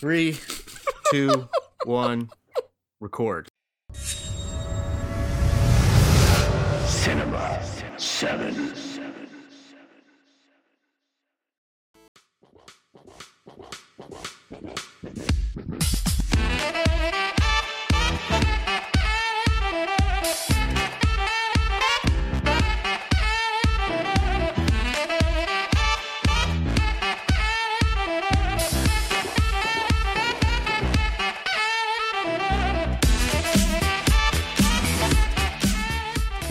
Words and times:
Three, 0.00 0.38
two, 1.10 1.46
one, 1.84 2.30
record. 3.02 3.48
Cinema 6.86 7.62
7. 7.98 8.79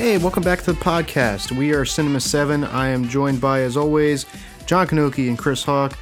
Hey, 0.09 0.17
welcome 0.17 0.41
back 0.41 0.61
to 0.61 0.73
the 0.73 0.79
podcast. 0.79 1.51
We 1.51 1.71
are 1.71 1.85
Cinema 1.85 2.19
7. 2.19 2.63
I 2.63 2.87
am 2.87 3.07
joined 3.07 3.39
by, 3.39 3.61
as 3.61 3.77
always, 3.77 4.25
John 4.65 4.87
Kanoki 4.87 5.27
and 5.27 5.37
Chris 5.37 5.63
Hawk. 5.63 5.95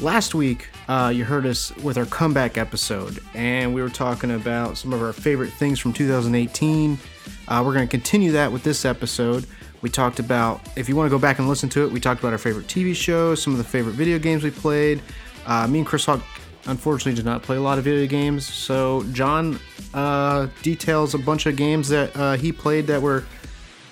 Last 0.00 0.34
week, 0.34 0.68
uh, 0.88 1.12
you 1.14 1.24
heard 1.24 1.46
us 1.46 1.70
with 1.76 1.96
our 1.96 2.06
comeback 2.06 2.58
episode, 2.58 3.20
and 3.34 3.72
we 3.72 3.80
were 3.80 3.88
talking 3.88 4.32
about 4.32 4.76
some 4.78 4.92
of 4.92 5.00
our 5.00 5.12
favorite 5.12 5.52
things 5.52 5.78
from 5.78 5.92
2018. 5.92 6.98
Uh, 7.46 7.62
we're 7.64 7.72
going 7.72 7.86
to 7.86 7.90
continue 7.90 8.32
that 8.32 8.50
with 8.50 8.64
this 8.64 8.84
episode. 8.84 9.46
We 9.80 9.88
talked 9.88 10.18
about, 10.18 10.60
if 10.74 10.88
you 10.88 10.96
want 10.96 11.06
to 11.06 11.16
go 11.16 11.20
back 11.20 11.38
and 11.38 11.48
listen 11.48 11.68
to 11.68 11.84
it, 11.84 11.92
we 11.92 12.00
talked 12.00 12.18
about 12.18 12.32
our 12.32 12.38
favorite 12.38 12.66
TV 12.66 12.96
shows, 12.96 13.40
some 13.40 13.52
of 13.52 13.58
the 13.58 13.64
favorite 13.64 13.92
video 13.92 14.18
games 14.18 14.42
we 14.42 14.50
played. 14.50 15.00
Uh, 15.46 15.68
me 15.68 15.78
and 15.78 15.86
Chris 15.86 16.04
Hawk 16.04 16.20
unfortunately 16.66 17.14
did 17.14 17.24
not 17.24 17.44
play 17.44 17.58
a 17.58 17.62
lot 17.62 17.78
of 17.78 17.84
video 17.84 18.08
games, 18.08 18.44
so 18.44 19.04
John 19.12 19.60
uh, 19.94 20.48
details 20.62 21.14
a 21.14 21.18
bunch 21.18 21.46
of 21.46 21.54
games 21.54 21.88
that 21.90 22.16
uh, 22.16 22.32
he 22.36 22.50
played 22.50 22.88
that 22.88 23.00
were 23.00 23.22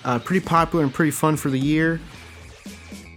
uh, 0.03 0.19
pretty 0.19 0.45
popular 0.45 0.83
and 0.83 0.93
pretty 0.93 1.11
fun 1.11 1.37
for 1.37 1.49
the 1.49 1.59
year. 1.59 1.99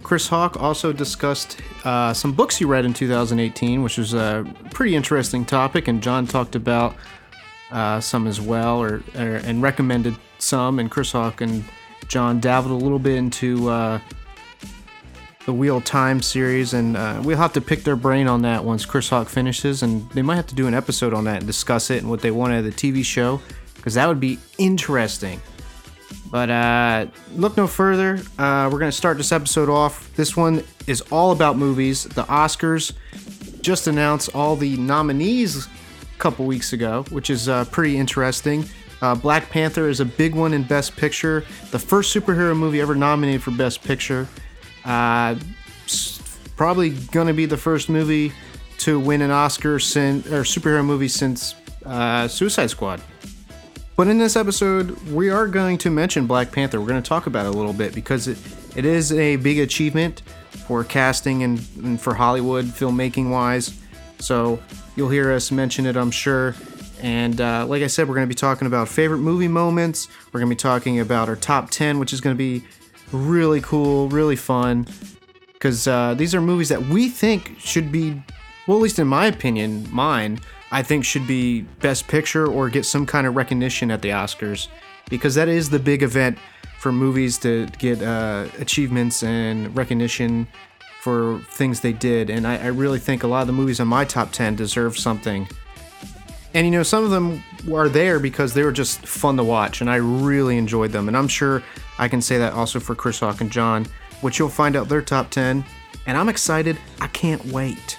Chris 0.03 0.27
Hawk 0.27 0.61
also 0.61 0.93
discussed 0.93 1.57
uh, 1.83 2.13
some 2.13 2.31
books 2.31 2.57
he 2.57 2.65
read 2.65 2.85
in 2.85 2.93
2018, 2.93 3.81
which 3.81 3.97
was 3.97 4.13
a 4.13 4.45
pretty 4.69 4.95
interesting 4.95 5.43
topic, 5.45 5.87
and 5.87 6.01
John 6.01 6.27
talked 6.27 6.55
about 6.55 6.95
uh, 7.71 7.99
some 7.99 8.27
as 8.27 8.39
well, 8.39 8.79
or, 8.79 9.03
or 9.15 9.37
and 9.37 9.63
recommended 9.63 10.15
some. 10.37 10.77
And 10.77 10.91
Chris 10.91 11.11
Hawk 11.11 11.41
and 11.41 11.63
John 12.07 12.39
dabbled 12.39 12.71
a 12.71 12.83
little 12.83 12.99
bit 12.99 13.15
into 13.15 13.67
uh, 13.69 13.99
the 15.45 15.53
Wheel 15.53 15.81
Time 15.81 16.21
series, 16.21 16.73
and 16.73 16.95
uh, 16.95 17.21
we'll 17.23 17.37
have 17.37 17.53
to 17.53 17.61
pick 17.61 17.83
their 17.83 17.95
brain 17.95 18.27
on 18.27 18.43
that 18.43 18.63
once 18.63 18.85
Chris 18.85 19.09
Hawk 19.09 19.27
finishes, 19.27 19.81
and 19.81 20.07
they 20.11 20.21
might 20.21 20.35
have 20.35 20.47
to 20.47 20.55
do 20.55 20.67
an 20.67 20.75
episode 20.75 21.15
on 21.15 21.23
that 21.23 21.37
and 21.37 21.47
discuss 21.47 21.89
it 21.89 22.03
and 22.03 22.09
what 22.11 22.21
they 22.21 22.31
want 22.31 22.53
out 22.53 22.59
of 22.59 22.65
the 22.65 22.71
TV 22.71 23.03
show, 23.03 23.41
because 23.75 23.95
that 23.95 24.07
would 24.07 24.19
be 24.19 24.37
interesting. 24.59 25.41
But 26.35 26.49
uh, 26.49 27.05
look 27.37 27.55
no 27.55 27.65
further. 27.65 28.19
Uh, 28.37 28.67
we're 28.69 28.79
going 28.79 28.91
to 28.91 28.97
start 28.97 29.15
this 29.15 29.31
episode 29.31 29.69
off. 29.69 30.13
This 30.17 30.35
one 30.35 30.65
is 30.85 30.99
all 31.09 31.31
about 31.31 31.55
movies. 31.55 32.03
The 32.03 32.23
Oscars 32.23 32.91
just 33.61 33.87
announced 33.87 34.35
all 34.35 34.57
the 34.57 34.75
nominees 34.75 35.65
a 35.65 35.69
couple 36.17 36.45
weeks 36.45 36.73
ago, 36.73 37.05
which 37.09 37.29
is 37.29 37.47
uh, 37.47 37.63
pretty 37.71 37.97
interesting. 37.97 38.65
Uh, 39.01 39.15
Black 39.15 39.49
Panther 39.49 39.87
is 39.87 40.01
a 40.01 40.05
big 40.05 40.35
one 40.35 40.53
in 40.53 40.63
Best 40.63 40.97
Picture, 40.97 41.45
the 41.71 41.79
first 41.79 42.13
superhero 42.13 42.53
movie 42.53 42.81
ever 42.81 42.95
nominated 42.95 43.41
for 43.41 43.51
Best 43.51 43.81
Picture. 43.81 44.27
Uh, 44.83 45.35
probably 46.57 46.89
going 46.89 47.27
to 47.27 47.33
be 47.33 47.45
the 47.45 47.55
first 47.55 47.87
movie 47.87 48.33
to 48.79 48.99
win 48.99 49.21
an 49.21 49.31
Oscar 49.31 49.79
since 49.79 50.27
or 50.27 50.41
superhero 50.41 50.83
movie 50.83 51.07
since 51.07 51.55
uh, 51.85 52.27
Suicide 52.27 52.71
Squad. 52.71 53.01
But 53.95 54.09
in 54.09 54.17
this 54.17 54.35
episode, 54.35 54.91
we 55.09 55.29
are 55.29 55.47
going 55.47 55.77
to 55.79 55.89
mention 55.89 56.27
Black 56.27 56.51
Panther. 56.51 56.81
We're 56.81 56.87
going 56.87 57.01
to 57.01 57.07
talk 57.07 57.27
about 57.27 57.45
it 57.45 57.49
a 57.49 57.57
little 57.57 57.71
bit 57.71 57.95
because 57.95 58.27
it, 58.27 58.37
it 58.75 58.83
is 58.83 59.13
a 59.13 59.37
big 59.37 59.57
achievement 59.59 60.21
for 60.67 60.83
casting 60.83 61.43
and, 61.43 61.65
and 61.77 62.01
for 62.01 62.13
Hollywood 62.13 62.65
filmmaking 62.65 63.29
wise. 63.29 63.79
So 64.19 64.59
you'll 64.97 65.09
hear 65.09 65.31
us 65.31 65.49
mention 65.49 65.85
it, 65.85 65.95
I'm 65.95 66.11
sure. 66.11 66.55
And 67.01 67.39
uh, 67.39 67.65
like 67.67 67.83
I 67.83 67.87
said, 67.87 68.09
we're 68.09 68.15
going 68.15 68.27
to 68.27 68.29
be 68.33 68.37
talking 68.37 68.67
about 68.67 68.89
favorite 68.89 69.19
movie 69.19 69.47
moments. 69.47 70.09
We're 70.33 70.41
going 70.41 70.49
to 70.49 70.55
be 70.55 70.59
talking 70.59 70.99
about 70.99 71.29
our 71.29 71.37
top 71.37 71.69
10, 71.69 71.97
which 71.97 72.11
is 72.11 72.19
going 72.19 72.35
to 72.35 72.37
be 72.37 72.65
really 73.13 73.61
cool, 73.61 74.09
really 74.09 74.35
fun. 74.35 74.87
Because 75.53 75.87
uh, 75.87 76.15
these 76.15 76.35
are 76.35 76.41
movies 76.41 76.67
that 76.67 76.85
we 76.87 77.07
think 77.07 77.57
should 77.59 77.93
be, 77.93 78.21
well, 78.67 78.75
at 78.77 78.83
least 78.83 78.99
in 78.99 79.07
my 79.07 79.27
opinion, 79.27 79.87
mine, 79.89 80.41
I 80.75 80.83
think 80.83 81.05
should 81.05 81.25
be 81.25 81.61
Best 81.79 82.05
Picture 82.09 82.45
or 82.45 82.69
get 82.69 82.85
some 82.85 83.05
kind 83.05 83.25
of 83.25 83.37
recognition 83.37 83.89
at 83.91 84.01
the 84.01 84.09
Oscars. 84.09 84.67
Because 85.09 85.33
that 85.35 85.47
is 85.47 85.69
the 85.69 85.79
big 85.79 86.03
event 86.03 86.37
for 86.79 86.91
movies 86.91 87.37
to 87.39 87.67
get 87.79 88.01
uh, 88.01 88.47
achievements 88.59 89.23
and 89.23 89.73
recognition 89.73 90.49
for 90.99 91.39
things 91.51 91.79
they 91.79 91.93
did. 91.93 92.29
And 92.29 92.45
I, 92.45 92.57
I 92.57 92.67
really 92.67 92.99
think 92.99 93.23
a 93.23 93.27
lot 93.27 93.39
of 93.39 93.47
the 93.47 93.53
movies 93.53 93.79
on 93.79 93.87
my 93.87 94.03
top 94.03 94.33
10 94.33 94.57
deserve 94.57 94.97
something. 94.97 95.47
And 96.53 96.67
you 96.67 96.71
know, 96.71 96.83
some 96.83 97.05
of 97.05 97.09
them 97.09 97.41
are 97.73 97.87
there 97.87 98.19
because 98.19 98.53
they 98.53 98.63
were 98.63 98.73
just 98.73 98.99
fun 99.07 99.37
to 99.37 99.45
watch, 99.45 99.79
and 99.79 99.89
I 99.89 99.95
really 99.95 100.57
enjoyed 100.57 100.91
them. 100.91 101.07
And 101.07 101.15
I'm 101.15 101.29
sure 101.29 101.63
I 101.99 102.09
can 102.09 102.21
say 102.21 102.37
that 102.37 102.51
also 102.51 102.81
for 102.81 102.95
Chris 102.95 103.21
Hawk 103.21 103.39
and 103.39 103.49
John, 103.49 103.85
which 104.19 104.39
you'll 104.39 104.49
find 104.49 104.75
out 104.75 104.89
their 104.89 105.01
top 105.01 105.29
10. 105.29 105.63
And 106.05 106.17
I'm 106.17 106.27
excited. 106.27 106.77
I 106.99 107.07
can't 107.07 107.45
wait. 107.45 107.97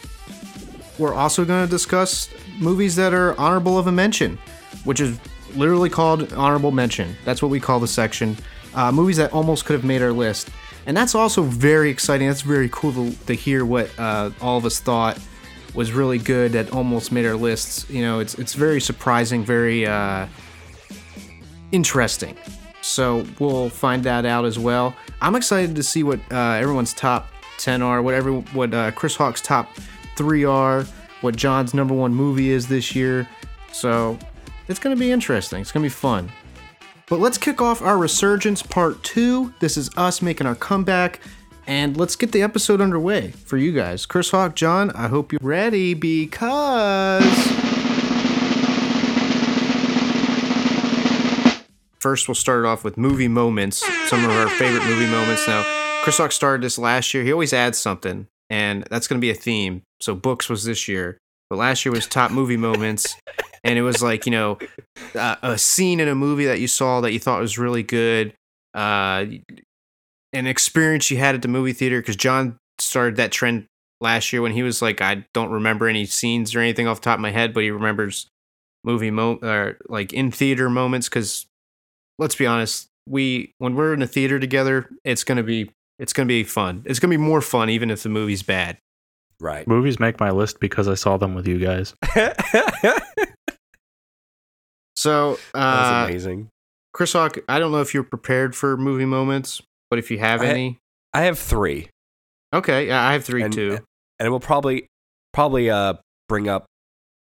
We're 0.99 1.15
also 1.15 1.47
going 1.47 1.65
to 1.65 1.71
discuss 1.71 2.29
movies 2.59 2.97
that 2.97 3.15
are 3.15 3.39
honorable 3.39 3.79
of 3.79 3.87
a 3.87 3.93
mention, 3.93 4.39
which 4.85 5.01
is 5.01 5.19
literally 5.55 5.91
called 5.91 6.33
honorable 6.33 6.71
mention. 6.71 7.17
That's 7.25 7.43
what 7.43 7.51
we 7.51 7.61
call 7.61 7.81
the 7.81 7.89
section. 7.89 8.37
Uh, 8.75 8.93
movies 8.93 9.17
that 9.17 9.33
almost 9.33 9.65
could 9.65 9.75
have 9.75 9.85
made 9.85 10.03
our 10.03 10.13
list. 10.13 10.51
And 10.87 10.97
that's 10.97 11.15
also 11.15 11.43
very 11.43 11.91
exciting. 11.91 12.29
That's 12.29 12.43
very 12.43 12.69
cool 12.71 12.93
to, 12.93 13.11
to 13.27 13.35
hear 13.35 13.65
what 13.65 13.91
uh, 13.99 14.31
all 14.41 14.59
of 14.59 14.65
us 14.65 14.79
thought 14.79 15.19
was 15.75 15.93
really 15.93 16.19
good 16.19 16.53
that 16.53 16.73
almost 16.73 17.11
made 17.11 17.27
our 17.27 17.35
lists. 17.35 17.89
You 17.91 18.03
know, 18.03 18.21
it's 18.21 18.35
it's 18.35 18.55
very 18.55 18.81
surprising, 18.81 19.45
very 19.45 19.87
uh, 19.87 20.27
interesting. 21.73 22.37
So 22.83 23.27
we'll 23.39 23.69
find 23.69 24.05
that 24.05 24.25
out 24.25 24.45
as 24.45 24.59
well. 24.59 24.95
I'm 25.21 25.35
excited 25.35 25.75
to 25.75 25.83
see 25.83 26.03
what 26.05 26.21
uh, 26.31 26.53
everyone's 26.53 26.95
top 26.95 27.29
ten 27.59 27.83
are, 27.83 28.01
whatever 28.01 28.33
what 28.33 28.73
uh, 28.73 28.93
Chris 28.93 29.17
Hawk's 29.17 29.41
top 29.41 29.75
three 30.17 30.45
are, 30.45 30.87
what 31.27 31.35
John's 31.35 31.75
number 31.75 31.93
one 31.93 32.15
movie 32.15 32.51
is 32.51 32.69
this 32.69 32.95
year. 32.95 33.29
So 33.73 34.17
it's 34.69 34.79
gonna 34.79 34.95
be 34.95 35.11
interesting. 35.11 35.61
It's 35.61 35.73
gonna 35.73 35.83
be 35.83 35.89
fun. 35.89 36.31
But 37.09 37.19
let's 37.19 37.37
kick 37.37 37.61
off 37.61 37.83
our 37.83 37.99
resurgence 37.99 38.63
part 38.63 39.03
two. 39.03 39.53
This 39.59 39.77
is 39.77 39.91
us 39.97 40.23
making 40.23 40.47
our 40.47 40.55
comeback. 40.55 41.21
And 41.67 41.97
let's 41.97 42.15
get 42.15 42.31
the 42.31 42.43
episode 42.43 42.81
underway 42.81 43.33
for 43.33 43.57
you 43.57 43.73
guys. 43.73 44.07
Chris 44.07 44.31
Hawk, 44.31 44.55
John, 44.55 44.93
I 44.93 45.09
hope 45.09 45.33
you're 45.33 45.41
ready 45.43 45.95
because. 45.95 47.25
First, 51.99 52.29
we'll 52.29 52.37
start 52.37 52.65
off 52.65 52.85
with 52.85 52.97
movie 52.97 53.27
moments, 53.27 53.85
some 54.09 54.25
of 54.25 54.31
our 54.31 54.49
favorite 54.49 54.85
movie 54.85 55.11
moments. 55.11 55.49
Now, 55.49 55.65
Chris 56.05 56.19
Hawk 56.19 56.31
started 56.31 56.63
this 56.63 56.79
last 56.79 57.13
year. 57.13 57.25
He 57.25 57.33
always 57.33 57.53
adds 57.53 57.79
something, 57.79 58.29
and 58.51 58.85
that's 58.91 59.09
going 59.09 59.21
to 59.21 59.25
be 59.25 59.31
a 59.31 59.35
theme. 59.35 59.83
So, 60.01 60.15
books 60.15 60.49
was 60.49 60.65
this 60.65 60.89
year, 60.89 61.19
but 61.51 61.57
last 61.57 61.85
year 61.85 61.93
was 61.93 62.07
top 62.07 62.31
movie 62.31 62.57
moments. 62.57 63.17
And 63.65 63.77
it 63.77 63.83
was 63.83 64.01
like, 64.01 64.27
you 64.27 64.31
know, 64.31 64.59
uh, 65.17 65.35
a 65.43 65.59
scene 65.59 65.99
in 65.99 66.07
a 66.07 66.15
movie 66.15 66.45
that 66.45 66.61
you 66.61 66.69
saw 66.69 67.01
that 67.01 67.13
you 67.13 67.19
thought 67.19 67.41
was 67.41 67.59
really 67.59 67.83
good. 67.83 68.33
Uh, 68.75 69.27
an 70.33 70.47
experience 70.47 71.11
you 71.11 71.17
had 71.17 71.35
at 71.35 71.43
the 71.43 71.49
movie 71.49 71.73
theater 71.73 72.01
because 72.01 72.15
John 72.15 72.59
started 72.79 73.17
that 73.17 73.33
trend 73.33 73.67
last 74.01 74.33
year 74.33 74.41
when 74.41 74.53
he 74.53 74.63
was 74.63 74.83
like, 74.83 75.01
I 75.01 75.27
don't 75.35 75.51
remember 75.51 75.89
any 75.89 76.07
scenes 76.07 76.55
or 76.55 76.61
anything 76.61 76.87
off 76.87 77.01
the 77.01 77.07
top 77.07 77.17
of 77.17 77.23
my 77.23 77.33
head, 77.33 77.53
but 77.53 77.65
he 77.65 77.71
remembers 77.73 78.29
movie 78.85 79.11
mo 79.11 79.39
or 79.43 79.79
like 79.89 80.13
in 80.13 80.31
theater 80.31 80.71
moments. 80.71 81.09
Because 81.09 81.47
let's 82.19 82.37
be 82.37 82.47
honest, 82.47 82.87
we 83.09 83.53
when 83.59 83.75
we're 83.75 83.95
in 83.95 84.03
a 84.03 84.07
theater 84.07 84.39
together, 84.39 84.89
it's 85.05 85.25
gonna 85.25 85.43
be 85.43 85.71
it's 85.99 86.13
gonna 86.13 86.27
be 86.27 86.45
fun. 86.45 86.83
It's 86.87 86.99
gonna 86.99 87.11
be 87.13 87.17
more 87.17 87.41
fun 87.41 87.71
even 87.71 87.91
if 87.91 88.03
the 88.03 88.09
movie's 88.09 88.43
bad. 88.43 88.79
Right. 89.41 89.67
Movies 89.69 90.01
make 90.01 90.19
my 90.19 90.31
list 90.31 90.61
because 90.61 90.89
I 90.89 90.95
saw 90.95 91.17
them 91.19 91.35
with 91.35 91.47
you 91.47 91.59
guys. 91.59 91.95
So, 94.97 95.39
That 95.53 95.77
was 95.77 95.93
uh, 95.93 96.05
amazing. 96.09 96.49
Chris 96.95 97.13
Hawk, 97.13 97.37
I 97.49 97.59
don't 97.59 97.71
know 97.71 97.81
if 97.83 97.93
you're 97.93 98.03
prepared 98.03 98.57
for 98.57 98.77
movie 98.77 99.05
moments, 99.05 99.61
but 99.91 99.99
if 99.99 100.11
you 100.11 100.19
have 100.19 100.41
I- 100.41 100.47
any, 100.47 100.79
I 101.13 101.23
have 101.25 101.39
three, 101.39 101.91
okay, 102.55 102.87
yeah, 102.89 103.07
I 103.07 103.13
have 103.13 103.25
three 103.25 103.43
and, 103.43 103.53
too. 103.53 103.79
and 104.19 104.31
we'll 104.31 104.41
probably 104.41 104.87
probably 105.33 105.69
uh 105.71 105.95
bring 106.29 106.49
up 106.49 106.65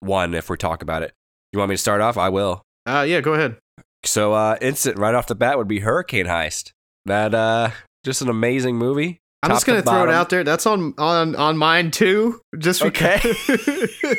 one 0.00 0.34
if 0.34 0.50
we 0.50 0.56
talk 0.56 0.82
about 0.82 1.02
it. 1.02 1.12
You 1.52 1.58
want 1.60 1.68
me 1.70 1.74
to 1.74 1.80
start 1.80 2.00
off? 2.00 2.16
I 2.18 2.28
will. 2.28 2.62
Uh, 2.86 3.04
yeah, 3.08 3.20
go 3.20 3.34
ahead. 3.34 3.56
So 4.04 4.32
uh 4.34 4.56
instant 4.60 4.98
right 4.98 5.14
off 5.14 5.26
the 5.28 5.34
bat 5.36 5.58
would 5.58 5.68
be 5.68 5.80
Hurricane 5.80 6.26
Heist. 6.26 6.72
That 7.06 7.34
uh 7.34 7.70
just 8.04 8.22
an 8.22 8.28
amazing 8.28 8.76
movie. 8.76 9.20
I'm 9.44 9.50
top 9.50 9.56
just 9.56 9.66
gonna 9.66 9.82
to 9.82 9.88
throw 9.88 10.04
it 10.04 10.10
out 10.10 10.30
there. 10.30 10.44
That's 10.44 10.66
on 10.66 10.94
on 10.98 11.34
on 11.36 11.56
mine 11.56 11.90
too. 11.90 12.40
Just 12.58 12.82
Okay. 12.82 13.18
because. 13.22 13.90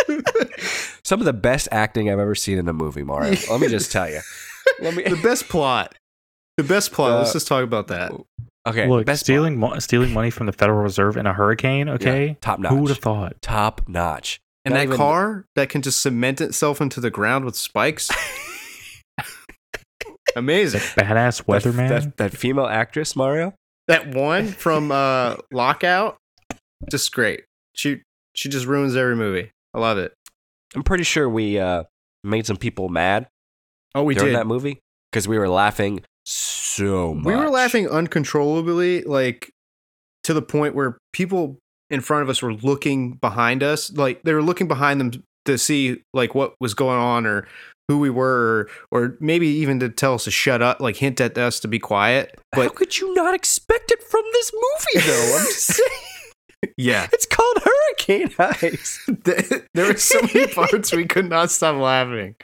Some 1.04 1.20
of 1.20 1.24
the 1.26 1.32
best 1.32 1.68
acting 1.72 2.10
I've 2.10 2.18
ever 2.18 2.34
seen 2.34 2.58
in 2.58 2.68
a 2.68 2.72
movie, 2.72 3.02
Mario. 3.02 3.36
Let 3.50 3.60
me 3.60 3.68
just 3.68 3.90
tell 3.92 4.08
you. 4.08 4.20
Let 4.80 4.94
me. 4.94 5.02
the 5.04 5.20
best 5.22 5.48
plot. 5.48 5.94
The 6.56 6.64
best 6.64 6.92
plot. 6.92 7.18
Let's 7.18 7.30
Uh, 7.30 7.34
just 7.34 7.48
talk 7.48 7.64
about 7.64 7.88
that. 7.88 8.12
Okay, 8.68 8.86
Look, 8.86 9.06
best 9.06 9.20
stealing 9.24 9.58
mo- 9.58 9.78
stealing 9.78 10.12
money 10.12 10.30
from 10.30 10.46
the 10.46 10.52
Federal 10.52 10.82
Reserve 10.82 11.16
in 11.16 11.26
a 11.26 11.32
hurricane. 11.32 11.88
Okay, 11.88 12.36
top 12.40 12.58
notch. 12.58 12.70
who 12.72 12.80
would 12.80 12.90
have 12.90 12.98
thought? 12.98 13.40
Top 13.40 13.82
notch. 13.88 14.40
And 14.64 14.74
Not 14.74 14.78
that 14.80 14.84
even- 14.84 14.96
car 14.98 15.46
that 15.56 15.70
can 15.70 15.80
just 15.80 16.00
cement 16.02 16.40
itself 16.40 16.80
into 16.80 17.00
the 17.00 17.10
ground 17.10 17.44
with 17.46 17.56
spikes. 17.56 18.10
Amazing. 20.36 20.80
Badass 20.80 21.44
That, 21.44 21.46
weatherman. 21.46 21.88
that, 21.88 22.16
that 22.18 22.32
female 22.36 22.66
actress, 22.66 23.14
Mario. 23.16 23.54
That 23.88 24.14
one 24.14 24.48
from 24.48 24.92
uh 24.92 25.36
Lockout, 25.52 26.16
just 26.90 27.12
great. 27.12 27.44
She 27.74 28.02
she 28.34 28.48
just 28.48 28.66
ruins 28.66 28.94
every 28.96 29.16
movie. 29.16 29.50
I 29.74 29.78
love 29.80 29.98
it. 29.98 30.12
I'm 30.74 30.82
pretty 30.84 31.04
sure 31.04 31.28
we 31.28 31.58
uh, 31.58 31.84
made 32.22 32.46
some 32.46 32.56
people 32.56 32.88
mad 32.88 33.26
Oh, 33.94 34.04
we 34.04 34.14
during 34.14 34.30
did. 34.32 34.36
that 34.38 34.46
movie 34.46 34.78
because 35.10 35.26
we 35.26 35.36
were 35.38 35.48
laughing 35.48 36.02
so 36.24 37.12
much. 37.14 37.24
we 37.24 37.34
were 37.34 37.48
laughing 37.50 37.88
uncontrollably, 37.88 39.02
like 39.02 39.50
to 40.24 40.32
the 40.34 40.42
point 40.42 40.74
where 40.76 40.98
people 41.12 41.56
in 41.90 42.00
front 42.00 42.22
of 42.22 42.28
us 42.28 42.40
were 42.42 42.54
looking 42.54 43.14
behind 43.14 43.64
us, 43.64 43.90
like 43.92 44.22
they 44.22 44.32
were 44.32 44.42
looking 44.42 44.68
behind 44.68 45.00
them 45.00 45.24
to 45.46 45.58
see 45.58 46.02
like 46.14 46.34
what 46.36 46.54
was 46.60 46.74
going 46.74 46.98
on 46.98 47.26
or 47.26 47.48
who 47.90 47.98
we 47.98 48.08
were, 48.10 48.68
or, 48.92 49.00
or 49.00 49.16
maybe 49.18 49.48
even 49.48 49.80
to 49.80 49.88
tell 49.88 50.14
us 50.14 50.24
to 50.24 50.30
shut 50.30 50.62
up, 50.62 50.80
like 50.80 50.96
hint 50.96 51.20
at 51.20 51.36
us 51.36 51.58
to 51.60 51.66
be 51.68 51.80
quiet. 51.80 52.38
but 52.52 52.62
How 52.62 52.68
could 52.68 52.96
you 52.98 53.12
not 53.14 53.34
expect 53.34 53.90
it 53.90 54.00
from 54.02 54.22
this 54.32 54.52
movie, 54.54 55.06
though? 55.06 55.36
I'm 55.38 55.44
just 55.46 55.66
saying. 55.74 56.72
yeah, 56.76 57.08
It's 57.12 57.26
called 57.26 57.58
Hurricane 57.64 58.28
Heist. 58.38 59.64
there 59.74 59.86
were 59.86 59.96
so 59.96 60.20
many 60.22 60.46
parts 60.46 60.92
we 60.92 61.04
could 61.06 61.28
not 61.28 61.50
stop 61.50 61.76
laughing. 61.80 62.36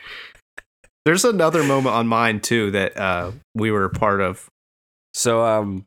There's 1.04 1.24
another 1.24 1.62
moment 1.62 1.94
on 1.94 2.08
mine 2.08 2.40
too 2.40 2.72
that 2.72 2.96
uh, 2.96 3.30
we 3.54 3.70
were 3.70 3.84
a 3.84 3.90
part 3.90 4.20
of. 4.20 4.48
So, 5.14 5.44
um, 5.44 5.86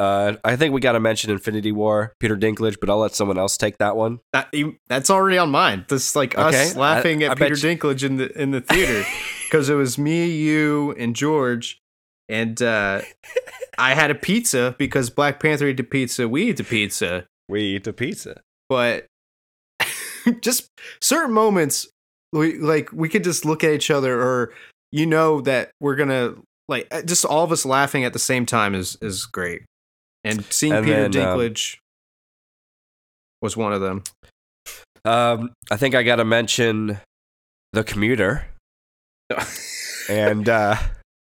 uh, 0.00 0.36
I 0.44 0.56
think 0.56 0.72
we 0.72 0.80
got 0.80 0.92
to 0.92 1.00
mention 1.00 1.30
Infinity 1.30 1.72
War, 1.72 2.14
Peter 2.20 2.36
Dinklage, 2.36 2.76
but 2.80 2.88
I'll 2.88 2.98
let 2.98 3.14
someone 3.14 3.38
else 3.38 3.56
take 3.56 3.78
that 3.78 3.96
one. 3.96 4.20
That, 4.32 4.52
that's 4.88 5.10
already 5.10 5.36
on 5.38 5.50
mine. 5.50 5.84
This 5.88 6.16
like 6.16 6.36
Okay, 6.36 6.68
us 6.70 6.76
laughing 6.76 7.22
I- 7.22 7.26
at 7.26 7.32
I 7.32 7.34
bet 7.34 7.48
Peter 7.52 7.68
Dinklage 7.68 8.02
in 8.04 8.16
the 8.16 8.30
in 8.40 8.50
the 8.50 8.60
theater 8.62 9.04
because 9.44 9.68
it 9.68 9.74
was 9.74 9.98
me, 9.98 10.26
you, 10.30 10.92
and 10.98 11.14
George, 11.14 11.78
and 12.28 12.60
uh, 12.62 13.02
I 13.78 13.94
had 13.94 14.10
a 14.10 14.14
pizza 14.14 14.74
because 14.78 15.10
Black 15.10 15.38
Panther 15.40 15.66
ate 15.66 15.76
the 15.76 15.82
pizza. 15.84 16.28
We 16.28 16.44
eat 16.50 16.56
the 16.56 16.64
pizza, 16.64 17.26
We 17.48 17.62
eat 17.62 17.84
the 17.84 17.92
pizza. 17.92 18.40
but 18.68 19.06
just 20.40 20.68
certain 21.00 21.32
moments, 21.34 21.88
we 22.32 22.58
like 22.58 22.90
we 22.92 23.08
could 23.08 23.24
just 23.24 23.44
look 23.44 23.64
at 23.64 23.72
each 23.72 23.90
other, 23.90 24.20
or 24.20 24.52
you 24.92 25.06
know 25.06 25.40
that 25.42 25.70
we're 25.80 25.96
gonna 25.96 26.34
like 26.68 26.86
uh, 26.90 27.02
just 27.02 27.24
all 27.24 27.44
of 27.44 27.52
us 27.52 27.64
laughing 27.66 28.04
at 28.04 28.12
the 28.12 28.18
same 28.18 28.46
time 28.46 28.74
is 28.74 28.96
is 29.00 29.26
great, 29.26 29.62
and 30.24 30.44
seeing 30.46 30.72
And 30.72 30.84
Peter 30.84 31.08
then, 31.08 31.26
um, 31.26 31.38
Dinklage 31.38 31.78
was 33.42 33.56
one 33.56 33.72
of 33.72 33.80
them. 33.80 34.02
Um, 35.04 35.52
I 35.70 35.76
think 35.76 35.94
I 35.94 36.02
got 36.02 36.16
to 36.16 36.24
mention 36.24 37.00
the 37.72 37.84
commuter 37.84 38.46
and 40.08 40.48
uh, 40.48 40.76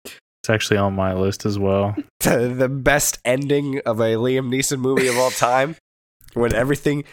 It's 0.05 0.49
actually 0.49 0.77
on 0.77 0.93
my 0.93 1.13
list 1.13 1.45
as 1.45 1.59
well. 1.59 1.95
the, 2.21 2.53
the 2.57 2.69
best 2.69 3.19
ending 3.23 3.81
of 3.85 3.99
a 3.99 4.15
Liam 4.15 4.49
Neeson 4.49 4.79
movie 4.79 5.07
of 5.07 5.17
all 5.17 5.29
time, 5.29 5.75
when 6.33 6.55
everything, 6.55 7.03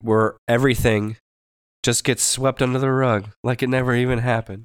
where 0.00 0.36
everything 0.46 1.16
just 1.82 2.04
gets 2.04 2.22
swept 2.22 2.62
under 2.62 2.78
the 2.78 2.90
rug 2.90 3.28
like 3.42 3.62
it 3.62 3.68
never 3.68 3.94
even 3.94 4.20
happened. 4.20 4.64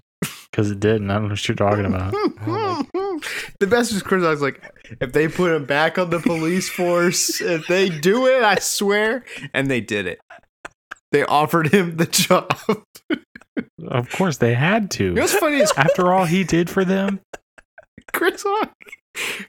Because 0.52 0.72
it 0.72 0.80
didn't. 0.80 1.10
I 1.10 1.16
don't 1.16 1.24
know 1.24 1.30
what 1.30 1.48
you're 1.48 1.56
talking 1.56 1.86
about. 1.86 2.12
the 3.60 3.68
best 3.68 3.92
is 3.92 4.04
Chris. 4.04 4.24
I 4.24 4.30
was 4.30 4.42
like, 4.42 4.62
if 5.02 5.14
they 5.14 5.28
put 5.28 5.52
him 5.52 5.66
back 5.66 5.98
on 5.98 6.10
the 6.10 6.20
police 6.20 6.70
force, 6.70 7.42
if 7.42 7.68
they 7.68 7.90
do 7.90 8.28
it, 8.28 8.44
I 8.44 8.56
swear, 8.56 9.24
and 9.54 9.70
they 9.70 9.82
did 9.82 10.08
it. 10.08 10.20
They 11.12 11.24
offered 11.24 11.74
him 11.74 11.98
the 11.98 12.06
job. 12.06 12.52
of 13.88 14.12
course, 14.12 14.38
they 14.38 14.54
had 14.54 14.92
to. 14.92 15.06
You 15.06 15.14
know 15.14 15.22
what's 15.22 15.36
funny 15.36 15.58
is 15.58 15.72
After 15.78 16.14
all 16.14 16.26
he 16.26 16.44
did 16.44 16.70
for 16.70 16.84
them, 16.84 17.20
Chris 18.12 18.44
Hawk. 18.46 18.74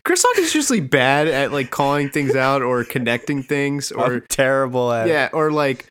Chris 0.04 0.22
Hawk 0.22 0.38
is 0.38 0.54
usually 0.54 0.80
bad 0.80 1.26
at 1.26 1.52
like 1.52 1.70
calling 1.70 2.10
things 2.10 2.36
out 2.36 2.60
or 2.60 2.84
connecting 2.84 3.42
things 3.42 3.90
or 3.90 4.16
I'm 4.16 4.24
terrible 4.28 4.92
at 4.92 5.08
yeah, 5.08 5.30
or 5.32 5.50
like 5.50 5.88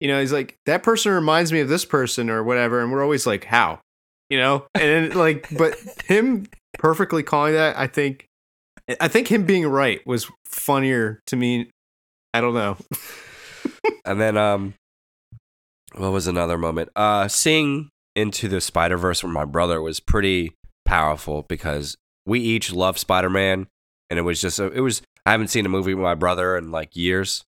you 0.00 0.08
know, 0.08 0.20
he's 0.20 0.32
like 0.32 0.56
that 0.66 0.82
person 0.82 1.12
reminds 1.12 1.52
me 1.52 1.60
of 1.60 1.68
this 1.68 1.84
person 1.84 2.30
or 2.30 2.44
whatever, 2.44 2.80
and 2.80 2.92
we're 2.92 3.02
always 3.02 3.26
like, 3.26 3.44
how, 3.44 3.80
you 4.30 4.38
know, 4.38 4.66
and 4.74 5.14
like, 5.14 5.48
but 5.56 5.76
him 6.06 6.46
perfectly 6.74 7.22
calling 7.22 7.54
that, 7.54 7.76
I 7.78 7.86
think, 7.86 8.26
I 9.00 9.08
think 9.08 9.28
him 9.28 9.44
being 9.44 9.66
right 9.66 10.06
was 10.06 10.30
funnier 10.46 11.20
to 11.26 11.36
me. 11.36 11.70
I 12.34 12.40
don't 12.40 12.54
know. 12.54 12.76
And 14.04 14.20
then 14.20 14.36
um 14.36 14.74
what 15.94 16.12
was 16.12 16.26
another 16.26 16.56
moment? 16.56 16.90
Uh 16.96 17.28
seeing 17.28 17.90
into 18.16 18.48
the 18.48 18.60
Spider-Verse 18.60 19.22
with 19.22 19.32
my 19.32 19.44
brother 19.44 19.80
was 19.82 20.00
pretty 20.00 20.54
powerful 20.84 21.44
because 21.48 21.96
we 22.26 22.40
each 22.40 22.72
love 22.72 22.98
Spider-Man 22.98 23.66
and 24.10 24.18
it 24.18 24.22
was 24.22 24.40
just 24.40 24.58
a, 24.58 24.72
it 24.72 24.80
was 24.80 25.02
I 25.26 25.32
haven't 25.32 25.48
seen 25.48 25.66
a 25.66 25.68
movie 25.68 25.92
with 25.94 26.02
my 26.02 26.14
brother 26.14 26.56
in 26.56 26.70
like 26.70 26.96
years. 26.96 27.44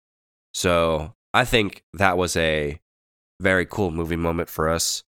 So, 0.54 1.14
I 1.34 1.46
think 1.46 1.84
that 1.94 2.18
was 2.18 2.36
a 2.36 2.80
very 3.40 3.68
cool 3.68 3.92
movie 3.92 4.16
moment 4.16 4.50
for 4.50 4.68
us. 4.68 5.04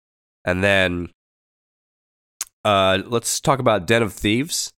And 0.44 0.62
then 0.62 1.08
uh 2.64 2.98
let's 3.06 3.40
talk 3.40 3.58
about 3.58 3.86
Den 3.86 4.02
of 4.02 4.12
Thieves 4.12 4.72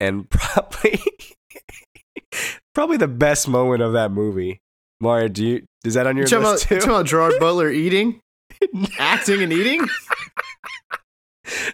and 0.00 0.28
probably 0.30 1.00
probably 2.74 2.96
the 2.96 3.08
best 3.08 3.48
moment 3.48 3.82
of 3.82 3.92
that 3.92 4.10
movie. 4.10 4.60
Mario, 5.00 5.28
do 5.28 5.44
you 5.46 5.62
is 5.84 5.94
that 5.94 6.06
on 6.06 6.16
your 6.16 6.24
You 6.26 6.28
talking, 6.30 6.42
about, 6.44 6.52
list 6.52 6.70
you 6.70 6.76
too? 6.76 6.80
talking 6.80 6.94
about 6.94 7.06
Gerard 7.06 7.34
Butler 7.40 7.70
eating, 7.70 8.20
acting, 8.98 9.42
and 9.42 9.52
eating? 9.52 9.86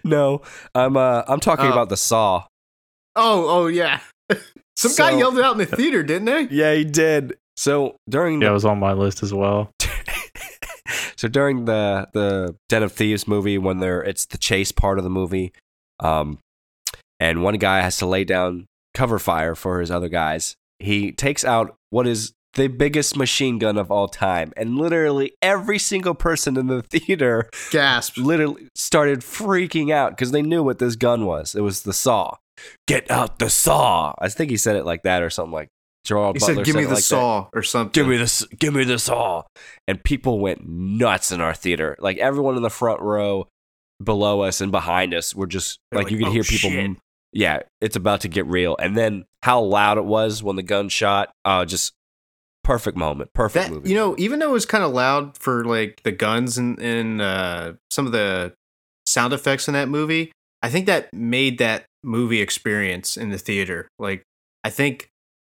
no, 0.05 0.43
I'm 0.75 0.97
uh 0.97 1.23
I'm 1.27 1.41
talking 1.41 1.67
Oh. 1.67 1.73
about 1.73 1.89
the 1.89 1.97
Saw. 1.97 2.45
Oh, 3.15 3.49
oh 3.49 3.67
yeah. 3.67 4.01
Some 4.77 4.95
guy 4.95 5.17
yelled 5.17 5.39
it 5.39 5.45
out 5.45 5.53
in 5.53 5.59
the 5.59 5.67
theater, 5.77 6.03
didn't 6.03 6.27
they? 6.27 6.43
Yeah, 6.55 6.75
he 6.75 6.85
did. 6.85 7.37
So 7.57 7.97
during 8.09 8.43
yeah, 8.43 8.51
it 8.51 8.53
was 8.53 8.65
on 8.67 8.79
my 8.79 8.93
list 8.93 9.23
as 9.23 9.33
well. 9.33 9.71
so 11.17 11.29
during 11.29 11.65
the 11.65 12.09
the 12.13 12.57
Den 12.69 12.83
of 12.83 12.93
Thieves 12.93 13.27
movie, 13.27 13.59
when 13.59 13.79
they're 13.79 14.03
it's 14.03 14.27
the 14.27 14.39
chase 14.39 14.73
part 14.73 14.99
of 14.99 15.05
the 15.05 15.11
movie, 15.11 15.53
um, 16.01 16.39
and 17.21 17.43
one 17.43 17.57
guy 17.57 17.81
has 17.81 17.97
to 17.99 18.07
lay 18.07 18.25
down 18.25 18.67
cover 18.95 19.19
fire 19.19 19.55
for 19.55 19.81
his 19.81 19.91
other 19.91 20.09
guys. 20.09 20.57
He 20.79 21.13
takes 21.13 21.45
out 21.45 21.77
what 21.91 22.07
is 22.07 22.33
the 22.55 22.69
biggest 22.69 23.17
machine 23.17 23.59
gun 23.59 23.77
of 23.77 23.91
all 23.91 24.09
time, 24.09 24.53
and 24.57 24.77
literally 24.77 25.33
every 25.43 25.79
single 25.79 26.15
person 26.15 26.57
in 26.57 26.67
the 26.67 26.83
theater 26.91 27.49
Gasp. 27.71 28.17
literally 28.17 28.69
started 28.75 29.21
freaking 29.21 29.93
out 29.93 30.13
because 30.13 30.31
they 30.31 30.43
knew 30.43 30.63
what 30.63 30.79
this 30.79 30.97
gun 30.97 31.27
was. 31.27 31.55
It 31.55 31.61
was 31.61 31.83
the 31.83 31.93
saw. 31.93 32.37
Get 32.89 33.11
out 33.11 33.39
the 33.39 33.51
saw. 33.51 34.15
I 34.19 34.29
think 34.31 34.51
he 34.51 34.57
said 34.57 34.77
it 34.77 34.87
like 34.87 35.03
that 35.03 35.23
or 35.23 35.29
something 35.29 35.53
like 35.53 35.69
Gerald 36.07 36.37
He 36.37 36.41
Butler 36.41 36.55
said, 36.57 36.65
"Give 36.65 36.77
me 36.77 36.83
the 36.85 36.89
like 36.91 36.97
that. 36.99 37.03
saw" 37.03 37.49
or 37.53 37.63
something. 37.63 37.93
Give 37.93 38.07
me 38.09 38.17
this. 38.17 38.45
Give 38.59 38.73
me 38.75 38.85
the 38.85 38.99
saw. 38.99 39.43
And 39.87 40.03
people 40.03 40.39
went 40.41 40.67
nuts 40.67 41.31
in 41.33 41.41
our 41.41 41.53
theater. 41.55 41.97
Like 41.99 42.17
everyone 42.19 42.57
in 42.57 42.63
the 42.63 42.71
front 42.71 43.01
row, 43.03 43.49
below 44.03 44.41
us 44.43 44.61
and 44.61 44.71
behind 44.73 45.13
us, 45.15 45.35
were 45.35 45.47
just 45.47 45.79
They're 45.91 46.03
like, 46.03 46.11
you 46.13 46.19
could 46.19 46.29
"Oh, 46.29 46.33
hear 46.33 46.43
people. 46.45 46.71
shit." 46.71 46.91
Yeah, 47.33 47.61
it's 47.83 47.97
about 47.97 48.23
to 48.23 48.29
get 48.29 48.47
real. 48.47 48.77
And 48.81 48.97
then 48.97 49.25
how 49.43 49.61
loud 49.61 49.99
it 49.99 50.05
was 50.05 50.43
when 50.43 50.57
the 50.57 50.63
gun 50.63 50.89
shot. 50.89 51.31
Uh, 51.45 51.65
just 51.67 51.93
perfect 52.65 52.97
moment. 52.97 53.31
Perfect 53.35 53.69
that 53.69 53.73
movie. 53.75 53.91
you 53.91 53.95
know 53.95 54.15
even 54.19 54.39
though 54.41 54.49
it 54.49 54.53
was 54.53 54.67
kind 54.67 54.83
of 54.83 54.93
loud 54.93 55.37
for 55.39 55.65
like 55.65 56.01
the 56.03 56.11
guns 56.13 56.59
and, 56.59 56.79
and 56.81 57.21
uh, 57.21 57.75
some 57.91 58.07
of 58.07 58.13
the 58.13 58.53
sound 59.07 59.33
effects 59.33 59.69
in 59.69 59.75
that 59.75 59.89
movie 59.89 60.33
i 60.65 60.69
think 60.69 60.87
that 60.87 61.13
made 61.15 61.59
that 61.59 61.85
movie 62.03 62.41
experience 62.41 63.17
in 63.17 63.31
the 63.31 63.39
theater 63.39 63.87
like 64.01 64.25
i 64.65 64.69
think 64.71 65.09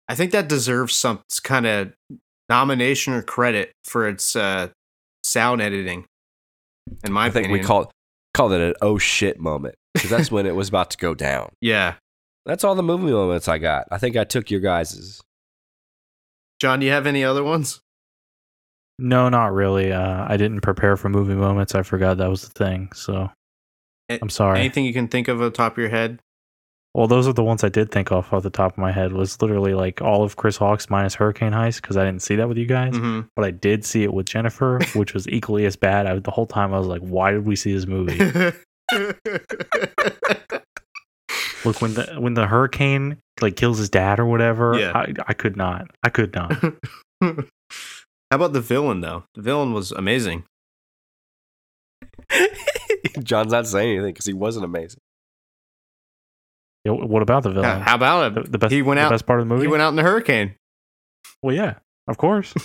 i 0.10 0.16
think 0.16 0.32
that 0.32 0.48
deserves 0.48 0.96
some 0.96 1.22
kind 1.44 1.66
of 1.66 1.94
nomination 2.50 3.14
or 3.14 3.22
credit 3.22 3.72
for 3.84 4.08
its 4.08 4.36
uh, 4.36 4.68
sound 5.24 5.62
editing 5.62 6.06
in 7.06 7.12
my 7.14 7.26
I 7.26 7.30
think 7.30 7.46
opinion 7.46 7.62
we 7.62 7.66
called 7.66 7.92
called 8.34 8.52
it 8.54 8.62
an 8.62 8.74
oh 8.82 8.98
shit 8.98 9.40
moment 9.40 9.76
because 9.94 10.10
that's 10.10 10.32
when 10.32 10.46
it 10.46 10.56
was 10.56 10.68
about 10.70 10.90
to 10.92 10.98
go 10.98 11.14
down. 11.14 11.50
yeah 11.62 11.96
That's 12.46 12.64
all 12.64 12.76
the 12.76 12.84
movie 12.84 13.12
moments 13.12 13.48
I 13.48 13.58
got. 13.60 13.88
I 13.92 13.98
think 13.98 14.18
I 14.18 14.24
took 14.26 14.52
your 14.52 14.60
guys's. 14.60 15.22
john 16.60 16.80
do 16.80 16.86
you 16.86 16.92
have 16.92 17.08
any 17.08 17.24
other 17.24 17.44
ones 17.44 17.80
No, 19.00 19.30
not 19.30 19.54
really. 19.54 19.92
Uh, 19.92 20.26
I 20.28 20.38
didn't 20.38 20.62
prepare 20.62 20.96
for 20.98 21.10
movie 21.10 21.34
moments. 21.34 21.74
I 21.74 21.82
forgot 21.84 22.18
that 22.18 22.30
was 22.30 22.44
the 22.44 22.50
thing. 22.52 22.92
So 22.94 23.32
I'm 24.10 24.30
sorry. 24.30 24.60
anything 24.60 24.86
you 24.86 24.94
can 24.94 25.08
think 25.08 25.28
of 25.28 25.40
on 25.40 25.46
the 25.46 25.52
top 25.52 25.74
of 25.74 25.78
your 25.80 25.90
head 25.90 26.20
Well, 26.96 27.08
those 27.08 27.28
are 27.28 27.34
the 27.34 27.44
ones 27.44 27.64
I 27.64 27.70
did 27.70 27.90
think 27.92 28.12
off 28.12 28.32
off 28.32 28.44
the 28.44 28.52
top 28.52 28.74
of 28.74 28.78
my 28.78 28.92
head. 28.92 29.14
Was 29.14 29.42
literally 29.42 29.74
like 29.74 30.00
all 30.02 30.24
of 30.24 30.36
Chris 30.36 30.58
Hawk's 30.58 30.92
minus 30.92 31.16
Hurricane 31.16 31.52
Heist 31.52 31.82
because 31.82 31.98
I 31.98 32.06
didn't 32.06 32.22
see 32.22 32.36
that 32.36 32.48
with 32.48 32.58
you 32.58 32.68
guys, 32.68 32.96
hmm 32.96 33.22
but 33.36 33.44
I 33.46 33.52
did 33.52 33.84
see 33.84 34.04
it 34.04 34.14
with 34.14 34.28
Jennifer, 34.28 34.80
which 34.94 35.14
was 35.16 35.28
equally 35.28 35.66
as 35.66 35.76
bad. 35.76 36.06
I, 36.06 36.20
the 36.20 36.30
whole 36.32 36.46
time 36.46 36.72
I 36.74 36.78
was 36.78 36.88
like, 36.88 37.02
"Why 37.02 37.32
did 37.32 37.46
we 37.48 37.56
see 37.56 37.74
this 37.74 37.88
movie?" 37.88 38.18
Look 41.66 41.82
when 41.82 41.94
the 41.94 42.16
when 42.20 42.34
the 42.36 42.46
hurricane 42.46 43.18
like 43.42 43.56
kills 43.56 43.78
his 43.80 43.90
dad 43.90 44.20
or 44.20 44.26
whatever. 44.26 44.78
Yeah. 44.78 44.92
I, 44.94 45.14
I 45.28 45.34
could 45.34 45.56
not. 45.58 45.88
I 46.04 46.10
could 46.10 46.36
not. 46.36 46.54
How 47.22 47.36
about 48.32 48.54
the 48.54 48.62
villain 48.62 49.02
though? 49.02 49.24
The 49.34 49.42
villain 49.42 49.74
was 49.74 49.92
amazing. 49.92 50.44
John's 53.24 53.52
not 53.52 53.66
saying 53.68 53.90
anything 53.96 54.14
because 54.14 54.26
he 54.26 54.34
wasn't 54.34 54.66
amazing. 54.66 55.00
Yeah, 56.86 56.92
what 56.92 57.22
about 57.22 57.44
the 57.44 57.50
How, 57.50 57.62
villain? 57.62 57.82
how 57.82 57.96
about 57.96 58.38
it? 58.38 58.52
the 58.52 58.58
best. 58.58 58.72
he 58.74 58.82
went 58.82 58.98
the 59.00 59.04
out. 59.06 59.10
best 59.12 59.26
part 59.26 59.40
of 59.40 59.48
the 59.48 59.54
movie. 59.54 59.66
He 59.66 59.72
went 59.72 59.82
out 59.82 59.90
in 59.90 59.96
the 59.96 60.04
hurricane. 60.04 60.56
well, 61.42 61.56
yeah, 61.56 61.76
of 62.08 62.18
course. 62.18 62.54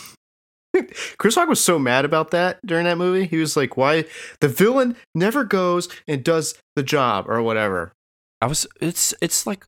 Chris 1.19 1.35
Hawk 1.35 1.49
was 1.49 1.63
so 1.63 1.79
mad 1.79 2.05
about 2.05 2.31
that 2.33 2.59
during 2.65 2.85
that 2.85 2.99
movie. 2.99 3.27
He 3.27 3.39
was 3.39 3.57
like, 3.57 3.77
"Why 3.77 4.05
the 4.41 4.49
villain 4.49 4.97
never 5.15 5.43
goes 5.45 5.89
and 6.07 6.23
does 6.23 6.55
the 6.77 6.83
job 6.83 7.29
or 7.29 7.43
whatever." 7.43 7.93
I 8.41 8.47
was. 8.47 8.67
It's 8.81 9.15
it's 9.21 9.47
like 9.47 9.65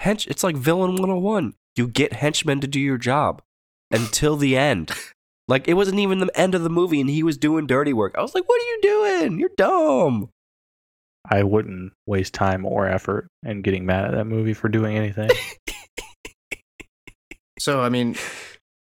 hench. 0.00 0.26
It's 0.26 0.42
like 0.44 0.56
villain 0.56 0.90
one 0.92 0.98
hundred 1.00 1.14
and 1.14 1.22
one. 1.22 1.54
You 1.76 1.86
get 1.88 2.14
henchmen 2.14 2.60
to 2.60 2.66
do 2.66 2.80
your 2.80 2.98
job 2.98 3.40
until 3.90 4.36
the 4.36 4.56
end. 4.56 4.90
Like 5.48 5.68
it 5.68 5.74
wasn't 5.74 6.00
even 6.00 6.18
the 6.18 6.30
end 6.38 6.54
of 6.54 6.62
the 6.62 6.70
movie, 6.70 7.00
and 7.00 7.08
he 7.08 7.22
was 7.22 7.36
doing 7.38 7.66
dirty 7.66 7.92
work. 7.92 8.14
I 8.18 8.22
was 8.22 8.34
like, 8.34 8.48
"What 8.48 8.60
are 8.60 8.64
you 8.64 8.78
doing? 8.82 9.38
You're 9.38 9.50
dumb." 9.56 10.28
I 11.28 11.42
wouldn't 11.42 11.92
waste 12.06 12.34
time 12.34 12.66
or 12.66 12.88
effort 12.88 13.28
in 13.44 13.62
getting 13.62 13.86
mad 13.86 14.06
at 14.06 14.10
that 14.12 14.24
movie 14.24 14.54
for 14.54 14.68
doing 14.68 14.96
anything. 14.96 15.30
So 17.62 17.80
I 17.80 17.90
mean, 17.90 18.16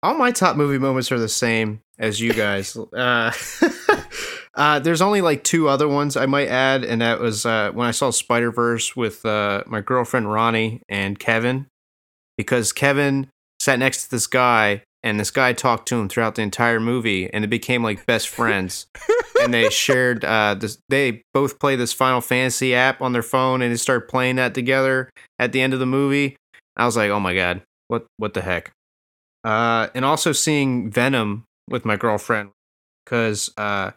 all 0.03 0.15
my 0.15 0.31
top 0.31 0.57
movie 0.57 0.79
moments 0.79 1.13
are 1.13 1.19
the 1.19 1.29
same 1.29 1.83
as 1.99 2.23
you 2.23 2.33
guys. 2.33 2.75
uh, 2.97 3.31
uh, 4.55 4.79
there's 4.79 5.03
only 5.03 5.21
like 5.21 5.45
two 5.45 5.69
other 5.69 5.87
ones 5.87 6.17
I 6.17 6.25
might 6.25 6.49
add, 6.49 6.83
and 6.83 7.03
that 7.03 7.21
was 7.21 7.45
uh, 7.45 7.71
when 7.73 7.87
I 7.87 7.91
saw 7.91 8.11
Spider 8.11 8.51
Verse 8.51 8.97
with 8.97 9.27
uh, 9.27 9.63
my 9.67 9.83
girlfriend 9.83 10.33
Ronnie 10.33 10.81
and 10.89 11.19
Kevin, 11.19 11.67
because 12.39 12.73
Kevin 12.73 13.29
sat 13.61 13.79
next 13.79 14.05
to 14.05 14.11
this 14.11 14.27
guy, 14.27 14.85
and 15.03 15.19
this 15.19 15.31
guy 15.31 15.53
talked 15.53 15.89
to 15.89 16.01
him 16.01 16.09
throughout 16.09 16.37
the 16.37 16.43
entire 16.43 16.81
movie, 16.81 17.33
and 17.33 17.43
they 17.43 17.49
became 17.49 17.83
like 17.83 18.07
best 18.07 18.29
friends. 18.29 18.87
and 19.41 19.53
they 19.53 19.69
shared 19.71 20.25
uh, 20.25 20.55
this. 20.55 20.79
They 20.89 21.23
both 21.35 21.59
play 21.59 21.77
this 21.77 21.93
Final 21.93 22.21
Fantasy 22.21 22.75
app 22.75 23.01
on 23.01 23.13
their 23.13 23.23
phone, 23.23 23.63
and 23.63 23.73
they 23.73 23.77
started 23.77 24.09
playing 24.09 24.37
that 24.37 24.55
together 24.55 25.11
at 25.39 25.53
the 25.53 25.61
end 25.61 25.73
of 25.75 25.81
the 25.81 25.87
movie. 25.87 26.37
I 26.77 26.87
was 26.87 26.97
like, 26.97 27.11
oh 27.11 27.21
my 27.21 27.35
god, 27.35 27.63
what 27.89 28.07
what 28.17 28.35
the 28.35 28.43
heck? 28.43 28.73
Uh, 29.45 29.89
and 29.95 30.05
also 30.05 30.33
seeing 30.33 30.91
Venom 30.91 31.45
with 31.69 31.85
my 31.85 31.97
girlfriend 31.97 32.51
because 33.05 33.51
uh, 33.57 33.91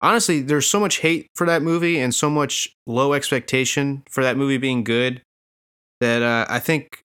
honestly, 0.00 0.40
there's 0.40 0.66
so 0.66 0.80
much 0.80 0.98
hate 0.98 1.28
for 1.34 1.46
that 1.46 1.62
movie 1.62 1.98
and 1.98 2.14
so 2.14 2.28
much 2.28 2.74
low 2.86 3.12
expectation 3.12 4.02
for 4.10 4.24
that 4.24 4.36
movie 4.36 4.58
being 4.58 4.84
good 4.84 5.22
that 6.00 6.22
uh, 6.22 6.46
I 6.48 6.58
think 6.58 7.03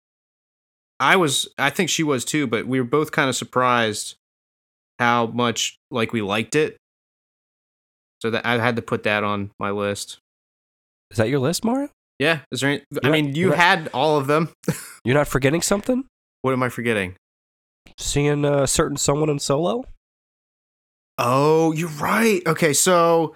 I 1.00 1.16
was, 1.16 1.48
I 1.58 1.70
think 1.70 1.90
she 1.90 2.04
was 2.04 2.26
too, 2.26 2.46
but 2.48 2.68
we 2.68 2.80
were 2.80 2.86
both 2.88 3.12
kind 3.12 3.30
of 3.30 3.36
surprised 3.36 4.16
how 5.00 5.28
much 5.28 5.78
like 5.92 6.12
we 6.14 6.22
liked 6.22 6.56
it. 6.56 6.78
So 8.22 8.30
that 8.32 8.46
I 8.46 8.58
had 8.60 8.76
to 8.76 8.82
put 8.82 9.04
that 9.04 9.24
on 9.24 9.52
my 9.60 9.72
list. 9.72 10.18
Is 11.12 11.18
that 11.18 11.30
your 11.30 11.40
list, 11.40 11.64
Mario? 11.64 11.90
Yeah, 12.20 12.40
is 12.52 12.60
there? 12.60 12.72
Any, 12.72 12.82
I 12.82 13.08
not- 13.08 13.12
mean, 13.14 13.34
you 13.34 13.44
you're 13.48 13.50
not- 13.52 13.58
had 13.60 13.88
all 13.94 14.18
of 14.18 14.28
them. 14.28 14.50
You're 15.06 15.16
not 15.16 15.28
forgetting 15.30 15.62
something? 15.62 16.04
what 16.42 16.52
am 16.52 16.62
I 16.62 16.68
forgetting? 16.70 17.16
Seeing 17.98 18.44
a 18.44 18.68
certain 18.68 18.98
someone 18.98 19.30
in 19.30 19.40
Solo? 19.40 19.86
Oh, 21.18 21.72
you're 21.74 21.90
right. 21.90 22.42
Okay, 22.46 22.74
so 22.74 23.36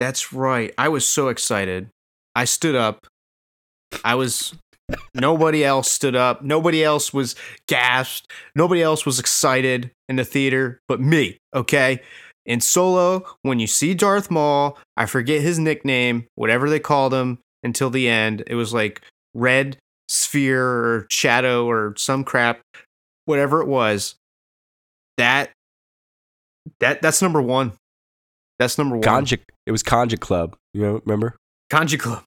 that's 0.00 0.32
right. 0.32 0.72
I 0.78 0.88
was 0.88 1.08
so 1.08 1.28
excited. 1.28 1.88
I 2.34 2.44
stood 2.44 2.74
up. 2.76 3.06
I 4.04 4.14
was 4.16 4.54
nobody 5.14 5.64
else 5.64 5.90
stood 5.90 6.16
up. 6.16 6.42
Nobody 6.42 6.84
else 6.84 7.12
was 7.12 7.34
gasped. 7.68 8.30
Nobody 8.54 8.82
else 8.82 9.06
was 9.06 9.18
excited 9.18 9.90
in 10.08 10.16
the 10.16 10.24
theater 10.24 10.80
but 10.88 11.00
me, 11.00 11.38
okay? 11.54 12.00
In 12.46 12.60
Solo, 12.60 13.24
when 13.42 13.58
you 13.58 13.66
see 13.66 13.94
Darth 13.94 14.30
Maul, 14.30 14.78
I 14.96 15.06
forget 15.06 15.40
his 15.40 15.58
nickname, 15.58 16.26
whatever 16.34 16.68
they 16.68 16.78
called 16.78 17.14
him 17.14 17.38
until 17.62 17.88
the 17.88 18.08
end. 18.08 18.42
It 18.46 18.54
was 18.54 18.74
like 18.74 19.00
Red 19.32 19.78
Sphere 20.08 20.62
or 20.62 21.06
Shadow 21.10 21.66
or 21.66 21.94
some 21.96 22.22
crap, 22.22 22.60
whatever 23.24 23.62
it 23.62 23.68
was. 23.68 24.16
That 25.16 25.50
that 26.80 27.00
that's 27.00 27.22
number 27.22 27.40
one. 27.40 27.72
That's 28.58 28.76
number 28.76 28.96
one. 28.96 29.02
Conja. 29.02 29.38
It 29.66 29.72
was 29.72 29.82
Conja 29.82 30.18
Club. 30.18 30.56
You 30.74 30.82
know, 30.82 31.00
remember? 31.04 31.36
Kanji 31.72 31.98
Club. 31.98 32.22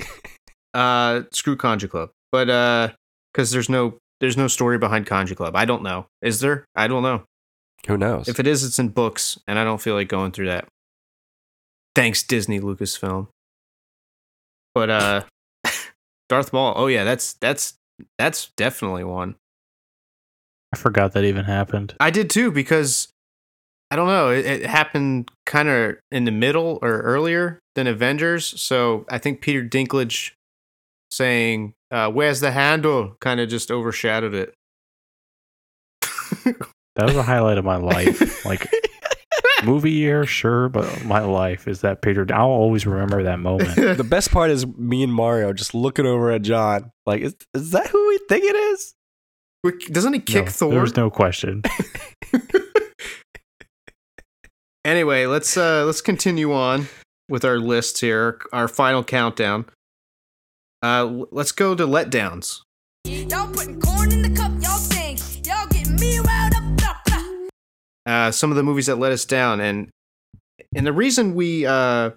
uh, 0.76 1.22
screw 1.32 1.56
Kanji 1.56 1.88
Club. 1.88 2.10
But 2.30 2.50
uh, 2.50 2.88
because 3.32 3.50
there's 3.50 3.68
no 3.68 3.98
there's 4.20 4.36
no 4.36 4.46
story 4.46 4.78
behind 4.78 5.06
Kanji 5.06 5.34
Club. 5.34 5.56
I 5.56 5.64
don't 5.64 5.82
know. 5.82 6.06
Is 6.22 6.40
there? 6.40 6.64
I 6.74 6.86
don't 6.86 7.02
know. 7.02 7.24
Who 7.86 7.96
knows? 7.96 8.28
If 8.28 8.38
it 8.40 8.46
is, 8.46 8.64
it's 8.64 8.78
in 8.78 8.88
books, 8.88 9.38
and 9.46 9.58
I 9.58 9.64
don't 9.64 9.80
feel 9.80 9.94
like 9.94 10.08
going 10.08 10.32
through 10.32 10.46
that. 10.46 10.66
Thanks, 11.94 12.22
Disney 12.22 12.60
Lucasfilm. 12.60 13.28
But 14.74 14.90
uh, 14.90 15.22
Darth 16.28 16.52
Maul. 16.52 16.74
Oh 16.76 16.88
yeah, 16.88 17.04
that's 17.04 17.34
that's 17.34 17.74
that's 18.18 18.50
definitely 18.56 19.04
one. 19.04 19.36
I 20.74 20.76
forgot 20.76 21.12
that 21.12 21.24
even 21.24 21.44
happened. 21.44 21.94
I 22.00 22.10
did 22.10 22.28
too 22.28 22.50
because 22.50 23.08
I 23.90 23.96
don't 23.96 24.08
know. 24.08 24.30
It, 24.30 24.44
it 24.44 24.66
happened 24.66 25.30
kind 25.46 25.68
of 25.68 25.96
in 26.10 26.24
the 26.24 26.32
middle 26.32 26.78
or 26.82 27.00
earlier 27.00 27.60
than 27.76 27.86
Avengers, 27.86 28.60
so 28.60 29.06
I 29.08 29.18
think 29.18 29.40
Peter 29.40 29.64
Dinklage 29.64 30.32
saying 31.10 31.74
uh, 31.90 32.10
"Where's 32.10 32.40
the 32.40 32.50
handle?" 32.52 33.16
kind 33.20 33.40
of 33.40 33.48
just 33.48 33.70
overshadowed 33.70 34.34
it. 34.34 34.54
That 36.96 37.06
was 37.06 37.16
a 37.16 37.22
highlight 37.22 37.58
of 37.58 37.64
my 37.64 37.76
life. 37.76 38.34
Like 38.46 38.68
movie 39.64 39.90
year, 39.90 40.24
sure, 40.24 40.68
but 40.68 41.04
my 41.04 41.18
life 41.20 41.66
is 41.66 41.80
that 41.80 42.00
Peter. 42.00 42.24
I'll 42.32 42.46
always 42.46 42.86
remember 42.86 43.24
that 43.24 43.40
moment. 43.40 43.74
the 43.74 44.04
best 44.04 44.30
part 44.30 44.50
is 44.50 44.64
me 44.66 45.02
and 45.02 45.12
Mario 45.12 45.52
just 45.52 45.74
looking 45.74 46.06
over 46.06 46.30
at 46.30 46.42
John. 46.42 46.92
Like, 47.06 47.22
is, 47.22 47.34
is 47.54 47.72
that 47.72 47.88
who 47.88 48.08
we 48.08 48.20
think 48.28 48.44
it 48.44 48.54
is? 48.54 48.94
Doesn't 49.90 50.12
he 50.12 50.20
kick 50.20 50.44
No, 50.44 50.50
Thor? 50.52 50.70
There's 50.70 50.96
no 50.96 51.10
question. 51.10 51.62
Anyway, 54.86 55.26
let's 55.26 55.56
uh 55.56 55.84
let's 55.84 56.00
continue 56.00 56.52
on 56.52 56.86
with 57.28 57.44
our 57.44 57.58
lists 57.58 57.98
here. 58.00 58.38
Our 58.52 58.68
final 58.68 59.02
countdown. 59.02 59.66
Uh, 60.82 61.24
let's 61.30 61.52
go 61.52 61.74
to 61.74 61.86
letdowns. 61.86 62.60
Y'all 63.06 63.52
putting 63.52 63.80
corn 63.80 64.12
in 64.12 64.22
the 64.22 64.30
cup, 64.30 64.52
y'all 64.60 64.78
think. 64.78 65.18
Y'all 65.46 65.66
getting 65.68 65.96
me 65.96 66.18
riled 66.18 66.54
up, 66.54 66.76
blah, 66.76 66.94
blah. 67.06 67.24
uh, 68.06 68.30
some 68.30 68.50
of 68.50 68.56
the 68.56 68.62
movies 68.62 68.86
that 68.86 68.96
let 68.96 69.12
us 69.12 69.24
down, 69.24 69.60
and 69.60 69.88
and 70.74 70.86
the 70.86 70.92
reason 70.92 71.34
we 71.34 71.64
uh, 71.64 72.10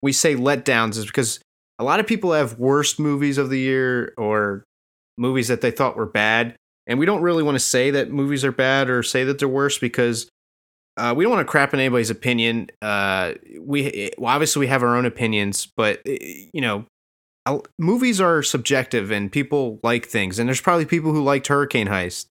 we 0.00 0.12
say 0.12 0.34
letdowns 0.34 0.96
is 0.96 1.06
because 1.06 1.40
a 1.78 1.84
lot 1.84 2.00
of 2.00 2.06
people 2.06 2.32
have 2.32 2.58
worst 2.58 2.98
movies 2.98 3.36
of 3.38 3.50
the 3.50 3.58
year 3.58 4.14
or 4.16 4.64
movies 5.18 5.48
that 5.48 5.60
they 5.60 5.70
thought 5.70 5.96
were 5.96 6.06
bad, 6.06 6.56
and 6.86 6.98
we 6.98 7.06
don't 7.06 7.22
really 7.22 7.42
want 7.42 7.56
to 7.56 7.60
say 7.64 7.90
that 7.90 8.10
movies 8.10 8.44
are 8.44 8.52
bad 8.52 8.88
or 8.88 9.02
say 9.02 9.24
that 9.24 9.38
they're 9.38 9.48
worse 9.48 9.78
because 9.78 10.28
uh, 10.96 11.12
we 11.16 11.24
don't 11.24 11.32
want 11.32 11.46
to 11.46 11.50
crap 11.50 11.74
in 11.74 11.80
anybody's 11.80 12.10
opinion. 12.10 12.68
Uh, 12.80 13.32
we 13.60 14.10
well, 14.16 14.32
obviously 14.32 14.60
we 14.60 14.66
have 14.68 14.82
our 14.82 14.96
own 14.96 15.04
opinions, 15.04 15.68
but 15.76 16.00
uh, 16.08 16.12
you 16.54 16.60
know. 16.60 16.86
Movies 17.78 18.20
are 18.20 18.42
subjective 18.42 19.10
and 19.10 19.30
people 19.30 19.80
like 19.82 20.06
things, 20.06 20.38
and 20.38 20.48
there's 20.48 20.60
probably 20.60 20.86
people 20.86 21.12
who 21.12 21.22
liked 21.22 21.48
Hurricane 21.48 21.88
Heist. 21.88 22.26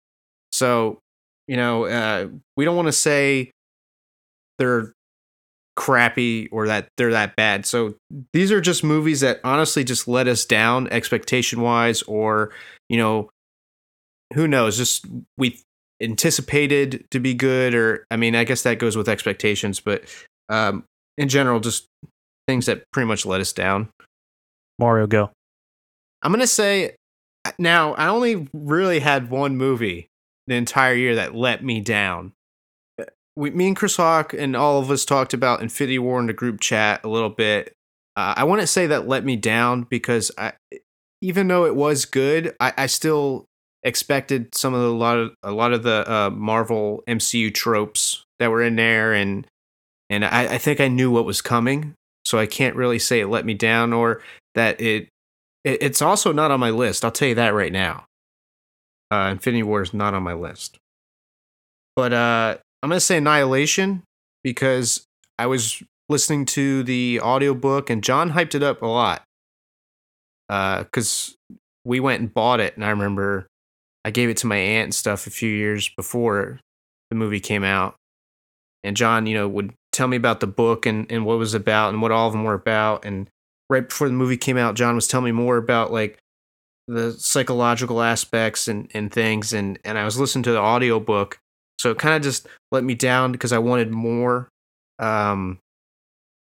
So 0.52 0.98
you 1.48 1.56
know, 1.56 1.86
uh, 1.86 2.28
we 2.56 2.64
don't 2.64 2.76
want 2.76 2.86
to 2.86 2.92
say 2.92 3.50
they're 4.58 4.92
crappy 5.74 6.48
or 6.48 6.66
that 6.66 6.88
they're 6.96 7.12
that 7.12 7.34
bad. 7.36 7.64
So 7.64 7.94
these 8.32 8.52
are 8.52 8.60
just 8.60 8.84
movies 8.84 9.20
that 9.20 9.40
honestly 9.42 9.82
just 9.82 10.06
let 10.06 10.28
us 10.28 10.44
down 10.44 10.88
expectation 10.88 11.62
wise, 11.62 12.02
or 12.02 12.52
you 12.88 12.98
know, 12.98 13.30
who 14.34 14.46
knows? 14.46 14.76
Just 14.76 15.06
we 15.38 15.58
anticipated 16.00 17.06
to 17.10 17.18
be 17.18 17.32
good, 17.34 17.74
or 17.74 18.04
I 18.10 18.16
mean, 18.16 18.36
I 18.36 18.44
guess 18.44 18.62
that 18.62 18.78
goes 18.78 18.96
with 18.96 19.08
expectations, 19.08 19.80
but 19.80 20.04
um, 20.50 20.84
in 21.16 21.28
general, 21.28 21.60
just 21.60 21.86
things 22.46 22.66
that 22.66 22.84
pretty 22.92 23.06
much 23.06 23.24
let 23.24 23.40
us 23.40 23.52
down. 23.52 23.88
Mario, 24.78 25.06
go. 25.06 25.30
I'm 26.22 26.32
gonna 26.32 26.46
say 26.46 26.96
now 27.58 27.94
I 27.94 28.08
only 28.08 28.48
really 28.52 29.00
had 29.00 29.30
one 29.30 29.56
movie 29.56 30.08
the 30.46 30.54
entire 30.54 30.94
year 30.94 31.14
that 31.16 31.34
let 31.34 31.62
me 31.62 31.80
down. 31.80 32.32
We, 33.36 33.50
me 33.50 33.68
and 33.68 33.76
Chris 33.76 33.96
Hawk 33.96 34.34
and 34.34 34.56
all 34.56 34.80
of 34.80 34.90
us 34.90 35.04
talked 35.04 35.32
about 35.32 35.62
Infinity 35.62 35.98
War 36.00 36.18
in 36.18 36.26
the 36.26 36.32
group 36.32 36.60
chat 36.60 37.04
a 37.04 37.08
little 37.08 37.30
bit. 37.30 37.72
Uh, 38.16 38.34
I 38.36 38.44
wouldn't 38.44 38.68
say 38.68 38.88
that 38.88 39.06
let 39.06 39.24
me 39.24 39.36
down 39.36 39.82
because 39.84 40.32
I 40.36 40.52
even 41.20 41.48
though 41.48 41.64
it 41.64 41.76
was 41.76 42.04
good, 42.04 42.54
I, 42.60 42.72
I 42.76 42.86
still 42.86 43.46
expected 43.84 44.54
some 44.54 44.74
of 44.74 44.80
the 44.80 44.92
lot 44.92 45.18
of 45.18 45.34
a 45.42 45.52
lot 45.52 45.72
of 45.72 45.82
the 45.82 46.10
uh, 46.10 46.30
Marvel 46.30 47.02
MCU 47.08 47.54
tropes 47.54 48.24
that 48.38 48.50
were 48.50 48.62
in 48.62 48.76
there, 48.76 49.12
and 49.12 49.46
and 50.10 50.24
I, 50.24 50.54
I 50.54 50.58
think 50.58 50.80
I 50.80 50.88
knew 50.88 51.10
what 51.10 51.24
was 51.24 51.42
coming, 51.42 51.94
so 52.24 52.38
I 52.38 52.46
can't 52.46 52.76
really 52.76 52.98
say 52.98 53.20
it 53.20 53.28
let 53.28 53.44
me 53.44 53.54
down 53.54 53.92
or 53.92 54.20
that 54.58 54.80
it, 54.80 55.08
it 55.64 55.82
it's 55.82 56.02
also 56.02 56.32
not 56.32 56.50
on 56.50 56.60
my 56.60 56.70
list. 56.70 57.04
I'll 57.04 57.10
tell 57.10 57.28
you 57.28 57.34
that 57.36 57.54
right 57.54 57.72
now. 57.72 58.04
Uh, 59.10 59.30
Infinity 59.32 59.62
War 59.62 59.80
is 59.80 59.94
not 59.94 60.12
on 60.12 60.22
my 60.22 60.34
list, 60.34 60.78
but 61.96 62.12
uh, 62.12 62.58
I'm 62.82 62.90
gonna 62.90 63.00
say 63.00 63.18
Annihilation 63.18 64.02
because 64.44 65.04
I 65.38 65.46
was 65.46 65.82
listening 66.08 66.44
to 66.46 66.82
the 66.82 67.20
audiobook 67.20 67.90
and 67.90 68.02
John 68.02 68.32
hyped 68.32 68.54
it 68.54 68.62
up 68.62 68.82
a 68.82 68.86
lot. 68.86 69.22
Uh, 70.48 70.84
cause 70.84 71.36
we 71.84 72.00
went 72.00 72.20
and 72.20 72.32
bought 72.32 72.58
it 72.58 72.74
and 72.74 72.84
I 72.84 72.88
remember 72.90 73.46
I 74.04 74.10
gave 74.10 74.30
it 74.30 74.38
to 74.38 74.46
my 74.46 74.56
aunt 74.56 74.84
and 74.84 74.94
stuff 74.94 75.26
a 75.26 75.30
few 75.30 75.50
years 75.50 75.90
before 75.90 76.60
the 77.10 77.16
movie 77.16 77.40
came 77.40 77.64
out. 77.64 77.96
And 78.82 78.96
John, 78.96 79.26
you 79.26 79.34
know, 79.34 79.48
would 79.48 79.74
tell 79.92 80.08
me 80.08 80.16
about 80.16 80.40
the 80.40 80.46
book 80.46 80.86
and, 80.86 81.10
and 81.10 81.26
what 81.26 81.34
it 81.34 81.38
was 81.38 81.54
about 81.54 81.90
and 81.90 82.00
what 82.00 82.12
all 82.12 82.26
of 82.26 82.32
them 82.32 82.44
were 82.44 82.54
about. 82.54 83.04
And 83.04 83.28
right 83.70 83.88
before 83.88 84.08
the 84.08 84.14
movie 84.14 84.36
came 84.36 84.56
out, 84.56 84.74
John 84.74 84.94
was 84.94 85.06
telling 85.06 85.26
me 85.26 85.32
more 85.32 85.56
about 85.56 85.92
like 85.92 86.18
the 86.86 87.12
psychological 87.12 88.02
aspects 88.02 88.68
and, 88.68 88.90
and 88.94 89.12
things. 89.12 89.52
And, 89.52 89.78
and 89.84 89.98
I 89.98 90.04
was 90.04 90.18
listening 90.18 90.44
to 90.44 90.52
the 90.52 90.60
audiobook. 90.60 91.38
So 91.78 91.90
it 91.90 91.98
kind 91.98 92.14
of 92.14 92.22
just 92.22 92.48
let 92.72 92.82
me 92.82 92.94
down 92.94 93.30
because 93.30 93.52
I 93.52 93.58
wanted 93.58 93.92
more 93.92 94.48
um, 94.98 95.58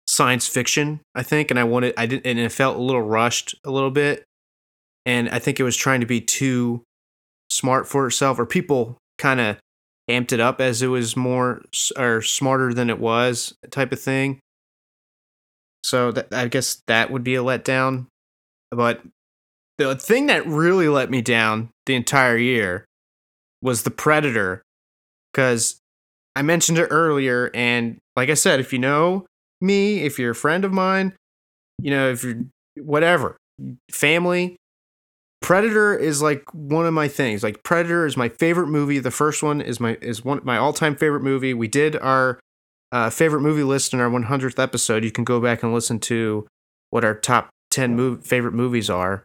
science 0.08 0.48
fiction, 0.48 1.00
I 1.14 1.22
think, 1.22 1.50
and 1.50 1.60
I 1.60 1.64
wanted 1.64 1.94
I 1.96 2.06
didn't 2.06 2.26
and 2.26 2.38
it 2.38 2.50
felt 2.50 2.76
a 2.76 2.82
little 2.82 3.02
rushed 3.02 3.54
a 3.64 3.70
little 3.70 3.90
bit. 3.90 4.24
And 5.06 5.28
I 5.28 5.38
think 5.38 5.60
it 5.60 5.64
was 5.64 5.76
trying 5.76 6.00
to 6.00 6.06
be 6.06 6.20
too 6.20 6.82
smart 7.50 7.86
for 7.86 8.06
itself, 8.06 8.38
or 8.38 8.46
people 8.46 8.98
kind 9.18 9.40
of 9.40 9.56
amped 10.10 10.32
it 10.32 10.40
up 10.40 10.60
as 10.60 10.82
it 10.82 10.88
was 10.88 11.16
more 11.16 11.62
or 11.96 12.22
smarter 12.22 12.72
than 12.72 12.90
it 12.90 12.98
was, 12.98 13.54
type 13.70 13.92
of 13.92 14.00
thing. 14.00 14.40
So 15.84 16.12
that, 16.12 16.32
I 16.32 16.48
guess 16.48 16.82
that 16.86 17.10
would 17.10 17.24
be 17.24 17.34
a 17.34 17.42
letdown. 17.42 18.06
But 18.70 19.02
the 19.78 19.94
thing 19.96 20.26
that 20.26 20.46
really 20.46 20.88
let 20.88 21.10
me 21.10 21.22
down 21.22 21.70
the 21.86 21.94
entire 21.94 22.36
year 22.36 22.84
was 23.62 23.82
the 23.82 23.90
Predator, 23.90 24.62
because 25.32 25.80
I 26.36 26.42
mentioned 26.42 26.78
it 26.78 26.88
earlier, 26.90 27.50
and 27.54 27.98
like 28.16 28.28
I 28.28 28.34
said, 28.34 28.60
if 28.60 28.72
you 28.72 28.78
know 28.78 29.26
me, 29.60 30.00
if 30.00 30.18
you're 30.18 30.32
a 30.32 30.36
friend 30.36 30.64
of 30.64 30.72
mine, 30.72 31.14
you 31.80 31.90
know, 31.90 32.10
if 32.10 32.22
you're 32.22 32.44
whatever, 32.76 33.36
family, 33.90 34.56
Predator 35.40 35.96
is 35.96 36.20
like 36.20 36.42
one 36.52 36.86
of 36.86 36.92
my 36.92 37.08
things. 37.08 37.42
Like 37.42 37.62
Predator 37.62 38.04
is 38.06 38.16
my 38.16 38.28
favorite 38.28 38.66
movie. 38.66 38.98
The 38.98 39.10
first 39.10 39.42
one 39.42 39.60
is 39.60 39.80
my 39.80 39.96
is 40.00 40.24
one 40.24 40.40
my 40.44 40.58
all 40.58 40.72
time 40.72 40.96
favorite 40.96 41.22
movie. 41.22 41.54
We 41.54 41.68
did 41.68 41.96
our 41.96 42.40
uh, 42.92 43.10
favorite 43.10 43.40
movie 43.42 43.62
list 43.62 43.92
in 43.92 44.00
our 44.00 44.08
100th 44.10 44.58
episode. 44.62 45.04
You 45.04 45.10
can 45.10 45.24
go 45.24 45.40
back 45.40 45.62
and 45.62 45.72
listen 45.74 45.98
to 46.00 46.46
what 46.90 47.04
our 47.04 47.14
top 47.14 47.50
10 47.70 47.96
mov- 47.96 48.24
favorite 48.24 48.54
movies 48.54 48.88
are. 48.88 49.24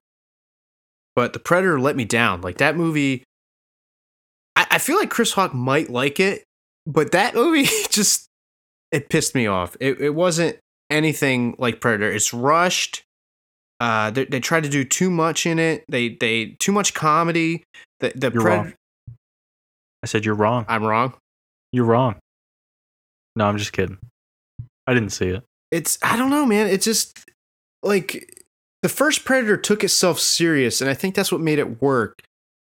But 1.16 1.34
the 1.34 1.40
Predator 1.40 1.80
let 1.80 1.96
me 1.96 2.06
down. 2.06 2.42
Like 2.42 2.58
that 2.58 2.76
movie, 2.76 3.24
I, 4.56 4.66
I 4.72 4.78
feel 4.80 4.98
like 4.98 5.10
Chris 5.10 5.34
Hawk 5.34 5.54
might 5.54 5.90
like 5.90 6.20
it, 6.20 6.44
but 6.86 7.12
that 7.12 7.36
movie 7.36 7.68
just 7.90 8.28
it 8.92 9.10
pissed 9.10 9.36
me 9.36 9.48
off. 9.48 9.78
It 9.80 10.00
it 10.02 10.10
wasn't 10.16 10.58
anything 10.90 11.56
like 11.58 11.82
Predator. 11.82 12.12
It's 12.12 12.34
rushed. 12.34 13.04
Uh, 13.80 14.10
they, 14.12 14.26
they 14.26 14.40
tried 14.40 14.64
to 14.64 14.70
do 14.70 14.84
too 14.84 15.12
much 15.12 15.46
in 15.46 15.60
it. 15.60 15.84
They 15.88 16.10
they 16.10 16.56
too 16.60 16.72
much 16.72 16.94
comedy. 16.94 17.64
The 18.00 18.12
the 18.16 18.32
You're 18.32 18.42
Pred- 18.42 18.46
wrong. 18.46 18.74
I 20.02 20.06
said 20.08 20.26
you're 20.26 20.36
wrong. 20.36 20.66
I'm 20.68 20.84
wrong. 20.84 21.14
You're 21.72 21.86
wrong. 21.86 22.16
No, 23.36 23.46
I'm 23.46 23.58
just 23.58 23.74
kidding. 23.74 23.98
I 24.88 24.94
didn't 24.94 25.12
see 25.12 25.28
it. 25.30 25.44
It's 25.72 25.98
I 26.04 26.18
don't 26.18 26.30
know, 26.30 26.46
man. 26.46 26.68
It's 26.68 26.86
just 26.86 27.30
like 27.82 28.44
the 28.82 28.90
first 28.90 29.26
Predator 29.26 29.58
took 29.58 29.84
itself 29.84 30.20
serious, 30.20 30.82
and 30.82 30.90
I 30.90 30.94
think 30.94 31.16
that's 31.16 31.32
what 31.32 31.42
made 31.42 31.60
it 31.60 31.82
work. 31.82 32.20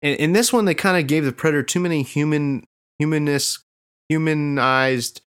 And 0.02 0.16
in 0.18 0.32
this 0.32 0.52
one, 0.52 0.64
they 0.64 0.74
kind 0.74 0.98
of 0.98 1.06
gave 1.06 1.24
the 1.24 1.32
Predator 1.32 1.62
too 1.62 1.80
many 1.80 2.02
human 2.02 2.64
humanness 2.98 3.58
humanized 4.08 5.22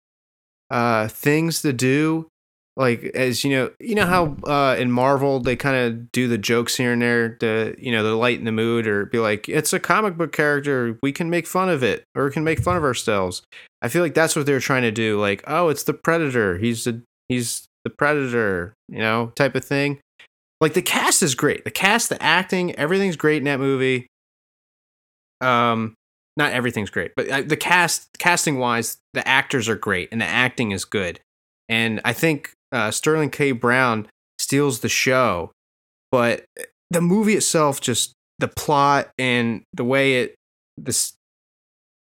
uh 0.71 1.07
things 1.09 1.63
to 1.63 1.73
do 1.73 2.29
like 2.77 3.05
as 3.15 3.45
you 3.45 3.51
know 3.51 3.71
you 3.81 3.95
know 3.95 4.07
how 4.07 4.37
uh 4.51 4.77
in 4.79 4.91
marvel 4.91 5.41
they 5.41 5.57
kind 5.57 5.77
of 5.77 6.13
do 6.13 6.29
the 6.29 6.39
jokes 6.39 6.77
here 6.77 6.93
and 6.93 7.03
there 7.03 7.31
to 7.37 7.75
you 7.79 7.91
know 7.91 8.03
to 8.03 8.15
lighten 8.15 8.45
the 8.45 8.53
mood 8.53 8.87
or 8.87 9.07
be 9.07 9.19
like 9.19 9.49
it's 9.49 9.73
a 9.73 9.81
comic 9.81 10.17
book 10.17 10.33
character. 10.33 10.99
We 11.03 11.13
can 11.13 11.31
make 11.31 11.47
fun 11.47 11.69
of 11.69 11.83
it 11.83 12.05
or 12.15 12.31
can 12.31 12.45
make 12.45 12.61
fun 12.61 12.77
of 12.77 12.85
ourselves. 12.85 13.43
I 13.83 13.89
feel 13.89 14.03
like 14.03 14.15
that's 14.15 14.37
what 14.37 14.47
they're 14.47 14.61
trying 14.61 14.83
to 14.83 14.91
do 14.91 15.21
like 15.21 15.43
oh 15.47 15.69
it's 15.69 15.83
the 15.83 15.95
predator. 15.95 16.59
He's 16.59 16.85
the 16.85 17.03
he's 17.29 17.67
the 17.85 17.91
predator 17.91 18.75
you 18.89 18.99
know 18.99 19.33
type 19.35 19.55
of 19.55 19.65
thing. 19.65 19.99
Like 20.61 20.75
the 20.75 20.83
cast 20.83 21.23
is 21.23 21.35
great. 21.35 21.65
The 21.65 21.71
cast 21.71 22.09
the 22.09 22.23
acting 22.23 22.75
everything's 22.77 23.17
great 23.17 23.39
in 23.39 23.45
that 23.45 23.61
movie. 23.61 24.07
Um 25.41 25.95
not 26.37 26.53
everything's 26.53 26.91
great 26.91 27.11
but 27.17 27.29
uh, 27.29 27.43
the 27.43 27.57
cast 27.57 28.09
casting 28.19 28.59
wise 28.59 28.97
the 29.13 29.27
actors 29.27 29.69
are 29.69 29.77
great 29.77 30.09
and 30.13 30.21
the 30.21 30.27
acting 30.27 30.71
is 30.71 30.85
good. 30.85 31.19
And 31.69 32.01
i 32.05 32.13
think 32.13 32.55
uh, 32.73 32.91
sterling 32.91 33.31
k. 33.31 33.53
Brown 33.53 34.07
steals 34.39 34.81
the 34.81 34.89
show 34.89 35.53
but 36.11 36.45
the 36.91 37.01
movie 37.01 37.35
itself 37.35 37.81
just 37.81 38.15
the 38.39 38.49
plot 38.49 39.11
and 39.19 39.63
the 39.75 39.85
way 39.85 40.23
it 40.23 40.35
this 40.77 41.13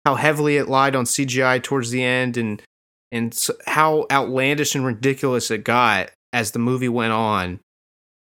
how 0.04 0.14
heavily 0.14 0.56
it 0.56 0.68
lied 0.68 0.94
on 0.94 1.04
cgi 1.04 1.62
towards 1.62 1.90
the 1.90 2.02
end 2.02 2.36
and 2.36 2.62
and 3.10 3.48
how 3.66 4.06
outlandish 4.10 4.74
and 4.74 4.84
ridiculous 4.84 5.50
it 5.50 5.64
got 5.64 6.10
as 6.32 6.50
the 6.50 6.58
movie 6.58 6.88
went 6.88 7.12
on 7.12 7.58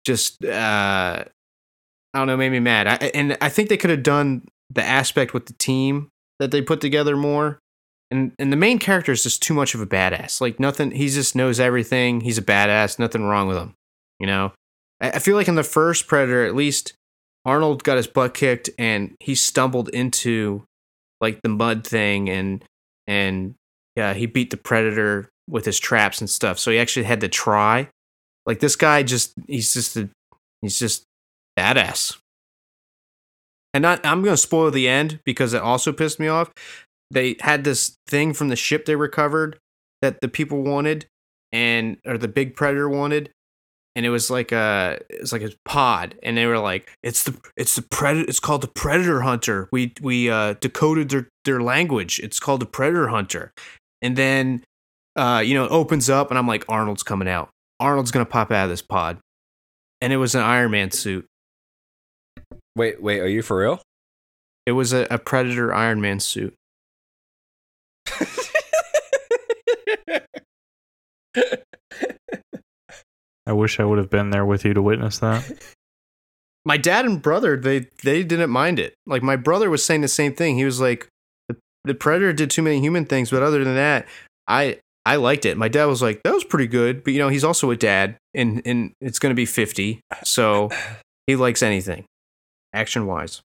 just 0.06 0.44
uh 0.44 1.24
i 2.14 2.18
don't 2.18 2.28
know 2.28 2.38
made 2.38 2.50
me 2.50 2.60
mad. 2.60 2.88
I, 2.88 2.96
and 3.14 3.38
i 3.42 3.50
think 3.50 3.70
they 3.70 3.78
could 3.78 3.92
have 3.92 4.04
done 4.04 4.48
the 4.70 4.84
aspect 4.84 5.34
with 5.34 5.46
the 5.46 5.54
team 5.54 6.10
that 6.40 6.52
they 6.52 6.62
put 6.62 6.82
together 6.82 7.16
more 7.16 7.60
and 8.12 8.32
and 8.40 8.52
the 8.52 8.58
main 8.58 8.80
character 8.80 9.12
is 9.12 9.24
just 9.24 9.42
too 9.42 9.54
much 9.54 9.76
of 9.76 9.82
a 9.82 9.88
badass. 9.88 10.42
Like 10.42 10.60
nothing 10.60 10.92
he 10.92 11.10
just 11.10 11.36
knows 11.36 11.60
everything. 11.60 12.22
He's 12.22 12.38
a 12.38 12.44
badass. 12.44 13.00
Nothing 13.00 13.24
wrong 13.24 13.48
with 13.48 13.58
him 13.58 13.76
you 14.20 14.28
know? 14.28 14.52
I, 15.02 15.12
I 15.12 15.20
feel 15.20 15.36
like 15.36 15.48
in 15.48 15.56
the 15.56 15.64
first 15.64 16.08
predator 16.08 16.46
at 16.46 16.56
least 16.56 16.94
arnold 17.46 17.84
got 17.84 17.98
his 17.98 18.08
butt 18.08 18.34
kicked 18.34 18.70
and 18.78 19.16
he 19.20 19.34
stumbled 19.34 19.90
into 19.90 20.64
like 21.22 21.42
the 21.42 21.50
mud 21.50 21.88
thing 21.88 22.30
and 22.30 22.64
and 23.08 23.56
yeah 23.96 24.14
he 24.14 24.26
beat 24.26 24.52
the 24.52 24.58
predator 24.58 25.30
with 25.50 25.66
his 25.66 25.80
traps 25.80 26.20
and 26.20 26.30
stuff. 26.30 26.60
So 26.60 26.70
he 26.70 26.78
actually 26.78 27.06
had 27.06 27.22
to 27.22 27.28
try. 27.28 27.90
Like 28.46 28.60
this 28.60 28.76
guy 28.76 29.04
just 29.04 29.34
he's 29.48 29.74
just 29.74 29.96
a 29.98 30.10
he's 30.62 30.78
just 30.78 31.04
badass. 31.58 32.18
And 33.72 33.84
not, 33.84 34.04
I'm 34.04 34.24
going 34.24 34.34
to 34.34 34.38
spoil 34.38 34.72
the 34.72 34.88
end 34.88 35.20
because 35.26 35.54
it 35.54 35.62
also 35.62 35.94
pissed 35.94 36.20
me 36.20 36.28
off. 36.28 36.52
They 37.12 37.36
had 37.40 37.64
this 37.64 37.96
thing 38.08 38.34
from 38.34 38.50
the 38.50 38.56
ship 38.56 38.86
they 38.86 38.96
recovered 38.96 39.58
that 40.02 40.22
the 40.22 40.28
people 40.28 40.62
wanted, 40.62 41.08
and 41.52 41.98
or 42.06 42.18
the 42.18 42.28
big 42.28 42.56
predator 42.56 42.88
wanted, 42.88 43.32
and 43.96 44.06
it 44.06 44.10
was 44.10 44.30
like 44.30 44.52
a 44.52 45.00
it's 45.10 45.32
like 45.32 45.42
a 45.42 45.52
pod, 45.66 46.16
and 46.24 46.38
they 46.38 46.46
were 46.46 46.60
like, 46.60 46.90
it's 47.04 47.24
the 47.24 47.40
it's 47.58 47.76
the 47.76 47.82
predator. 47.82 48.30
It's 48.30 48.40
called 48.40 48.62
the 48.62 48.68
predator 48.68 49.22
hunter. 49.22 49.68
We 49.72 49.94
we 50.02 50.30
uh, 50.30 50.54
decoded 50.62 51.10
their 51.10 51.28
their 51.46 51.62
language. 51.62 52.20
It's 52.20 52.40
called 52.40 52.62
the 52.62 52.66
predator 52.66 53.08
hunter, 53.08 53.52
and 54.02 54.16
then 54.16 54.64
uh, 55.16 55.42
you 55.44 55.56
know 55.56 55.66
it 55.66 55.72
opens 55.72 56.10
up, 56.10 56.30
and 56.30 56.38
I'm 56.38 56.48
like, 56.48 56.66
Arnold's 56.70 57.04
coming 57.04 57.28
out. 57.28 57.50
Arnold's 57.80 58.12
gonna 58.12 58.26
pop 58.26 58.52
out 58.52 58.66
of 58.66 58.70
this 58.70 58.82
pod, 58.82 59.18
and 60.00 60.14
it 60.14 60.18
was 60.18 60.36
an 60.36 60.42
Iron 60.42 60.72
Man 60.72 60.92
suit. 60.92 61.26
Wait, 62.76 63.02
wait, 63.02 63.20
are 63.20 63.28
you 63.28 63.42
for 63.42 63.58
real? 63.58 63.82
It 64.66 64.74
was 64.74 64.94
a, 64.94 65.08
a 65.10 65.18
Predator 65.18 65.74
Iron 65.74 66.00
Man 66.00 66.20
suit. 66.20 66.54
I 73.46 73.54
wish 73.54 73.80
I 73.80 73.86
would 73.86 73.98
have 73.98 74.10
been 74.10 74.30
there 74.30 74.46
with 74.46 74.64
you 74.64 74.74
to 74.74 74.82
witness 74.82 75.20
that. 75.20 75.52
My 76.66 76.78
dad 76.78 77.06
and 77.06 77.22
brother, 77.22 77.58
they 77.58 77.88
they 78.04 78.24
didn't 78.24 78.52
mind 78.52 78.80
it. 78.80 78.94
Like 79.08 79.24
my 79.24 79.38
brother 79.38 79.70
was 79.70 79.84
saying 79.84 80.02
the 80.02 80.08
same 80.08 80.36
thing. 80.36 80.58
He 80.58 80.66
was 80.66 80.80
like, 80.80 81.08
the, 81.48 81.56
the 81.86 81.96
Predator 81.96 82.34
did 82.34 82.52
too 82.52 82.62
many 82.62 82.80
human 82.80 83.06
things, 83.06 83.32
but 83.32 83.42
other 83.42 83.64
than 83.64 83.76
that, 83.76 84.08
I 84.48 84.78
I 85.06 85.16
liked 85.16 85.46
it. 85.46 85.58
My 85.58 85.70
dad 85.70 85.86
was 85.86 86.02
like, 86.02 86.22
that 86.24 86.34
was 86.34 86.44
pretty 86.44 86.68
good, 86.68 87.04
but 87.04 87.14
you 87.14 87.20
know, 87.20 87.30
he's 87.30 87.46
also 87.46 87.72
a 87.72 87.78
dad, 87.78 88.18
and 88.36 88.62
and 88.66 88.92
it's 89.02 89.18
gonna 89.18 89.34
be 89.34 89.46
fifty, 89.46 90.02
so 90.24 90.70
he 91.26 91.36
likes 91.36 91.64
anything, 91.64 92.06
action 92.74 93.08
wise. 93.08 93.42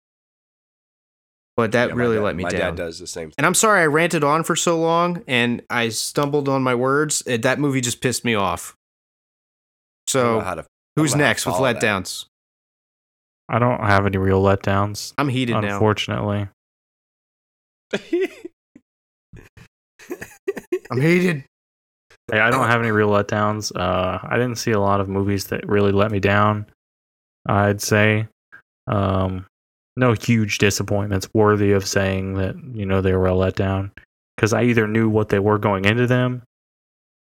But 1.56 1.72
that 1.72 1.90
Yeah, 1.90 1.94
really 1.94 2.16
dad- 2.16 2.22
let 2.22 2.36
me 2.36 2.42
my 2.42 2.48
down. 2.50 2.60
dad 2.60 2.76
does 2.76 2.98
the 2.98 3.06
same. 3.06 3.28
Thing. 3.28 3.34
And 3.38 3.46
I'm 3.46 3.54
sorry 3.54 3.82
I 3.82 3.86
ranted 3.86 4.24
on 4.24 4.42
for 4.42 4.56
so 4.56 4.78
long 4.78 5.22
and 5.28 5.62
I 5.70 5.88
stumbled 5.90 6.48
on 6.48 6.62
my 6.62 6.74
words. 6.74 7.22
That 7.26 7.58
movie 7.60 7.80
just 7.80 8.00
pissed 8.00 8.24
me 8.24 8.34
off. 8.34 8.74
I 10.14 10.18
don't 10.18 10.34
know 10.34 10.40
So 10.50 10.54
to- 10.56 10.66
who's 10.96 11.12
know 11.14 11.18
how 11.18 11.22
to 11.24 11.28
next 11.28 11.46
with 11.46 11.54
follow 11.56 11.72
that. 11.72 11.80
letdowns? 11.82 12.26
I 13.48 13.58
don't 13.58 13.80
have 13.80 14.06
any 14.06 14.16
real 14.18 14.42
letdowns, 14.42 15.12
I'm 15.18 15.28
heated 15.28 15.52
now. 15.60 15.74
unfortunately. 15.74 16.48
I'm 20.90 21.00
heated. 21.00 21.44
Hey, 22.30 22.40
I 22.40 22.50
don't 22.50 22.66
have 22.68 22.80
any 22.80 22.90
real 22.90 23.10
letdowns. 23.10 23.70
Uh, 23.74 24.18
I 24.22 24.36
didn't 24.36 24.56
see 24.56 24.70
a 24.72 24.80
lot 24.80 25.00
of 25.00 25.08
movies 25.08 25.46
that 25.46 25.68
really 25.68 25.92
let 25.92 26.10
me 26.10 26.20
down. 26.20 26.66
I'd 27.46 27.80
say, 27.82 28.28
um, 28.86 29.46
no 29.96 30.12
huge 30.12 30.58
disappointments 30.58 31.28
worthy 31.32 31.72
of 31.72 31.86
saying 31.86 32.34
that 32.34 32.56
you 32.72 32.84
know 32.86 33.00
they 33.00 33.14
were 33.14 33.28
a 33.28 33.32
letdown 33.32 33.90
because 34.36 34.52
I 34.52 34.64
either 34.64 34.86
knew 34.88 35.08
what 35.08 35.28
they 35.28 35.38
were 35.38 35.58
going 35.58 35.84
into 35.84 36.06
them, 36.06 36.42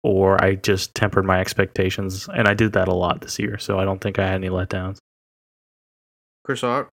or 0.03 0.43
I 0.43 0.55
just 0.55 0.93
tempered 0.93 1.25
my 1.25 1.39
expectations, 1.39 2.29
and 2.33 2.47
I 2.47 2.53
did 2.53 2.73
that 2.73 2.87
a 2.87 2.93
lot 2.93 3.21
this 3.21 3.39
year. 3.39 3.57
So 3.57 3.79
I 3.79 3.85
don't 3.85 3.99
think 3.99 4.19
I 4.19 4.25
had 4.25 4.35
any 4.35 4.49
letdowns. 4.49 4.97
Chris 6.43 6.61
Hawk. 6.61 6.89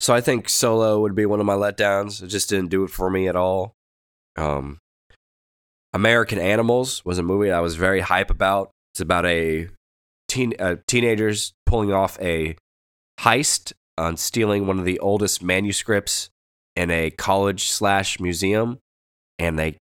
So 0.00 0.14
I 0.14 0.20
think 0.20 0.48
Solo 0.48 1.00
would 1.00 1.14
be 1.14 1.24
one 1.24 1.40
of 1.40 1.46
my 1.46 1.54
letdowns. 1.54 2.22
It 2.22 2.28
just 2.28 2.50
didn't 2.50 2.68
do 2.68 2.84
it 2.84 2.90
for 2.90 3.10
me 3.10 3.28
at 3.28 3.36
all. 3.36 3.72
Um, 4.36 4.78
American 5.94 6.38
Animals 6.38 7.02
was 7.04 7.18
a 7.18 7.22
movie 7.22 7.50
I 7.50 7.60
was 7.60 7.76
very 7.76 8.00
hype 8.00 8.30
about. 8.30 8.70
It's 8.92 9.00
about 9.00 9.24
a 9.24 9.68
teen 10.28 10.52
uh, 10.58 10.76
teenagers 10.86 11.52
pulling 11.64 11.92
off 11.92 12.20
a 12.20 12.56
heist 13.20 13.72
on 13.98 14.16
stealing 14.16 14.66
one 14.66 14.78
of 14.78 14.84
the 14.84 14.98
oldest 14.98 15.42
manuscripts 15.42 16.30
in 16.74 16.90
a 16.90 17.10
college 17.10 17.68
slash 17.68 18.20
museum, 18.20 18.78
and 19.38 19.58
they, 19.58 19.78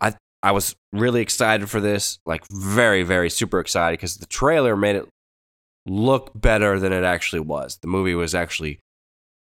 I 0.00 0.14
I 0.42 0.52
was 0.52 0.74
really 0.92 1.22
excited 1.22 1.70
for 1.70 1.80
this, 1.80 2.18
like 2.26 2.42
very 2.50 3.02
very 3.02 3.30
super 3.30 3.60
excited 3.60 3.98
because 3.98 4.16
the 4.16 4.26
trailer 4.26 4.76
made 4.76 4.96
it 4.96 5.08
look 5.86 6.30
better 6.34 6.78
than 6.78 6.92
it 6.92 7.04
actually 7.04 7.40
was. 7.40 7.78
The 7.80 7.88
movie 7.88 8.14
was 8.14 8.34
actually 8.34 8.80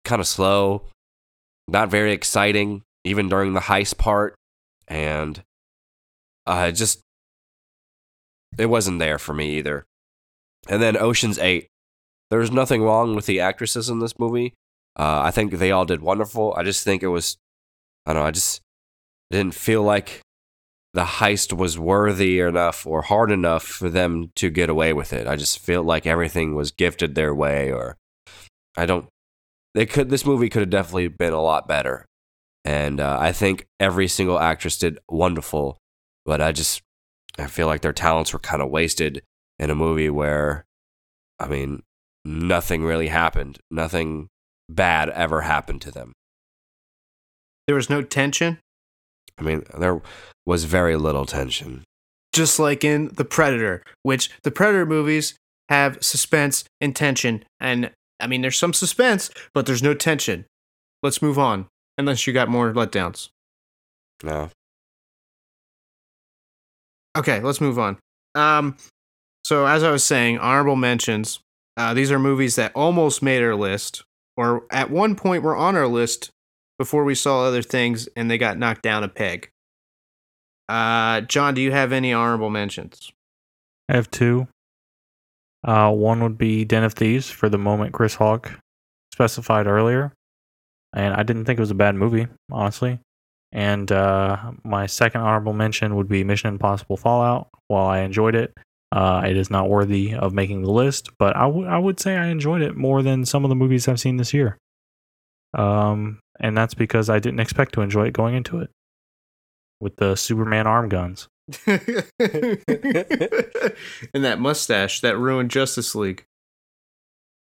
kind 0.03 0.19
of 0.19 0.27
slow, 0.27 0.83
not 1.67 1.89
very 1.89 2.11
exciting, 2.11 2.83
even 3.03 3.29
during 3.29 3.53
the 3.53 3.61
heist 3.61 3.97
part, 3.97 4.35
and 4.87 5.43
uh, 6.45 6.71
just 6.71 7.01
it 8.57 8.67
wasn't 8.67 8.99
there 8.99 9.17
for 9.17 9.33
me 9.33 9.57
either. 9.57 9.85
And 10.67 10.81
then 10.81 10.97
Ocean's 10.97 11.37
Eight, 11.37 11.67
there's 12.29 12.51
nothing 12.51 12.81
wrong 12.83 13.15
with 13.15 13.25
the 13.25 13.39
actresses 13.39 13.89
in 13.89 13.99
this 13.99 14.17
movie. 14.19 14.53
Uh, 14.97 15.21
I 15.23 15.31
think 15.31 15.53
they 15.53 15.71
all 15.71 15.85
did 15.85 16.01
wonderful. 16.01 16.53
I 16.57 16.63
just 16.63 16.83
think 16.83 17.03
it 17.03 17.07
was, 17.07 17.37
I 18.05 18.13
don't 18.13 18.23
know, 18.23 18.27
I 18.27 18.31
just 18.31 18.61
didn't 19.31 19.55
feel 19.55 19.83
like 19.83 20.21
the 20.93 21.03
heist 21.03 21.51
was 21.51 21.77
worthy 21.77 22.39
enough 22.39 22.87
or 22.87 23.01
hard 23.01 23.29
enough 23.29 23.63
for 23.63 23.89
them 23.89 24.31
to 24.35 24.49
get 24.49 24.69
away 24.69 24.93
with 24.93 25.11
it. 25.11 25.27
I 25.27 25.35
just 25.35 25.59
feel 25.59 25.83
like 25.83 26.05
everything 26.05 26.55
was 26.55 26.71
gifted 26.71 27.15
their 27.15 27.35
way, 27.35 27.69
or 27.71 27.97
I 28.77 28.85
don't. 28.85 29.09
They 29.73 29.85
could. 29.85 30.09
This 30.09 30.25
movie 30.25 30.47
could 30.47 30.61
have 30.61 30.69
definitely 30.69 31.09
been 31.09 31.33
a 31.33 31.41
lot 31.41 31.67
better, 31.67 32.05
and 32.63 33.01
uh, 33.01 33.17
I 33.19 33.33
think 33.33 33.67
every 33.77 34.07
single 34.07 34.39
actress 34.39 34.77
did 34.77 34.99
wonderful. 35.09 35.77
But 36.25 36.39
I 36.39 36.53
just, 36.53 36.81
I 37.37 37.47
feel 37.47 37.67
like 37.67 37.81
their 37.81 37.91
talents 37.91 38.31
were 38.31 38.39
kind 38.39 38.61
of 38.61 38.69
wasted 38.69 39.21
in 39.59 39.69
a 39.69 39.75
movie 39.75 40.09
where, 40.09 40.65
I 41.39 41.49
mean, 41.49 41.83
nothing 42.25 42.83
really 42.83 43.07
happened. 43.07 43.59
Nothing 43.71 44.27
bad 44.67 45.09
ever 45.11 45.41
happened 45.41 45.81
to 45.83 45.91
them. 45.91 46.11
There 47.67 47.75
was 47.75 47.89
no 47.89 48.01
tension, 48.01 48.59
I 49.37 49.43
mean, 49.43 49.63
there 49.77 50.01
was 50.45 50.63
very 50.65 50.95
little 50.95 51.25
tension. 51.25 51.83
just 52.33 52.59
like 52.59 52.83
in 52.83 53.09
The 53.13 53.25
Predator, 53.25 53.81
which 54.03 54.29
the 54.43 54.51
Predator 54.51 54.85
movies 54.85 55.35
have 55.69 55.97
suspense 56.01 56.65
and 56.81 56.95
tension. 56.95 57.43
And 57.59 57.91
I 58.19 58.27
mean, 58.27 58.41
there's 58.41 58.57
some 58.59 58.73
suspense, 58.73 59.29
but 59.53 59.65
there's 59.65 59.81
no 59.83 59.93
tension. 59.93 60.45
Let's 61.01 61.21
move 61.21 61.39
on, 61.39 61.67
unless 61.97 62.27
you 62.27 62.33
got 62.33 62.49
more 62.49 62.73
letdowns. 62.73 63.29
No. 64.23 64.49
Okay, 67.17 67.39
let's 67.41 67.61
move 67.61 67.79
on. 67.79 67.97
Um, 68.35 68.77
so 69.45 69.65
as 69.65 69.83
I 69.83 69.91
was 69.91 70.03
saying, 70.03 70.37
honorable 70.39 70.75
mentions. 70.75 71.39
Uh, 71.77 71.93
these 71.93 72.11
are 72.11 72.19
movies 72.19 72.55
that 72.55 72.71
almost 72.73 73.21
made 73.21 73.43
our 73.43 73.55
list, 73.55 74.03
or 74.37 74.65
at 74.71 74.89
one 74.89 75.15
point 75.15 75.43
were 75.43 75.55
on 75.55 75.75
our 75.75 75.87
list 75.87 76.31
before 76.77 77.03
we 77.03 77.15
saw 77.15 77.43
other 77.43 77.61
things, 77.61 78.07
and 78.15 78.29
they 78.29 78.37
got 78.37 78.57
knocked 78.57 78.81
down 78.81 79.03
a 79.03 79.07
peg. 79.07 79.49
Uh, 80.67 81.21
John, 81.21 81.53
do 81.53 81.61
you 81.61 81.71
have 81.71 81.91
any 81.91 82.13
honorable 82.13 82.49
mentions? 82.49 83.11
I 83.89 83.95
have 83.95 84.09
two. 84.09 84.47
Uh, 85.63 85.91
one 85.91 86.21
would 86.21 86.37
be 86.37 86.65
Den 86.65 86.83
of 86.83 86.93
Thieves 86.93 87.29
for 87.29 87.49
the 87.49 87.57
moment 87.57 87.93
Chris 87.93 88.15
Hawk 88.15 88.51
specified 89.13 89.67
earlier. 89.67 90.13
And 90.93 91.13
I 91.13 91.23
didn't 91.23 91.45
think 91.45 91.57
it 91.57 91.61
was 91.61 91.71
a 91.71 91.75
bad 91.75 91.95
movie, 91.95 92.27
honestly. 92.51 92.99
And 93.51 93.91
uh, 93.91 94.51
my 94.63 94.85
second 94.85 95.21
honorable 95.21 95.53
mention 95.53 95.95
would 95.95 96.07
be 96.07 96.23
Mission 96.23 96.49
Impossible 96.49 96.97
Fallout. 96.97 97.49
While 97.67 97.87
I 97.87 97.99
enjoyed 97.99 98.35
it, 98.35 98.53
uh, 98.95 99.23
it 99.27 99.35
is 99.35 99.51
not 99.51 99.67
worthy 99.69 100.15
of 100.15 100.33
making 100.33 100.61
the 100.61 100.71
list, 100.71 101.09
but 101.19 101.35
I 101.35 101.45
would 101.45 101.67
would 101.83 101.99
say 101.99 102.15
I 102.15 102.27
enjoyed 102.27 102.61
it 102.61 102.77
more 102.77 103.03
than 103.03 103.25
some 103.25 103.43
of 103.43 103.49
the 103.49 103.55
movies 103.55 103.89
I've 103.89 103.99
seen 103.99 104.15
this 104.15 104.33
year. 104.33 104.57
Um, 105.53 106.19
and 106.39 106.57
that's 106.57 106.73
because 106.73 107.09
I 107.09 107.19
didn't 107.19 107.41
expect 107.41 107.73
to 107.73 107.81
enjoy 107.81 108.07
it 108.07 108.13
going 108.13 108.35
into 108.35 108.59
it 108.61 108.69
with 109.81 109.97
the 109.97 110.15
Superman 110.15 110.65
arm 110.65 110.87
guns. 110.87 111.27
and 111.67 111.83
that 114.13 114.37
mustache 114.39 115.01
that 115.01 115.17
ruined 115.17 115.51
Justice 115.51 115.93
League. 115.93 116.23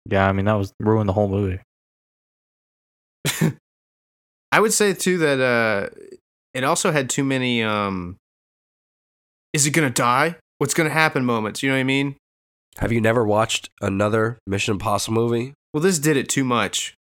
Yeah, 0.10 0.25
I 0.27 0.32
mean 0.32 0.45
that 0.45 0.53
was 0.53 0.71
ruined 0.79 1.10
the 1.10 1.13
whole 1.13 1.27
movie. 1.27 1.60
I 4.53 4.60
would 4.62 4.71
say 4.71 4.93
too 4.93 5.17
that 5.17 5.41
uh 5.41 5.89
it 6.53 6.63
also 6.63 6.91
had 6.91 7.10
too 7.10 7.25
many 7.25 7.63
um 7.63 8.15
is 9.51 9.67
it 9.67 9.71
gonna 9.71 9.89
die? 9.89 10.38
What's 10.63 10.73
gonna 10.73 10.89
happen 10.91 11.26
moments, 11.26 11.62
you 11.62 11.67
know 11.67 11.76
what 11.76 11.82
I 11.82 11.84
mean? 11.84 12.15
Have 12.78 12.93
you 12.93 13.02
never 13.02 13.26
watched 13.26 13.69
another 13.82 14.39
Mission 14.47 14.71
Impossible 14.76 15.13
movie? 15.15 15.54
Well 15.73 15.84
this 15.84 15.99
did 15.99 16.15
it 16.15 16.30
too 16.30 16.45
much. 16.45 16.95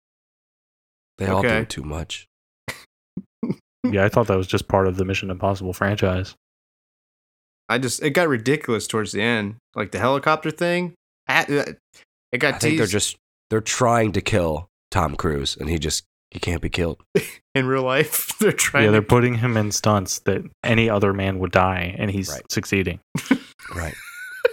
They 1.19 1.27
all 1.27 1.43
do 1.43 1.49
it 1.49 1.69
too 1.69 1.83
much. 1.83 2.29
Yeah, 3.85 4.05
I 4.05 4.09
thought 4.11 4.29
that 4.29 4.37
was 4.37 4.47
just 4.47 4.69
part 4.69 4.87
of 4.87 4.97
the 4.97 5.05
Mission 5.05 5.29
Impossible 5.29 5.73
franchise. 5.73 6.37
I 7.69 7.79
just 7.79 8.01
it 8.01 8.11
got 8.11 8.29
ridiculous 8.29 8.87
towards 8.87 9.11
the 9.11 9.23
end. 9.23 9.57
Like 9.75 9.91
the 9.91 9.99
helicopter 9.99 10.53
thing. 10.53 10.95
I- 11.27 11.43
uh, 11.43 11.73
It 12.31 12.39
got 12.39 12.55
I 12.55 12.59
think 12.59 12.79
they're 12.79 12.87
just 12.87 13.17
they're 13.51 13.61
trying 13.61 14.13
to 14.13 14.21
kill 14.21 14.69
Tom 14.93 15.17
Cruise, 15.17 15.57
and 15.59 15.69
he 15.69 15.81
just 15.81 16.05
he 16.31 16.39
can't 16.39 16.63
be 16.63 16.69
killed. 16.71 17.03
in 17.57 17.67
real 17.67 17.83
life. 17.83 18.37
they're 18.41 18.53
trying 18.53 18.85
yeah, 18.85 18.91
they're 18.93 19.01
to 19.01 19.07
putting 19.07 19.37
him 19.37 19.57
in 19.57 19.73
stunts 19.73 20.21
that 20.21 20.43
any 20.63 20.89
other 20.89 21.13
man 21.13 21.41
would 21.41 21.51
die, 21.51 21.95
and 21.99 22.11
he's 22.11 22.29
Right. 22.31 22.43
succeeding. 22.53 23.01
Right. 23.75 23.95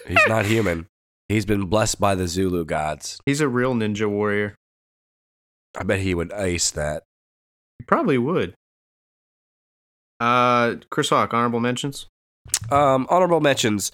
He's 0.07 0.17
not 0.27 0.45
human. 0.45 0.87
He's 1.29 1.45
been 1.45 1.65
blessed 1.65 1.99
by 1.99 2.15
the 2.15 2.27
Zulu 2.27 2.65
gods. 2.65 3.19
He's 3.25 3.41
a 3.41 3.47
real 3.47 3.73
ninja 3.73 4.09
warrior. 4.09 4.55
I 5.77 5.83
bet 5.83 5.99
he 5.99 6.13
would 6.13 6.31
ace 6.35 6.71
that. 6.71 7.03
He 7.79 7.85
probably 7.85 8.17
would. 8.17 8.53
Uh 10.19 10.75
Chris 10.89 11.09
Hawk, 11.09 11.33
honorable 11.33 11.59
mentions? 11.59 12.07
Um, 12.71 13.07
honorable 13.09 13.41
mentions. 13.41 13.91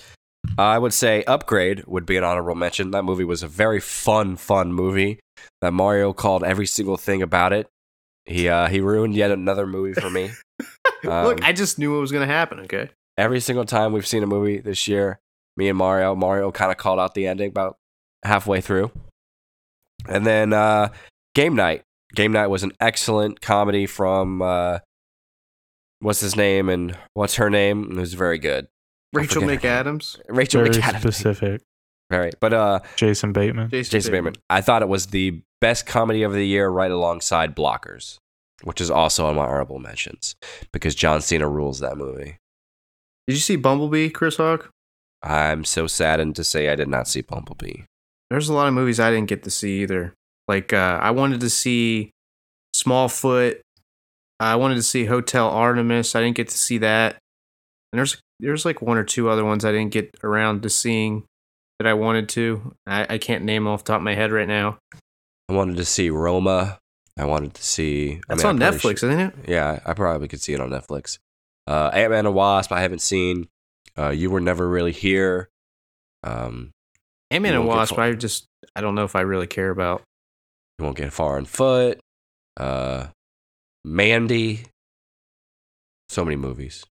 I 0.57 0.77
would 0.77 0.93
say 0.93 1.23
Upgrade 1.25 1.85
would 1.85 2.05
be 2.05 2.17
an 2.17 2.23
honorable 2.23 2.55
mention. 2.55 2.91
That 2.91 3.03
movie 3.03 3.23
was 3.23 3.43
a 3.43 3.47
very 3.47 3.79
fun, 3.79 4.35
fun 4.35 4.73
movie. 4.73 5.19
That 5.61 5.71
Mario 5.73 6.13
called 6.13 6.43
every 6.43 6.65
single 6.67 6.97
thing 6.97 7.21
about 7.21 7.53
it. 7.53 7.67
He 8.25 8.49
uh, 8.49 8.67
he 8.67 8.81
ruined 8.81 9.15
yet 9.15 9.31
another 9.31 9.65
movie 9.65 9.99
for 9.99 10.09
me. 10.09 10.31
Look, 11.03 11.37
Um, 11.37 11.39
I 11.41 11.53
just 11.53 11.79
knew 11.79 11.97
it 11.97 12.01
was 12.01 12.11
gonna 12.11 12.25
happen, 12.27 12.59
okay? 12.61 12.89
Every 13.17 13.39
single 13.39 13.65
time 13.65 13.93
we've 13.93 14.07
seen 14.07 14.23
a 14.23 14.27
movie 14.27 14.59
this 14.59 14.87
year, 14.87 15.19
me 15.57 15.69
and 15.69 15.77
Mario, 15.77 16.15
Mario 16.15 16.51
kind 16.51 16.71
of 16.71 16.77
called 16.77 16.99
out 16.99 17.13
the 17.13 17.27
ending 17.27 17.49
about 17.49 17.77
halfway 18.23 18.61
through. 18.61 18.91
And 20.07 20.25
then 20.25 20.53
uh, 20.53 20.89
Game 21.35 21.55
Night. 21.55 21.83
Game 22.15 22.31
Night 22.31 22.47
was 22.47 22.63
an 22.63 22.71
excellent 22.79 23.41
comedy 23.41 23.85
from 23.85 24.41
uh, 24.41 24.79
what's 25.99 26.19
his 26.19 26.35
name 26.35 26.69
and 26.69 26.97
what's 27.13 27.35
her 27.35 27.49
name. 27.49 27.91
It 27.91 27.99
was 27.99 28.13
very 28.13 28.37
good. 28.37 28.67
Rachel 29.13 29.41
forget 29.41 29.63
her. 29.63 29.83
McAdams. 29.91 30.19
Rachel 30.29 30.63
Very 30.63 30.75
McAdams. 30.75 30.99
specific. 30.99 31.61
Very, 32.09 32.31
but 32.41 32.53
uh, 32.53 32.79
Jason 32.97 33.31
Bateman. 33.31 33.69
Jason 33.69 34.11
Bateman. 34.11 34.35
I 34.49 34.59
thought 34.59 34.81
it 34.81 34.89
was 34.89 35.07
the 35.07 35.41
best 35.61 35.85
comedy 35.85 36.23
of 36.23 36.33
the 36.33 36.45
year, 36.45 36.67
right 36.67 36.91
alongside 36.91 37.55
Blockers, 37.55 38.17
which 38.63 38.81
is 38.81 38.91
also 38.91 39.27
on 39.27 39.35
my 39.35 39.45
honorable 39.45 39.79
mentions 39.79 40.35
because 40.73 40.93
John 40.93 41.21
Cena 41.21 41.47
rules 41.47 41.79
that 41.79 41.97
movie. 41.97 42.37
Did 43.31 43.37
you 43.37 43.41
see 43.43 43.55
Bumblebee, 43.55 44.09
Chris 44.09 44.35
Hawk? 44.35 44.71
I'm 45.23 45.63
so 45.63 45.87
saddened 45.87 46.35
to 46.35 46.43
say 46.43 46.67
I 46.67 46.75
did 46.75 46.89
not 46.89 47.07
see 47.07 47.21
Bumblebee. 47.21 47.83
There's 48.29 48.49
a 48.49 48.53
lot 48.53 48.67
of 48.67 48.73
movies 48.73 48.99
I 48.99 49.09
didn't 49.09 49.29
get 49.29 49.43
to 49.43 49.49
see 49.49 49.83
either. 49.83 50.13
Like 50.49 50.73
uh, 50.73 50.99
I 51.01 51.11
wanted 51.11 51.39
to 51.39 51.49
see 51.49 52.11
Smallfoot. 52.75 53.61
I 54.41 54.57
wanted 54.57 54.75
to 54.75 54.83
see 54.83 55.05
Hotel 55.05 55.47
Artemis. 55.47 56.13
I 56.13 56.19
didn't 56.19 56.35
get 56.35 56.49
to 56.49 56.57
see 56.57 56.77
that. 56.79 57.19
And 57.93 57.99
there's 57.99 58.19
there's 58.41 58.65
like 58.65 58.81
one 58.81 58.97
or 58.97 59.05
two 59.05 59.29
other 59.29 59.45
ones 59.45 59.63
I 59.63 59.71
didn't 59.71 59.93
get 59.93 60.13
around 60.25 60.61
to 60.63 60.69
seeing 60.69 61.23
that 61.79 61.87
I 61.87 61.93
wanted 61.93 62.27
to. 62.29 62.75
I, 62.85 63.13
I 63.13 63.17
can't 63.17 63.45
name 63.45 63.63
them 63.63 63.71
off 63.71 63.85
the 63.85 63.93
top 63.93 63.99
of 64.01 64.03
my 64.03 64.13
head 64.15 64.33
right 64.33 64.47
now. 64.47 64.77
I 65.47 65.53
wanted 65.53 65.77
to 65.77 65.85
see 65.85 66.09
Roma. 66.09 66.79
I 67.17 67.23
wanted 67.23 67.53
to 67.53 67.63
see. 67.63 68.15
I 68.27 68.35
That's 68.35 68.43
mean, 68.43 68.61
on 68.61 68.73
Netflix, 68.73 68.97
should- 68.97 69.11
isn't 69.11 69.19
it? 69.21 69.33
Yeah, 69.47 69.79
I 69.85 69.93
probably 69.93 70.27
could 70.27 70.41
see 70.41 70.51
it 70.51 70.59
on 70.59 70.69
Netflix. 70.69 71.17
Uh, 71.67 71.89
Ant 71.93 72.11
Man 72.11 72.25
and 72.25 72.35
Wasp. 72.35 72.71
I 72.71 72.81
haven't 72.81 73.01
seen. 73.01 73.47
Uh, 73.97 74.09
you 74.09 74.29
were 74.31 74.39
never 74.41 74.67
really 74.67 74.91
here. 74.91 75.49
Um, 76.23 76.71
Ant 77.29 77.43
Man 77.43 77.53
and 77.53 77.67
Wasp. 77.67 77.97
I 77.97 78.13
just 78.13 78.45
I 78.75 78.81
don't 78.81 78.95
know 78.95 79.03
if 79.03 79.15
I 79.15 79.21
really 79.21 79.47
care 79.47 79.69
about. 79.69 80.01
you 80.79 80.85
won't 80.85 80.97
get 80.97 81.13
far 81.13 81.37
on 81.37 81.45
foot. 81.45 81.99
Uh, 82.57 83.07
Mandy. 83.83 84.65
So 86.09 86.25
many 86.25 86.35
movies. 86.35 86.85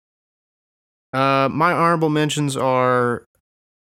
Uh, 1.12 1.48
my 1.50 1.72
honorable 1.72 2.11
mentions 2.11 2.57
are, 2.57 3.24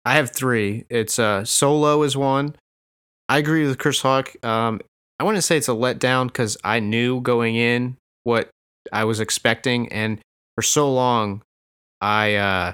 I 0.06 0.14
have 0.14 0.32
three. 0.32 0.86
It's 0.90 1.18
uh, 1.18 1.44
Solo 1.44 2.04
is 2.04 2.16
one. 2.16 2.56
I 3.28 3.40
agree 3.40 3.66
with 3.66 3.80
Chris 3.80 4.02
Hawk. 4.02 4.36
Um, 4.46 4.80
I 5.20 5.24
want 5.24 5.36
to 5.36 5.42
say 5.42 5.58
it's 5.58 5.68
a 5.68 5.72
letdown 5.72 6.28
because 6.28 6.58
I 6.64 6.80
knew 6.80 7.20
going 7.22 7.56
in 7.56 7.98
what 8.24 8.50
I 8.94 9.06
was 9.06 9.20
expecting, 9.20 9.92
and 9.92 10.20
for 10.58 10.64
so 10.64 10.92
long, 10.92 11.44
I 12.02 12.34
uh, 12.34 12.74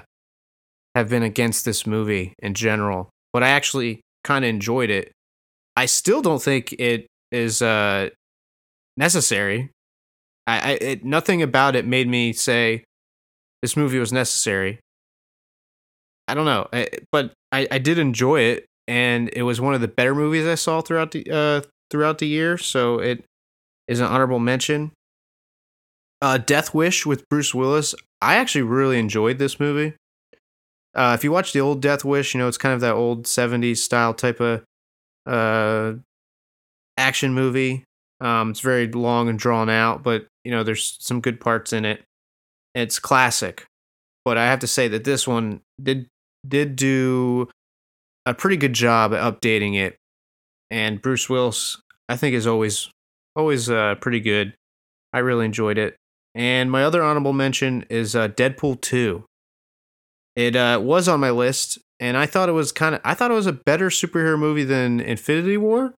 have 0.94 1.10
been 1.10 1.22
against 1.22 1.66
this 1.66 1.86
movie 1.86 2.32
in 2.38 2.54
general. 2.54 3.10
But 3.34 3.42
I 3.42 3.50
actually 3.50 4.00
kind 4.22 4.42
of 4.42 4.48
enjoyed 4.48 4.88
it. 4.88 5.12
I 5.76 5.84
still 5.84 6.22
don't 6.22 6.40
think 6.40 6.72
it 6.78 7.06
is 7.30 7.60
uh, 7.60 8.08
necessary. 8.96 9.70
I, 10.46 10.58
I 10.58 10.70
it, 10.80 11.04
nothing 11.04 11.42
about 11.42 11.76
it 11.76 11.86
made 11.86 12.08
me 12.08 12.32
say 12.32 12.84
this 13.60 13.76
movie 13.76 13.98
was 13.98 14.12
necessary. 14.12 14.80
I 16.26 16.32
don't 16.32 16.46
know, 16.46 16.68
I, 16.72 16.88
but 17.12 17.32
I, 17.52 17.68
I 17.70 17.78
did 17.78 17.98
enjoy 17.98 18.40
it, 18.40 18.64
and 18.88 19.28
it 19.34 19.42
was 19.42 19.60
one 19.60 19.74
of 19.74 19.82
the 19.82 19.88
better 19.88 20.14
movies 20.14 20.46
I 20.46 20.54
saw 20.54 20.80
throughout 20.80 21.10
the 21.10 21.30
uh, 21.30 21.68
throughout 21.90 22.16
the 22.16 22.28
year. 22.28 22.56
So 22.56 22.98
it 22.98 23.24
is 23.88 24.00
an 24.00 24.06
honorable 24.06 24.38
mention. 24.38 24.92
Uh, 26.24 26.38
Death 26.38 26.72
Wish 26.72 27.04
with 27.04 27.28
Bruce 27.28 27.54
Willis. 27.54 27.94
I 28.22 28.36
actually 28.36 28.62
really 28.62 28.98
enjoyed 28.98 29.36
this 29.36 29.60
movie. 29.60 29.94
Uh, 30.94 31.14
if 31.14 31.22
you 31.22 31.30
watch 31.30 31.52
the 31.52 31.60
old 31.60 31.82
Death 31.82 32.02
Wish, 32.02 32.32
you 32.32 32.40
know 32.40 32.48
it's 32.48 32.56
kind 32.56 32.72
of 32.72 32.80
that 32.80 32.94
old 32.94 33.24
'70s 33.24 33.76
style 33.76 34.14
type 34.14 34.40
of 34.40 34.64
uh, 35.26 35.92
action 36.96 37.34
movie. 37.34 37.84
Um, 38.22 38.52
it's 38.52 38.60
very 38.60 38.90
long 38.90 39.28
and 39.28 39.38
drawn 39.38 39.68
out, 39.68 40.02
but 40.02 40.26
you 40.44 40.50
know 40.50 40.62
there's 40.62 40.96
some 40.98 41.20
good 41.20 41.42
parts 41.42 41.74
in 41.74 41.84
it. 41.84 42.02
It's 42.74 42.98
classic, 42.98 43.66
but 44.24 44.38
I 44.38 44.46
have 44.46 44.60
to 44.60 44.66
say 44.66 44.88
that 44.88 45.04
this 45.04 45.28
one 45.28 45.60
did 45.82 46.06
did 46.48 46.74
do 46.74 47.50
a 48.24 48.32
pretty 48.32 48.56
good 48.56 48.72
job 48.72 49.12
at 49.12 49.20
updating 49.20 49.76
it. 49.76 49.98
And 50.70 51.02
Bruce 51.02 51.28
Willis, 51.28 51.82
I 52.08 52.16
think, 52.16 52.34
is 52.34 52.46
always 52.46 52.88
always 53.36 53.68
uh, 53.68 53.96
pretty 53.96 54.20
good. 54.20 54.54
I 55.12 55.18
really 55.18 55.44
enjoyed 55.44 55.76
it. 55.76 55.98
And 56.34 56.70
my 56.70 56.82
other 56.82 57.02
honorable 57.02 57.32
mention 57.32 57.84
is 57.88 58.16
uh, 58.16 58.28
Deadpool 58.28 58.80
two. 58.80 59.24
It 60.34 60.56
uh, 60.56 60.80
was 60.82 61.06
on 61.06 61.20
my 61.20 61.30
list, 61.30 61.78
and 62.00 62.16
I 62.16 62.26
thought 62.26 62.48
it 62.48 62.52
was 62.52 62.72
kind 62.72 62.94
of 62.96 63.00
I 63.04 63.14
thought 63.14 63.30
it 63.30 63.34
was 63.34 63.46
a 63.46 63.52
better 63.52 63.88
superhero 63.88 64.38
movie 64.38 64.64
than 64.64 64.98
Infinity 65.00 65.56
War, 65.56 65.94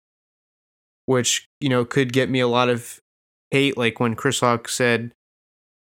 which 1.06 1.46
you 1.60 1.70
know 1.70 1.84
could 1.84 2.12
get 2.12 2.28
me 2.28 2.40
a 2.40 2.48
lot 2.48 2.68
of 2.68 2.98
hate, 3.50 3.78
like 3.78 3.98
when 3.98 4.14
Chris 4.14 4.40
Hawk 4.40 4.68
said 4.68 5.12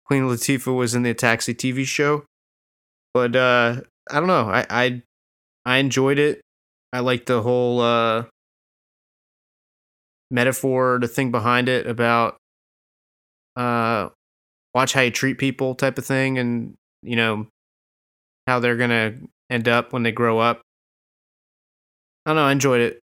Queen 0.05 0.23
Latifah 0.23 0.75
was 0.75 0.93
in 0.93 1.01
the 1.03 1.15
Taxi 1.15 1.55
TV 1.55 1.85
show. 1.85 2.25
But 3.13 3.35
uh, 3.35 3.81
I 4.11 4.19
don't 4.19 4.27
know. 4.27 4.49
I, 4.49 4.65
I 4.69 5.01
I 5.65 5.77
enjoyed 5.77 6.19
it. 6.19 6.41
I 6.91 6.99
liked 6.99 7.25
the 7.25 7.41
whole 7.41 7.81
uh, 7.81 8.25
metaphor, 10.29 10.99
the 11.01 11.07
thing 11.07 11.31
behind 11.31 11.69
it 11.69 11.87
about 11.87 12.37
uh, 13.55 14.09
watch 14.73 14.93
how 14.93 15.01
you 15.01 15.11
treat 15.11 15.37
people 15.37 15.75
type 15.75 15.97
of 15.97 16.05
thing, 16.05 16.37
and 16.37 16.75
you 17.01 17.15
know 17.15 17.47
how 18.47 18.59
they're 18.59 18.77
gonna 18.77 19.15
end 19.49 19.67
up 19.67 19.93
when 19.93 20.03
they 20.03 20.11
grow 20.11 20.39
up. 20.39 20.61
I 22.25 22.31
don't 22.31 22.37
know. 22.37 22.45
I 22.45 22.51
enjoyed 22.51 22.81
it, 22.81 22.99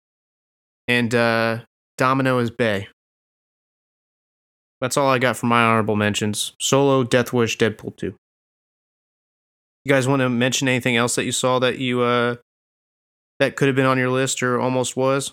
and 0.88 1.14
uh, 1.14 1.58
Domino 1.98 2.38
is 2.38 2.50
Bay. 2.50 2.88
That's 4.80 4.96
all 4.96 5.10
I 5.10 5.18
got 5.18 5.36
for 5.36 5.46
my 5.46 5.62
honorable 5.62 5.96
mentions. 5.96 6.54
Solo, 6.58 7.04
Death 7.04 7.32
Wish, 7.32 7.58
Deadpool 7.58 7.96
2. 7.96 8.14
You 9.84 9.88
guys 9.88 10.08
want 10.08 10.20
to 10.20 10.28
mention 10.28 10.68
anything 10.68 10.96
else 10.96 11.14
that 11.16 11.24
you 11.24 11.32
saw 11.32 11.58
that 11.58 11.78
you 11.78 12.02
uh 12.02 12.36
that 13.38 13.56
could 13.56 13.68
have 13.68 13.76
been 13.76 13.86
on 13.86 13.98
your 13.98 14.10
list 14.10 14.42
or 14.42 14.60
almost 14.60 14.96
was? 14.96 15.32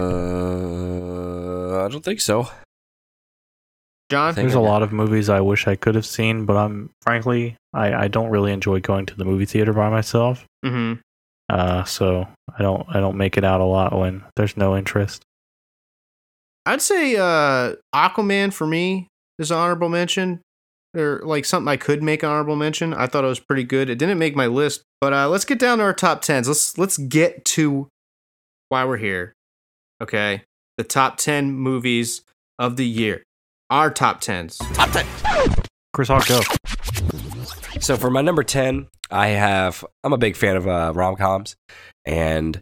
Uh, 0.00 1.84
I 1.84 1.88
don't 1.88 2.04
think 2.04 2.20
so. 2.20 2.48
John? 4.12 4.34
There's 4.34 4.52
a 4.52 4.56
got- 4.56 4.62
lot 4.62 4.82
of 4.82 4.92
movies 4.92 5.28
I 5.28 5.40
wish 5.40 5.66
I 5.66 5.74
could 5.74 5.94
have 5.94 6.06
seen, 6.06 6.44
but 6.44 6.56
I'm 6.56 6.90
frankly 7.00 7.56
I, 7.74 8.04
I 8.04 8.08
don't 8.08 8.28
really 8.30 8.52
enjoy 8.52 8.80
going 8.80 9.06
to 9.06 9.16
the 9.16 9.24
movie 9.24 9.46
theater 9.46 9.72
by 9.72 9.88
myself. 9.88 10.44
Mm-hmm. 10.64 11.00
Uh, 11.48 11.84
so 11.84 12.28
I 12.56 12.62
don't 12.62 12.86
I 12.88 13.00
don't 13.00 13.16
make 13.16 13.36
it 13.36 13.44
out 13.44 13.60
a 13.60 13.64
lot 13.64 13.98
when 13.98 14.22
there's 14.36 14.56
no 14.56 14.76
interest. 14.76 15.22
I'd 16.64 16.80
say 16.82 17.16
uh 17.16 17.74
Aquaman 17.94 18.52
for 18.52 18.66
me 18.66 19.08
is 19.38 19.50
an 19.50 19.56
honorable 19.58 19.88
mention. 19.88 20.40
Or 20.94 21.22
like 21.24 21.46
something 21.46 21.68
I 21.68 21.78
could 21.78 22.02
make 22.02 22.22
an 22.22 22.28
honorable 22.28 22.54
mention. 22.56 22.92
I 22.92 23.06
thought 23.06 23.24
it 23.24 23.28
was 23.28 23.40
pretty 23.40 23.64
good. 23.64 23.88
It 23.88 23.98
didn't 23.98 24.18
make 24.18 24.36
my 24.36 24.46
list, 24.46 24.82
but 25.00 25.12
uh 25.14 25.28
let's 25.28 25.46
get 25.46 25.58
down 25.58 25.78
to 25.78 25.84
our 25.84 25.94
top 25.94 26.20
tens. 26.20 26.46
Let's 26.46 26.76
let's 26.76 26.98
get 26.98 27.44
to 27.56 27.88
why 28.68 28.84
we're 28.84 28.98
here. 28.98 29.32
Okay. 30.02 30.42
The 30.78 30.84
top 30.84 31.16
ten 31.16 31.52
movies 31.52 32.22
of 32.58 32.76
the 32.76 32.86
year. 32.86 33.22
Our 33.72 33.90
top 33.90 34.20
tens. 34.20 34.58
Top 34.74 34.90
ten. 34.90 35.06
Chris 35.94 36.08
Hawk, 36.08 36.28
go. 36.28 36.42
So 37.80 37.96
for 37.96 38.10
my 38.10 38.20
number 38.20 38.42
10, 38.42 38.88
I 39.10 39.28
have 39.28 39.82
I'm 40.04 40.12
a 40.12 40.18
big 40.18 40.36
fan 40.36 40.56
of 40.56 40.68
uh, 40.68 40.92
rom-coms 40.94 41.56
and 42.04 42.60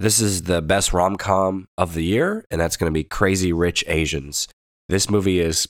this 0.00 0.18
is 0.18 0.42
the 0.42 0.60
best 0.60 0.92
rom-com 0.92 1.68
of 1.78 1.94
the 1.94 2.02
year 2.02 2.44
and 2.50 2.60
that's 2.60 2.76
going 2.76 2.90
to 2.90 2.92
be 2.92 3.04
Crazy 3.04 3.52
Rich 3.52 3.84
Asians. 3.86 4.48
This 4.88 5.08
movie 5.08 5.38
is 5.38 5.68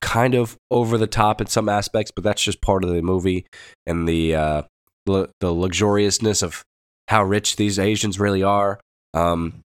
kind 0.00 0.36
of 0.36 0.56
over 0.70 0.96
the 0.96 1.08
top 1.08 1.40
in 1.40 1.48
some 1.48 1.68
aspects, 1.68 2.12
but 2.14 2.22
that's 2.22 2.44
just 2.44 2.62
part 2.62 2.84
of 2.84 2.90
the 2.90 3.02
movie 3.02 3.44
and 3.86 4.08
the 4.08 4.36
uh, 4.36 4.62
lu- 5.06 5.30
the 5.40 5.52
luxuriousness 5.52 6.44
of 6.44 6.62
how 7.08 7.24
rich 7.24 7.56
these 7.56 7.76
Asians 7.76 8.20
really 8.20 8.44
are. 8.44 8.78
Um, 9.14 9.62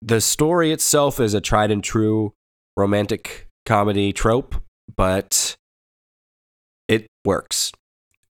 the 0.00 0.22
story 0.22 0.72
itself 0.72 1.20
is 1.20 1.34
a 1.34 1.42
tried 1.42 1.70
and 1.70 1.84
true 1.84 2.32
romantic 2.76 3.48
comedy 3.64 4.12
trope, 4.12 4.54
but 4.96 5.56
it 6.88 7.06
works. 7.24 7.72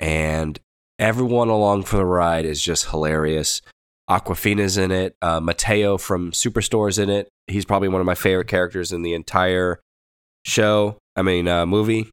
And 0.00 0.58
everyone 0.98 1.48
along 1.48 1.84
for 1.84 1.96
the 1.98 2.04
ride 2.04 2.44
is 2.44 2.62
just 2.62 2.90
hilarious. 2.90 3.62
Awkwafina's 4.08 4.76
in 4.76 4.90
it. 4.90 5.14
Uh, 5.22 5.40
Mateo 5.40 5.98
from 5.98 6.32
Superstore's 6.32 6.98
in 6.98 7.10
it. 7.10 7.28
He's 7.46 7.64
probably 7.64 7.88
one 7.88 8.00
of 8.00 8.06
my 8.06 8.14
favorite 8.14 8.48
characters 8.48 8.92
in 8.92 9.02
the 9.02 9.14
entire 9.14 9.78
show. 10.44 10.96
I 11.14 11.22
mean, 11.22 11.46
uh, 11.46 11.66
movie. 11.66 12.10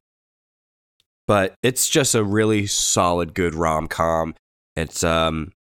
But 1.26 1.54
it's 1.62 1.88
just 1.88 2.14
a 2.14 2.24
really 2.24 2.66
solid, 2.66 3.34
good 3.34 3.54
rom 3.54 3.88
com. 3.88 4.34
It's 4.76 5.02
um, 5.02 5.52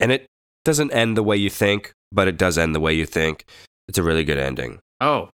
and 0.00 0.10
it 0.12 0.26
doesn't 0.64 0.92
end 0.92 1.16
the 1.16 1.22
way 1.22 1.36
you 1.36 1.48
think, 1.48 1.92
but 2.12 2.28
it 2.28 2.36
does 2.36 2.58
end 2.58 2.74
the 2.74 2.80
way 2.80 2.92
you 2.92 3.06
think. 3.06 3.44
It's 3.88 3.98
a 3.98 4.02
really 4.02 4.24
good 4.24 4.38
ending. 4.38 4.80
Oh. 5.00 5.30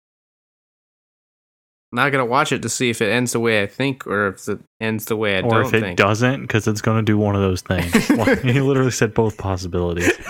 Not 1.93 2.11
gonna 2.11 2.27
watch 2.27 2.53
it 2.53 2.63
to 2.63 2.69
see 2.69 2.91
if 2.91 3.01
it 3.01 3.11
ends 3.11 3.33
the 3.33 3.41
way 3.41 3.63
I 3.63 3.67
think 3.67 4.07
or 4.07 4.29
if 4.29 4.49
it 4.49 4.59
ends 4.81 5.07
the 5.07 5.17
way 5.17 5.37
I 5.37 5.41
or 5.41 5.43
don't 5.43 5.51
think. 5.51 5.63
Or 5.63 5.67
if 5.67 5.75
it 5.75 5.81
think. 5.81 5.99
doesn't, 5.99 6.43
because 6.43 6.67
it's 6.67 6.81
going 6.83 6.99
to 6.99 7.03
do 7.03 7.17
one 7.17 7.35
of 7.35 7.41
those 7.41 7.63
things. 7.63 7.93
He 8.43 8.61
literally 8.61 8.91
said 8.91 9.15
both 9.15 9.39
possibilities. 9.39 10.13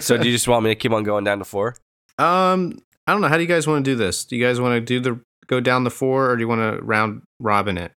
So, 0.00 0.16
do 0.16 0.26
you 0.26 0.32
just 0.32 0.48
want 0.48 0.64
me 0.64 0.70
to 0.70 0.74
keep 0.74 0.92
on 0.92 1.02
going 1.02 1.24
down 1.24 1.38
to 1.38 1.44
four? 1.44 1.76
Um, 2.18 2.78
I 3.06 3.12
don't 3.12 3.20
know. 3.20 3.28
How 3.28 3.36
do 3.36 3.42
you 3.42 3.48
guys 3.48 3.66
want 3.66 3.84
to 3.84 3.90
do 3.90 3.96
this? 3.96 4.24
Do 4.24 4.36
you 4.36 4.44
guys 4.44 4.60
want 4.60 4.74
to 4.74 4.80
do 4.80 5.00
the 5.00 5.20
go 5.46 5.60
down 5.60 5.84
the 5.84 5.90
four, 5.90 6.30
or 6.30 6.36
do 6.36 6.42
you 6.42 6.48
want 6.48 6.60
to 6.60 6.82
round 6.84 7.22
robin 7.38 7.76
it? 7.78 7.92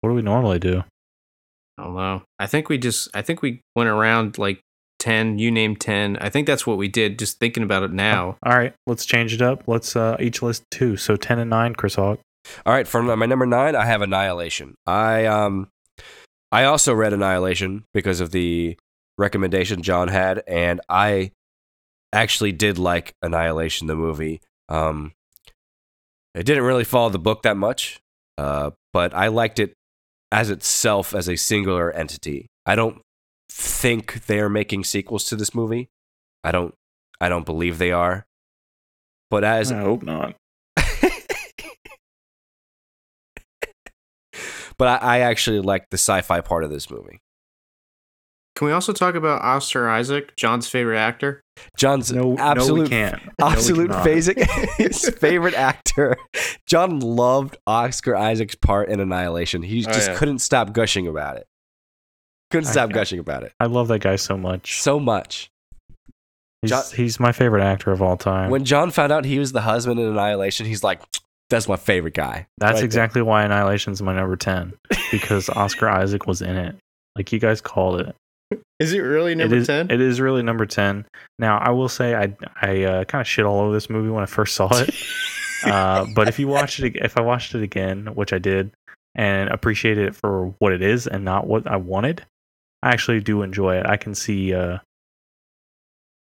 What 0.00 0.10
do 0.10 0.14
we 0.14 0.22
normally 0.22 0.58
do? 0.58 0.84
I 1.76 1.84
don't 1.84 1.94
know. 1.94 2.22
I 2.38 2.46
think 2.46 2.68
we 2.68 2.78
just. 2.78 3.08
I 3.14 3.22
think 3.22 3.42
we 3.42 3.62
went 3.76 3.88
around 3.88 4.38
like 4.38 4.60
ten. 4.98 5.38
You 5.38 5.50
named 5.50 5.80
ten. 5.80 6.16
I 6.20 6.28
think 6.28 6.46
that's 6.46 6.66
what 6.66 6.78
we 6.78 6.88
did. 6.88 7.18
Just 7.18 7.38
thinking 7.38 7.62
about 7.62 7.82
it 7.82 7.92
now. 7.92 8.36
All 8.42 8.56
right, 8.56 8.74
let's 8.86 9.04
change 9.04 9.32
it 9.32 9.42
up. 9.42 9.64
Let's 9.66 9.96
uh, 9.96 10.16
each 10.20 10.42
list 10.42 10.64
two. 10.70 10.96
So 10.96 11.16
ten 11.16 11.38
and 11.38 11.50
nine, 11.50 11.74
Chris 11.74 11.94
Hawk. 11.94 12.20
All 12.64 12.72
right, 12.72 12.86
for 12.86 13.02
my 13.02 13.26
number 13.26 13.46
nine, 13.46 13.76
I 13.76 13.84
have 13.84 14.02
Annihilation. 14.02 14.74
I 14.86 15.26
um, 15.26 15.68
I 16.50 16.64
also 16.64 16.94
read 16.94 17.12
Annihilation 17.12 17.84
because 17.92 18.20
of 18.20 18.30
the 18.30 18.76
recommendation 19.18 19.82
John 19.82 20.08
had, 20.08 20.42
and 20.46 20.80
I 20.88 21.32
actually 22.12 22.52
did 22.52 22.78
like 22.78 23.12
Annihilation, 23.22 23.86
the 23.86 23.96
movie. 23.96 24.40
Um, 24.68 25.12
it 26.34 26.44
didn't 26.44 26.64
really 26.64 26.84
follow 26.84 27.10
the 27.10 27.18
book 27.18 27.42
that 27.42 27.56
much, 27.56 28.00
uh, 28.38 28.70
but 28.92 29.12
I 29.14 29.28
liked 29.28 29.58
it 29.58 29.74
as 30.30 30.50
itself 30.50 31.14
as 31.14 31.28
a 31.28 31.36
singular 31.36 31.90
entity. 31.90 32.46
I 32.64 32.74
don't 32.76 33.00
think 33.60 34.26
they 34.26 34.38
are 34.38 34.48
making 34.48 34.84
sequels 34.84 35.24
to 35.24 35.34
this 35.36 35.52
movie. 35.54 35.88
I 36.44 36.52
don't 36.52 36.74
I 37.20 37.28
don't 37.28 37.44
believe 37.44 37.78
they 37.78 37.90
are. 37.92 38.24
But 39.30 39.42
as 39.44 39.72
I 39.72 39.80
hope 39.80 40.02
not. 40.04 40.36
but 44.78 44.88
I, 44.88 44.96
I 44.96 45.18
actually 45.20 45.60
like 45.60 45.90
the 45.90 45.96
sci-fi 45.98 46.40
part 46.40 46.64
of 46.64 46.70
this 46.70 46.90
movie. 46.90 47.20
Can 48.54 48.66
we 48.66 48.72
also 48.72 48.92
talk 48.92 49.14
about 49.14 49.40
Oscar 49.42 49.88
Isaac, 49.88 50.34
John's 50.36 50.68
favorite 50.68 50.98
actor? 50.98 51.42
John's 51.76 52.12
No, 52.12 52.22
no, 52.22 52.28
we 52.30 52.36
absolute 52.38 52.90
can't. 52.90 53.20
No, 53.38 53.46
absolute 53.48 53.88
cannot. 53.90 54.04
basic 54.04 54.38
his 54.78 55.08
favorite 55.10 55.54
actor. 55.54 56.16
John 56.66 56.98
loved 57.00 57.56
Oscar 57.66 58.16
Isaac's 58.16 58.56
part 58.56 58.88
in 58.88 58.98
Annihilation. 59.00 59.62
He 59.62 59.84
Oh, 59.86 59.92
just 59.92 60.10
yeah. 60.10 60.16
couldn't 60.16 60.38
stop 60.40 60.72
gushing 60.72 61.06
about 61.06 61.36
it. 61.36 61.46
Couldn't 62.50 62.66
stop 62.70 62.90
I- 62.90 62.92
gushing 62.92 63.18
about 63.18 63.42
it 63.42 63.52
I 63.60 63.66
love 63.66 63.88
that 63.88 64.00
guy 64.00 64.16
so 64.16 64.36
much. 64.36 64.80
so 64.80 64.98
much. 64.98 65.50
He's, 66.62 66.70
John- 66.70 66.84
he's 66.96 67.20
my 67.20 67.32
favorite 67.32 67.62
actor 67.62 67.92
of 67.92 68.02
all 68.02 68.16
time. 68.16 68.50
When 68.50 68.64
John 68.64 68.90
found 68.90 69.12
out 69.12 69.24
he 69.24 69.38
was 69.38 69.52
the 69.52 69.60
husband 69.60 70.00
in 70.00 70.06
Annihilation, 70.06 70.66
he's 70.66 70.82
like, 70.82 71.00
"That's 71.50 71.68
my 71.68 71.76
favorite 71.76 72.14
guy." 72.14 72.46
That's 72.58 72.72
right 72.72 72.76
there. 72.78 72.84
exactly 72.84 73.22
why 73.22 73.44
Annihilation's 73.44 74.02
my 74.02 74.12
number 74.14 74.34
10 74.36 74.72
because 75.12 75.48
Oscar 75.56 75.88
Isaac 75.88 76.26
was 76.26 76.42
in 76.42 76.56
it. 76.56 76.74
Like 77.14 77.30
you 77.32 77.38
guys 77.38 77.60
called 77.60 78.00
it. 78.00 78.14
Is 78.80 78.92
it 78.92 79.00
really 79.00 79.34
number 79.36 79.54
it 79.54 79.60
is, 79.60 79.66
10? 79.68 79.90
It 79.90 80.00
is 80.00 80.20
really 80.20 80.42
number 80.42 80.64
10. 80.66 81.04
Now, 81.38 81.58
I 81.58 81.70
will 81.70 81.88
say 81.88 82.14
I 82.16 82.34
I 82.60 82.82
uh, 82.84 83.04
kind 83.04 83.20
of 83.20 83.28
shit 83.28 83.44
all 83.44 83.60
over 83.60 83.72
this 83.72 83.88
movie 83.88 84.10
when 84.10 84.22
I 84.24 84.26
first 84.26 84.54
saw 84.56 84.68
it. 84.72 84.92
uh, 85.64 86.06
but 86.14 86.26
if 86.28 86.40
you 86.40 86.48
watch 86.48 86.80
it, 86.80 86.86
ag- 86.86 87.04
if 87.04 87.16
I 87.16 87.20
watched 87.20 87.54
it 87.54 87.62
again, 87.62 88.06
which 88.14 88.32
I 88.32 88.38
did, 88.38 88.72
and 89.14 89.48
appreciated 89.50 90.08
it 90.08 90.16
for 90.16 90.54
what 90.58 90.72
it 90.72 90.82
is 90.82 91.06
and 91.06 91.24
not 91.24 91.46
what 91.46 91.68
I 91.68 91.76
wanted, 91.76 92.24
I 92.82 92.90
actually 92.90 93.20
do 93.20 93.42
enjoy 93.42 93.76
it. 93.76 93.86
I 93.86 93.96
can 93.96 94.14
see, 94.14 94.54
uh, 94.54 94.78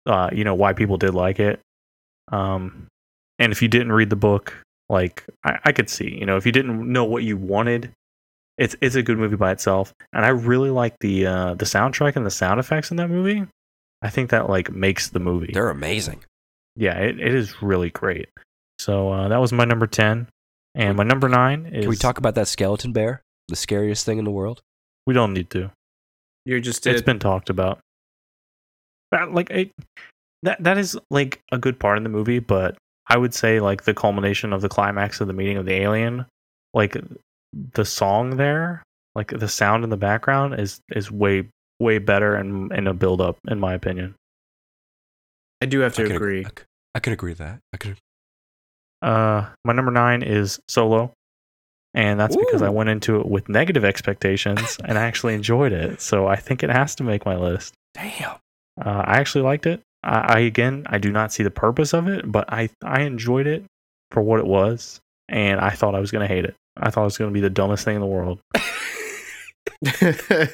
uh, 0.06 0.30
you 0.32 0.44
know, 0.44 0.54
why 0.54 0.72
people 0.72 0.96
did 0.96 1.14
like 1.14 1.40
it. 1.40 1.60
Um, 2.32 2.86
and 3.38 3.52
if 3.52 3.60
you 3.60 3.68
didn't 3.68 3.92
read 3.92 4.10
the 4.10 4.16
book, 4.16 4.54
like 4.88 5.24
I, 5.44 5.58
I 5.64 5.72
could 5.72 5.90
see, 5.90 6.16
you 6.18 6.24
know, 6.26 6.36
if 6.36 6.46
you 6.46 6.52
didn't 6.52 6.90
know 6.90 7.04
what 7.04 7.22
you 7.24 7.36
wanted, 7.36 7.92
it's 8.56 8.74
it's 8.80 8.94
a 8.94 9.02
good 9.02 9.18
movie 9.18 9.36
by 9.36 9.52
itself. 9.52 9.92
And 10.12 10.24
I 10.24 10.28
really 10.28 10.70
like 10.70 10.94
the 11.00 11.26
uh, 11.26 11.54
the 11.54 11.66
soundtrack 11.66 12.16
and 12.16 12.24
the 12.24 12.30
sound 12.30 12.60
effects 12.60 12.90
in 12.90 12.96
that 12.96 13.08
movie. 13.08 13.46
I 14.02 14.10
think 14.10 14.30
that 14.30 14.48
like 14.48 14.70
makes 14.70 15.08
the 15.10 15.18
movie 15.20 15.50
They're 15.52 15.70
amazing. 15.70 16.24
yeah, 16.76 16.98
it, 16.98 17.18
it 17.20 17.34
is 17.34 17.62
really 17.62 17.90
great. 17.90 18.28
So 18.78 19.10
uh, 19.10 19.28
that 19.28 19.38
was 19.40 19.52
my 19.52 19.64
number 19.64 19.86
ten, 19.86 20.28
and 20.74 20.96
my 20.96 21.04
number 21.04 21.28
nine 21.28 21.66
is. 21.66 21.82
Can 21.82 21.90
we 21.90 21.96
talk 21.96 22.18
about 22.18 22.34
that 22.36 22.48
skeleton 22.48 22.92
bear? 22.92 23.22
The 23.48 23.56
scariest 23.56 24.06
thing 24.06 24.18
in 24.18 24.24
the 24.24 24.30
world. 24.30 24.60
We 25.06 25.14
don't 25.14 25.32
need 25.32 25.50
to. 25.50 25.70
You 26.46 26.60
just 26.60 26.86
It's 26.86 27.00
did. 27.00 27.04
been 27.04 27.18
talked 27.18 27.50
about. 27.50 27.80
But, 29.10 29.32
like 29.34 29.50
it, 29.50 29.70
that 30.42 30.62
that 30.62 30.78
is 30.78 30.96
like 31.10 31.40
a 31.52 31.58
good 31.58 31.78
part 31.78 31.96
in 31.98 32.02
the 32.04 32.08
movie, 32.08 32.38
but 32.38 32.76
I 33.08 33.16
would 33.18 33.34
say 33.34 33.60
like 33.60 33.82
the 33.84 33.94
culmination 33.94 34.52
of 34.52 34.62
the 34.62 34.68
climax 34.68 35.20
of 35.20 35.26
the 35.26 35.32
meeting 35.32 35.56
of 35.58 35.66
the 35.66 35.74
alien, 35.74 36.24
like 36.72 36.96
the 37.72 37.84
song 37.84 38.36
there, 38.36 38.82
like 39.14 39.28
the 39.38 39.48
sound 39.48 39.84
in 39.84 39.90
the 39.90 39.96
background 39.96 40.58
is 40.58 40.80
is 40.90 41.10
way 41.10 41.48
way 41.80 41.98
better 41.98 42.34
and 42.36 42.72
in 42.72 42.86
a 42.86 42.94
build 42.94 43.20
up 43.20 43.36
in 43.48 43.60
my 43.60 43.74
opinion. 43.74 44.14
I 45.62 45.66
do 45.66 45.80
have 45.80 45.94
to 45.94 46.04
I 46.04 46.06
can 46.06 46.16
agree. 46.16 46.44
I 46.44 46.48
c- 46.48 46.64
I 46.94 47.00
could 47.00 47.12
agree 47.12 47.32
with 47.32 47.38
that. 47.38 47.58
I 47.72 47.76
can. 47.76 47.96
Uh, 49.02 49.48
my 49.64 49.72
number 49.72 49.90
nine 49.90 50.22
is 50.22 50.58
Solo, 50.68 51.12
and 51.96 52.20
that's 52.20 52.36
because 52.36 52.60
I 52.60 52.68
went 52.68 52.90
into 52.90 53.18
it 53.18 53.26
with 53.26 53.48
negative 53.48 53.84
expectations 53.84 54.76
and 54.84 54.98
I 54.98 55.02
actually 55.02 55.32
enjoyed 55.34 55.72
it. 55.72 56.02
So 56.02 56.26
I 56.26 56.36
think 56.36 56.62
it 56.62 56.68
has 56.68 56.94
to 56.96 57.04
make 57.04 57.24
my 57.24 57.36
list. 57.36 57.72
Damn. 57.94 58.36
Uh, 58.78 59.02
I 59.04 59.16
actually 59.16 59.42
liked 59.42 59.64
it. 59.64 59.80
I, 60.04 60.18
I 60.34 60.38
again, 60.40 60.84
I 60.86 60.98
do 60.98 61.10
not 61.10 61.32
see 61.32 61.42
the 61.42 61.50
purpose 61.50 61.94
of 61.94 62.06
it, 62.06 62.30
but 62.30 62.52
I 62.52 62.68
I 62.84 63.00
enjoyed 63.02 63.46
it 63.46 63.64
for 64.10 64.22
what 64.22 64.40
it 64.40 64.46
was, 64.46 65.00
and 65.28 65.58
I 65.58 65.70
thought 65.70 65.94
I 65.94 66.00
was 66.00 66.10
gonna 66.10 66.26
hate 66.26 66.44
it. 66.44 66.54
I 66.76 66.90
thought 66.90 67.00
it 67.00 67.04
was 67.04 67.16
gonna 67.18 67.30
be 67.30 67.40
the 67.40 67.50
dumbest 67.50 67.86
thing 67.86 67.94
in 67.94 68.02
the 68.02 68.06
world. 68.06 68.40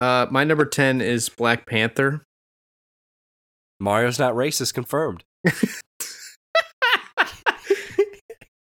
uh, 0.00 0.26
my 0.30 0.44
number 0.44 0.66
10 0.66 1.00
is 1.00 1.30
Black 1.30 1.66
Panther. 1.66 2.22
Mario's 3.80 4.18
not 4.18 4.34
racist. 4.34 4.74
Confirmed. 4.74 5.24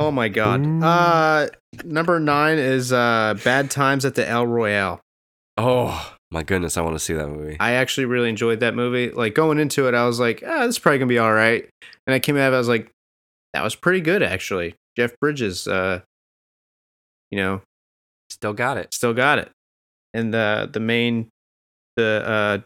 Oh 0.03 0.11
my 0.11 0.27
god. 0.27 0.65
Ooh. 0.65 0.83
Uh, 0.83 1.47
number 1.85 2.19
9 2.19 2.57
is 2.57 2.91
uh, 2.91 3.35
Bad 3.43 3.71
Times 3.71 4.03
at 4.05 4.15
the 4.15 4.27
El 4.27 4.45
Royale. 4.45 4.99
Oh 5.57 6.13
my 6.31 6.43
goodness, 6.43 6.77
I 6.77 6.81
want 6.81 6.95
to 6.95 6.99
see 6.99 7.13
that 7.13 7.27
movie. 7.29 7.57
I 7.59 7.73
actually 7.73 8.05
really 8.05 8.27
enjoyed 8.29 8.59
that 8.61 8.75
movie. 8.75 9.11
Like 9.11 9.33
going 9.35 9.59
into 9.59 9.87
it, 9.87 9.93
I 9.93 10.05
was 10.05 10.19
like, 10.19 10.43
ah, 10.45 10.65
this 10.65 10.75
is 10.75 10.79
probably 10.79 10.99
gonna 10.99 11.09
be 11.09 11.19
all 11.19 11.33
right. 11.33 11.67
And 12.05 12.13
I 12.13 12.19
came 12.19 12.37
out 12.37 12.53
I 12.53 12.57
was 12.57 12.67
like, 12.67 12.89
that 13.53 13.63
was 13.63 13.75
pretty 13.75 14.01
good 14.01 14.21
actually. 14.23 14.75
Jeff 14.97 15.13
Bridges, 15.21 15.67
uh, 15.67 16.01
you 17.31 17.37
know, 17.37 17.61
Still 18.29 18.53
got 18.53 18.77
it. 18.77 18.93
still 18.93 19.13
got 19.13 19.37
it. 19.39 19.51
And 20.13 20.33
the 20.33 20.67
the 20.71 20.79
main, 20.79 21.29
the 21.95 22.23
uh, 22.25 22.57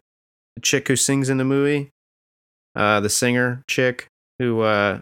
chick 0.64 0.88
who 0.88 0.96
sings 0.96 1.30
in 1.30 1.38
the 1.38 1.44
movie, 1.46 1.90
uh, 2.76 3.00
the 3.02 3.10
singer 3.10 3.64
chick 3.68 4.08
who 4.40 4.62
uh, 4.62 5.02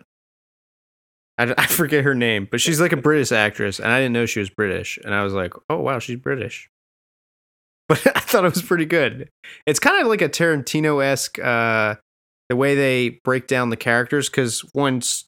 I, 1.37 1.53
I 1.57 1.67
forget 1.67 2.03
her 2.03 2.15
name, 2.15 2.47
but 2.49 2.61
she's 2.61 2.81
like 2.81 2.91
a 2.91 2.97
British 2.97 3.31
actress, 3.31 3.79
and 3.79 3.91
I 3.91 3.99
didn't 3.99 4.13
know 4.13 4.25
she 4.25 4.39
was 4.39 4.49
British, 4.49 4.99
and 5.03 5.13
I 5.13 5.23
was 5.23 5.33
like, 5.33 5.53
oh 5.69 5.79
wow, 5.79 5.99
she's 5.99 6.17
British. 6.17 6.69
But 7.87 8.01
I 8.17 8.19
thought 8.19 8.45
it 8.45 8.53
was 8.55 8.63
pretty 8.63 8.87
good. 8.87 9.29
It's 9.67 9.77
kind 9.79 10.01
of 10.01 10.07
like 10.07 10.23
a 10.23 10.27
Tarantino 10.27 11.05
esque, 11.05 11.37
uh, 11.37 11.93
the 12.49 12.55
way 12.55 12.73
they 12.73 13.19
break 13.23 13.45
down 13.45 13.69
the 13.69 13.77
characters, 13.77 14.27
because 14.27 14.65
once 14.73 15.25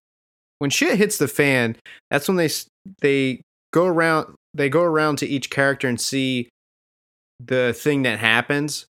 when 0.57 0.71
shit 0.71 0.97
hits 0.97 1.19
the 1.19 1.27
fan, 1.27 1.75
that's 2.09 2.27
when 2.27 2.37
they 2.37 2.49
they 2.99 3.41
go 3.71 3.85
around 3.85 4.33
they 4.55 4.69
go 4.69 4.81
around 4.81 5.17
to 5.19 5.27
each 5.27 5.51
character 5.51 5.87
and 5.87 6.01
see 6.01 6.49
the 7.39 7.73
thing 7.73 8.03
that 8.03 8.17
happens 8.19 8.87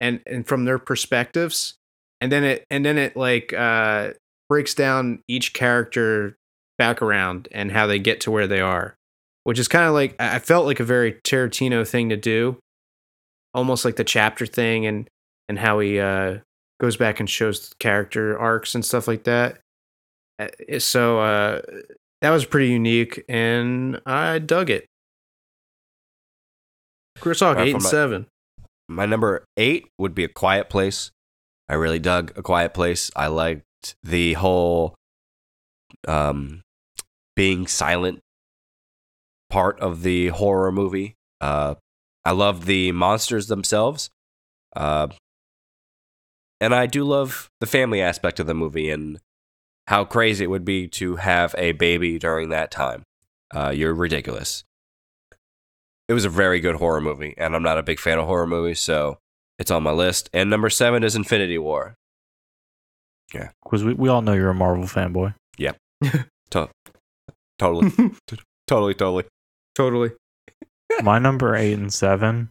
and 0.00 0.20
and 0.26 0.46
from 0.46 0.64
their 0.64 0.78
perspectives 0.78 1.74
and 2.20 2.32
then 2.32 2.44
it 2.44 2.64
and 2.70 2.84
then 2.84 2.96
it 2.96 3.16
like 3.16 3.52
uh 3.52 4.10
breaks 4.48 4.74
down 4.74 5.22
each 5.28 5.52
character 5.52 6.36
back 6.80 7.02
around 7.02 7.46
and 7.52 7.70
how 7.70 7.86
they 7.86 7.98
get 7.98 8.20
to 8.22 8.30
where 8.30 8.46
they 8.46 8.60
are 8.60 8.94
which 9.44 9.58
is 9.58 9.68
kind 9.68 9.84
of 9.86 9.92
like 9.92 10.14
i 10.18 10.38
felt 10.38 10.64
like 10.66 10.80
a 10.80 10.84
very 10.84 11.12
tarantino 11.28 11.86
thing 11.86 12.08
to 12.08 12.16
do 12.16 12.56
almost 13.52 13.84
like 13.84 13.96
the 13.96 14.04
chapter 14.04 14.46
thing 14.46 14.86
and 14.86 15.06
and 15.48 15.58
how 15.58 15.78
he 15.78 15.98
uh 16.00 16.38
goes 16.80 16.96
back 16.96 17.20
and 17.20 17.28
shows 17.28 17.72
character 17.78 18.38
arcs 18.38 18.74
and 18.74 18.84
stuff 18.84 19.06
like 19.06 19.24
that 19.24 19.58
Uh, 20.38 20.48
so 20.78 21.20
uh 21.20 21.60
that 22.22 22.30
was 22.30 22.44
pretty 22.46 22.68
unique 22.72 23.22
and 23.28 24.00
i 24.06 24.38
dug 24.38 24.70
it 24.70 24.86
chris 27.18 27.40
hawk 27.40 27.58
8 27.58 27.74
and 27.74 27.82
my- 27.82 27.90
7 27.90 28.26
My 28.88 29.06
number 29.06 29.44
eight 29.56 29.84
would 29.98 30.14
be 30.14 30.24
A 30.24 30.28
Quiet 30.28 30.68
Place. 30.68 31.10
I 31.68 31.74
really 31.74 32.00
dug 32.00 32.32
A 32.36 32.42
Quiet 32.42 32.74
Place. 32.74 33.10
I 33.14 33.28
liked 33.28 33.94
the 34.02 34.32
whole 34.34 34.94
um, 36.08 36.62
being 37.40 37.66
silent 37.66 38.20
part 39.48 39.80
of 39.80 40.02
the 40.02 40.26
horror 40.26 40.70
movie. 40.70 41.14
Uh, 41.40 41.74
I 42.22 42.32
love 42.32 42.66
the 42.66 42.92
monsters 42.92 43.46
themselves. 43.46 44.10
Uh, 44.76 45.08
and 46.60 46.74
I 46.74 46.84
do 46.84 47.02
love 47.02 47.48
the 47.58 47.66
family 47.66 48.02
aspect 48.02 48.40
of 48.40 48.46
the 48.46 48.52
movie 48.52 48.90
and 48.90 49.20
how 49.86 50.04
crazy 50.04 50.44
it 50.44 50.50
would 50.50 50.66
be 50.66 50.86
to 50.88 51.16
have 51.16 51.54
a 51.56 51.72
baby 51.72 52.18
during 52.18 52.50
that 52.50 52.70
time. 52.70 53.04
Uh, 53.54 53.72
you're 53.74 53.94
ridiculous. 53.94 54.62
It 56.10 56.12
was 56.12 56.26
a 56.26 56.28
very 56.28 56.60
good 56.60 56.76
horror 56.76 57.00
movie, 57.00 57.32
and 57.38 57.56
I'm 57.56 57.62
not 57.62 57.78
a 57.78 57.82
big 57.82 58.00
fan 58.00 58.18
of 58.18 58.26
horror 58.26 58.46
movies, 58.46 58.80
so 58.80 59.16
it's 59.58 59.70
on 59.70 59.82
my 59.82 59.92
list. 59.92 60.28
And 60.34 60.50
number 60.50 60.68
seven 60.68 61.02
is 61.02 61.16
Infinity 61.16 61.56
War. 61.56 61.94
Yeah. 63.32 63.48
Because 63.64 63.82
we, 63.82 63.94
we 63.94 64.10
all 64.10 64.20
know 64.20 64.34
you're 64.34 64.50
a 64.50 64.54
Marvel 64.54 64.84
fanboy. 64.84 65.34
Totally, 67.60 67.90
totally, 68.66 68.94
totally. 68.94 69.24
totally 69.74 70.10
my 71.02 71.18
number 71.18 71.54
eight 71.54 71.78
and 71.78 71.92
seven 71.92 72.50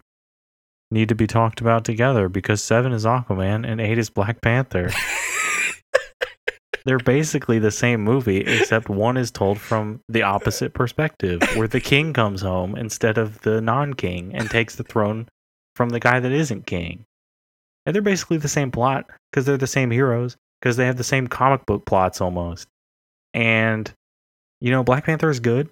need 0.92 1.10
to 1.10 1.16
be 1.16 1.28
talked 1.28 1.62
about 1.62 1.86
together 1.86 2.30
because 2.30 2.64
seven 2.64 2.92
is 2.92 3.06
Aquaman 3.06 3.70
and 3.70 3.80
eight 3.80 3.98
is 3.98 4.10
Black 4.10 4.42
Panther. 4.42 4.92
They're 6.86 6.98
basically 6.98 7.60
the 7.60 7.72
same 7.72 8.02
movie, 8.02 8.38
except 8.38 8.90
one 8.90 9.18
is 9.18 9.30
told 9.30 9.60
from 9.60 10.00
the 10.08 10.24
opposite 10.24 10.74
perspective, 10.74 11.42
where 11.56 11.68
the 11.68 11.82
king 11.82 12.14
comes 12.14 12.42
home 12.42 12.76
instead 12.76 13.18
of 13.18 13.42
the 13.42 13.62
non 13.62 13.94
king 13.94 14.34
and 14.34 14.50
takes 14.50 14.76
the 14.76 14.84
throne 14.84 15.28
from 15.76 15.90
the 15.90 16.00
guy 16.00 16.20
that 16.20 16.32
isn't 16.32 16.66
king. 16.66 17.06
And 17.86 17.94
they're 17.94 18.02
basically 18.02 18.38
the 18.38 18.48
same 18.48 18.72
plot 18.72 19.06
because 19.30 19.46
they're 19.46 19.58
the 19.58 19.68
same 19.68 19.92
heroes, 19.92 20.38
because 20.60 20.78
they 20.78 20.86
have 20.86 20.98
the 20.98 21.04
same 21.04 21.28
comic 21.28 21.66
book 21.66 21.86
plots 21.86 22.22
almost. 22.22 22.68
And, 23.34 23.92
you 24.62 24.72
know, 24.72 24.84
Black 24.84 25.06
Panther 25.06 25.30
is 25.30 25.40
good. 25.40 25.70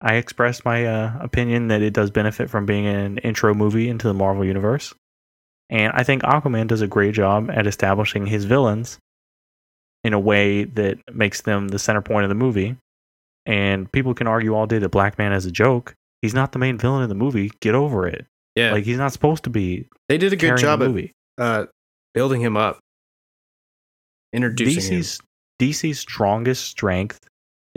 I 0.00 0.14
expressed 0.14 0.64
my 0.64 0.84
uh, 0.86 1.18
opinion 1.20 1.68
that 1.68 1.82
it 1.82 1.94
does 1.94 2.10
benefit 2.10 2.50
from 2.50 2.66
being 2.66 2.86
an 2.86 3.18
intro 3.18 3.54
movie 3.54 3.88
into 3.88 4.06
the 4.06 4.14
Marvel 4.14 4.44
universe, 4.44 4.94
and 5.70 5.92
I 5.94 6.02
think 6.02 6.22
Aquaman 6.22 6.66
does 6.66 6.82
a 6.82 6.86
great 6.86 7.14
job 7.14 7.50
at 7.50 7.66
establishing 7.66 8.26
his 8.26 8.44
villains 8.44 8.98
in 10.04 10.12
a 10.12 10.20
way 10.20 10.64
that 10.64 10.98
makes 11.12 11.40
them 11.42 11.68
the 11.68 11.78
center 11.78 12.02
point 12.02 12.24
of 12.24 12.28
the 12.28 12.34
movie. 12.34 12.76
And 13.44 13.90
people 13.90 14.14
can 14.14 14.26
argue 14.26 14.54
all 14.54 14.66
day 14.66 14.78
that 14.78 14.88
Black 14.90 15.18
Manta 15.18 15.36
is 15.36 15.46
a 15.46 15.50
joke. 15.50 15.94
He's 16.22 16.34
not 16.34 16.52
the 16.52 16.58
main 16.58 16.78
villain 16.78 17.02
in 17.02 17.08
the 17.08 17.14
movie. 17.14 17.50
Get 17.60 17.74
over 17.74 18.06
it. 18.06 18.26
Yeah, 18.54 18.72
Like 18.72 18.84
he's 18.84 18.98
not 18.98 19.12
supposed 19.12 19.44
to 19.44 19.50
be 19.50 19.86
they 20.08 20.16
did 20.16 20.32
a 20.32 20.36
good 20.36 20.56
job 20.56 20.82
at 20.82 21.10
uh, 21.38 21.66
building 22.14 22.40
him 22.40 22.56
up, 22.56 22.78
introducing 24.32 24.94
him. 24.94 25.00
DC's 25.00 25.20
DC's 25.60 25.98
strongest 25.98 26.64
strength 26.64 27.20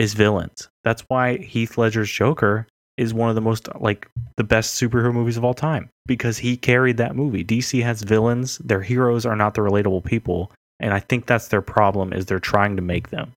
is 0.00 0.14
villains. 0.14 0.68
That's 0.82 1.02
why 1.08 1.36
Heath 1.36 1.76
Ledger's 1.76 2.10
Joker 2.10 2.66
is 2.96 3.14
one 3.14 3.28
of 3.28 3.34
the 3.34 3.40
most 3.42 3.68
like 3.80 4.08
the 4.36 4.44
best 4.44 4.80
superhero 4.80 5.12
movies 5.12 5.36
of 5.36 5.44
all 5.44 5.54
time 5.54 5.90
because 6.06 6.38
he 6.38 6.56
carried 6.56 6.96
that 6.96 7.14
movie. 7.14 7.44
DC 7.44 7.82
has 7.82 8.02
villains, 8.02 8.58
their 8.58 8.80
heroes 8.80 9.26
are 9.26 9.36
not 9.36 9.54
the 9.54 9.60
relatable 9.60 10.02
people, 10.04 10.50
and 10.80 10.94
I 10.94 11.00
think 11.00 11.26
that's 11.26 11.48
their 11.48 11.60
problem 11.60 12.14
is 12.14 12.26
they're 12.26 12.40
trying 12.40 12.76
to 12.76 12.82
make 12.82 13.10
them. 13.10 13.32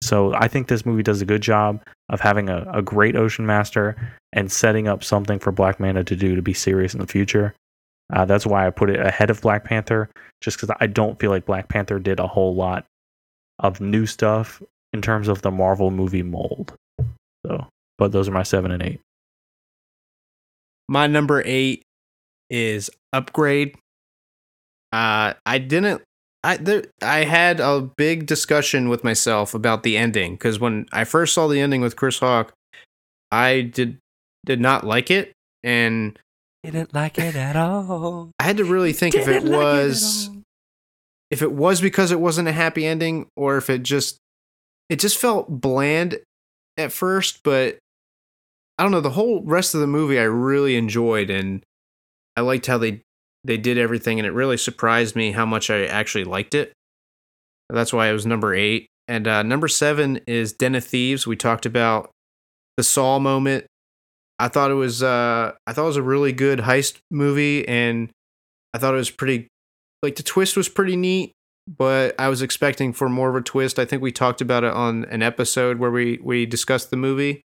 So 0.00 0.32
I 0.34 0.46
think 0.46 0.68
this 0.68 0.86
movie 0.86 1.02
does 1.02 1.20
a 1.20 1.26
good 1.26 1.42
job 1.42 1.82
of 2.10 2.20
having 2.20 2.48
a, 2.48 2.64
a 2.72 2.80
great 2.80 3.16
Ocean 3.16 3.44
Master 3.44 3.96
and 4.32 4.52
setting 4.52 4.86
up 4.86 5.02
something 5.02 5.40
for 5.40 5.50
Black 5.50 5.80
Manta 5.80 6.04
to 6.04 6.14
do 6.14 6.36
to 6.36 6.42
be 6.42 6.54
serious 6.54 6.94
in 6.94 7.00
the 7.00 7.08
future. 7.08 7.54
Uh, 8.12 8.24
that's 8.24 8.46
why 8.46 8.66
I 8.66 8.70
put 8.70 8.88
it 8.88 9.04
ahead 9.04 9.30
of 9.30 9.40
Black 9.40 9.64
Panther, 9.64 10.08
just 10.40 10.56
because 10.56 10.74
I 10.80 10.86
don't 10.86 11.18
feel 11.18 11.30
like 11.30 11.44
Black 11.44 11.68
Panther 11.68 11.98
did 11.98 12.20
a 12.20 12.28
whole 12.28 12.54
lot 12.54 12.84
of 13.58 13.80
new 13.80 14.06
stuff 14.06 14.62
in 14.92 15.02
terms 15.02 15.28
of 15.28 15.42
the 15.42 15.50
Marvel 15.50 15.90
movie 15.90 16.22
mold. 16.22 16.74
So, 17.46 17.66
but 17.98 18.12
those 18.12 18.28
are 18.28 18.32
my 18.32 18.42
seven 18.42 18.70
and 18.70 18.82
eight. 18.82 19.00
My 20.88 21.06
number 21.06 21.42
eight 21.44 21.82
is 22.50 22.90
Upgrade. 23.12 23.76
Uh, 24.92 25.34
I 25.44 25.58
didn't. 25.58 26.02
I 26.44 26.56
there, 26.56 26.84
I 27.02 27.24
had 27.24 27.60
a 27.60 27.80
big 27.80 28.26
discussion 28.26 28.88
with 28.88 29.04
myself 29.04 29.54
about 29.54 29.82
the 29.82 29.96
ending 29.96 30.34
because 30.34 30.58
when 30.58 30.86
I 30.92 31.04
first 31.04 31.34
saw 31.34 31.48
the 31.48 31.60
ending 31.60 31.80
with 31.80 31.96
Chris 31.96 32.20
Hawk, 32.20 32.52
I 33.30 33.62
did 33.62 33.98
did 34.46 34.60
not 34.60 34.84
like 34.84 35.10
it, 35.10 35.32
and 35.62 36.18
Didn't 36.62 36.94
like 36.94 37.18
it 37.18 37.36
at 37.36 37.56
all. 37.56 38.30
I 38.38 38.44
had 38.44 38.56
to 38.58 38.64
really 38.64 38.92
think 38.92 39.14
if 39.14 39.28
it 39.28 39.42
was 39.42 40.30
if 41.30 41.42
it 41.42 41.52
was 41.52 41.80
because 41.82 42.12
it 42.12 42.20
wasn't 42.20 42.48
a 42.48 42.52
happy 42.52 42.86
ending 42.86 43.26
or 43.36 43.58
if 43.58 43.68
it 43.68 43.82
just 43.82 44.16
it 44.88 44.98
just 44.98 45.18
felt 45.18 45.60
bland 45.60 46.18
at 46.76 46.92
first 46.92 47.42
but 47.42 47.78
i 48.78 48.82
don't 48.82 48.92
know 48.92 49.00
the 49.00 49.10
whole 49.10 49.42
rest 49.42 49.74
of 49.74 49.80
the 49.80 49.86
movie 49.86 50.18
i 50.18 50.24
really 50.24 50.76
enjoyed 50.76 51.30
and 51.30 51.62
i 52.36 52.40
liked 52.40 52.66
how 52.66 52.78
they 52.78 53.02
they 53.44 53.56
did 53.56 53.78
everything 53.78 54.18
and 54.18 54.26
it 54.26 54.32
really 54.32 54.56
surprised 54.56 55.16
me 55.16 55.32
how 55.32 55.46
much 55.46 55.70
i 55.70 55.84
actually 55.86 56.24
liked 56.24 56.54
it. 56.54 56.72
That's 57.70 57.92
why 57.92 58.08
it 58.08 58.12
was 58.12 58.26
number 58.26 58.54
eight. 58.54 58.88
And 59.06 59.26
uh, 59.26 59.42
number 59.42 59.68
seven 59.68 60.20
is 60.26 60.52
den 60.52 60.74
of 60.74 60.84
thieves. 60.84 61.26
We 61.26 61.36
talked 61.36 61.66
about 61.66 62.10
the 62.76 62.82
saw 62.82 63.18
moment. 63.18 63.66
I 64.38 64.48
thought 64.48 64.70
it 64.70 64.74
was 64.74 65.02
uh 65.02 65.52
i 65.66 65.72
thought 65.72 65.82
it 65.82 65.86
was 65.86 65.96
a 65.96 66.02
really 66.02 66.32
good 66.32 66.60
heist 66.60 66.98
movie 67.10 67.66
and 67.66 68.08
i 68.72 68.78
thought 68.78 68.94
it 68.94 68.98
was 68.98 69.10
pretty 69.10 69.48
like 70.00 70.14
the 70.14 70.22
twist 70.22 70.56
was 70.56 70.68
pretty 70.68 70.94
neat 70.94 71.32
but 71.76 72.14
i 72.18 72.28
was 72.28 72.40
expecting 72.40 72.92
for 72.94 73.08
more 73.08 73.28
of 73.28 73.36
a 73.36 73.42
twist. 73.42 73.78
I 73.78 73.84
think 73.84 74.00
we 74.00 74.10
talked 74.12 74.40
about 74.40 74.64
it 74.64 74.72
on 74.72 75.04
an 75.06 75.22
episode 75.22 75.78
where 75.78 75.90
we 75.90 76.18
we 76.22 76.46
discussed 76.46 76.90
the 76.90 76.96
movie. 76.96 77.42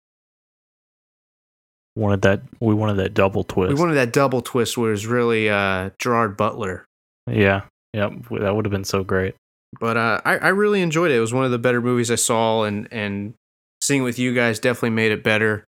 Wanted 1.96 2.22
that 2.22 2.42
we 2.60 2.76
wanted 2.76 2.98
that 2.98 3.14
double 3.16 3.44
twist. 3.44 3.74
we 3.74 3.80
wanted 3.80 3.96
that 3.96 4.14
double 4.14 4.42
twist 4.42 4.78
where 4.78 4.90
it 4.90 4.92
was 4.92 5.08
really 5.08 5.50
uh 5.50 5.90
gerard 6.00 6.38
butler. 6.38 6.86
Yeah, 7.30 7.64
yeah, 7.94 8.10
that 8.40 8.56
would 8.56 8.66
have 8.66 8.72
been 8.72 8.84
so 8.84 9.04
great. 9.04 9.36
but 9.80 9.98
uh 9.98 10.22
I, 10.24 10.38
I 10.38 10.48
really 10.50 10.82
enjoyed 10.82 11.10
it. 11.12 11.18
It 11.18 11.22
was 11.22 11.34
one 11.34 11.46
of 11.46 11.52
the 11.52 11.58
better 11.58 11.82
movies 11.82 12.12
i 12.12 12.16
saw 12.16 12.64
and 12.64 12.88
and 12.92 13.34
seeing 13.82 14.02
it 14.02 14.06
with 14.06 14.20
you 14.20 14.34
guys 14.36 14.60
definitely 14.60 14.92
made 14.92 15.12
it 15.12 15.24
better. 15.24 15.66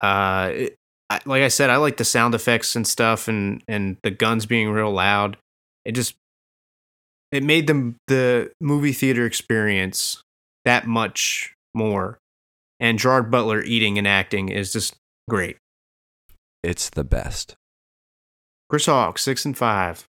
Uh 0.00 0.50
it, 0.52 0.74
I, 1.08 1.20
like 1.24 1.42
i 1.42 1.48
said 1.48 1.70
i 1.70 1.76
like 1.76 1.98
the 1.98 2.04
sound 2.04 2.34
effects 2.34 2.74
and 2.74 2.84
stuff 2.84 3.28
and 3.28 3.62
and 3.68 3.96
the 4.02 4.10
guns 4.10 4.46
being 4.46 4.70
real 4.70 4.90
loud. 4.90 5.36
It 5.84 5.92
just 5.92 6.16
it 7.32 7.42
made 7.42 7.66
them 7.66 7.96
the 8.06 8.50
movie 8.60 8.92
theater 8.92 9.26
experience 9.26 10.22
that 10.64 10.86
much 10.86 11.54
more 11.74 12.18
and 12.80 12.98
gerard 12.98 13.30
butler 13.30 13.62
eating 13.62 13.98
and 13.98 14.06
acting 14.08 14.48
is 14.48 14.72
just 14.72 14.94
great 15.28 15.56
It's 16.62 16.90
the 16.90 17.04
best. 17.04 17.54
chris 18.70 18.86
hawk 18.86 19.18
six 19.18 19.44
and 19.44 19.56
five 19.56 20.06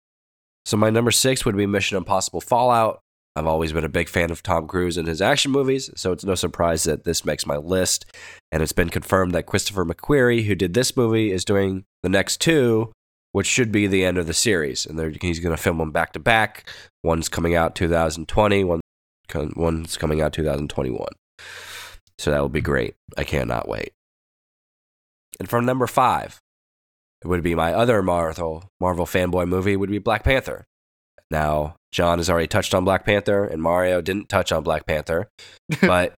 So 0.64 0.76
my 0.76 0.90
number 0.90 1.10
six 1.10 1.44
would 1.44 1.56
be 1.56 1.66
Mission 1.66 1.96
Impossible 1.96 2.40
Fallout. 2.40 3.00
I've 3.34 3.46
always 3.46 3.72
been 3.72 3.84
a 3.84 3.88
big 3.88 4.08
fan 4.08 4.30
of 4.30 4.42
Tom 4.42 4.68
Cruise 4.68 4.98
and 4.98 5.08
his 5.08 5.22
action 5.22 5.50
movies, 5.50 5.90
so 5.96 6.12
it's 6.12 6.22
no 6.24 6.34
surprise 6.34 6.84
that 6.84 7.04
this 7.04 7.24
makes 7.24 7.46
my 7.46 7.56
list. 7.56 8.04
And 8.52 8.62
it's 8.62 8.74
been 8.74 8.90
confirmed 8.90 9.32
that 9.32 9.46
Christopher 9.46 9.86
McQuarrie, 9.86 10.44
who 10.44 10.54
did 10.54 10.74
this 10.74 10.94
movie, 10.96 11.32
is 11.32 11.44
doing 11.44 11.84
the 12.02 12.10
next 12.10 12.40
two, 12.42 12.92
which 13.32 13.46
should 13.46 13.72
be 13.72 13.86
the 13.86 14.04
end 14.04 14.18
of 14.18 14.26
the 14.26 14.34
series. 14.34 14.86
And 14.86 15.16
he's 15.20 15.40
going 15.40 15.56
to 15.56 15.62
film 15.62 15.78
them 15.78 15.90
back 15.90 16.12
to 16.12 16.20
back. 16.20 16.68
One's 17.02 17.28
coming 17.28 17.54
out 17.54 17.74
2020, 17.74 18.64
one, 18.64 18.80
one's 19.56 19.96
coming 19.96 20.20
out 20.20 20.32
2021. 20.32 21.08
So 22.18 22.30
that 22.30 22.40
will 22.40 22.48
be 22.48 22.60
great. 22.60 22.94
I 23.16 23.24
cannot 23.24 23.68
wait. 23.68 23.92
And 25.40 25.48
from 25.48 25.64
number 25.64 25.86
five, 25.86 26.38
it 27.22 27.28
would 27.28 27.42
be 27.42 27.54
my 27.54 27.72
other 27.72 28.02
Marvel 28.02 28.64
Marvel 28.80 29.06
fanboy 29.06 29.48
movie 29.48 29.76
would 29.76 29.90
be 29.90 29.98
Black 29.98 30.24
Panther. 30.24 30.64
Now, 31.30 31.76
John 31.92 32.18
has 32.18 32.28
already 32.28 32.46
touched 32.46 32.74
on 32.74 32.84
Black 32.84 33.06
Panther 33.06 33.44
and 33.44 33.62
Mario 33.62 34.00
didn't 34.00 34.28
touch 34.28 34.52
on 34.52 34.62
Black 34.62 34.86
Panther, 34.86 35.28
but 35.80 36.14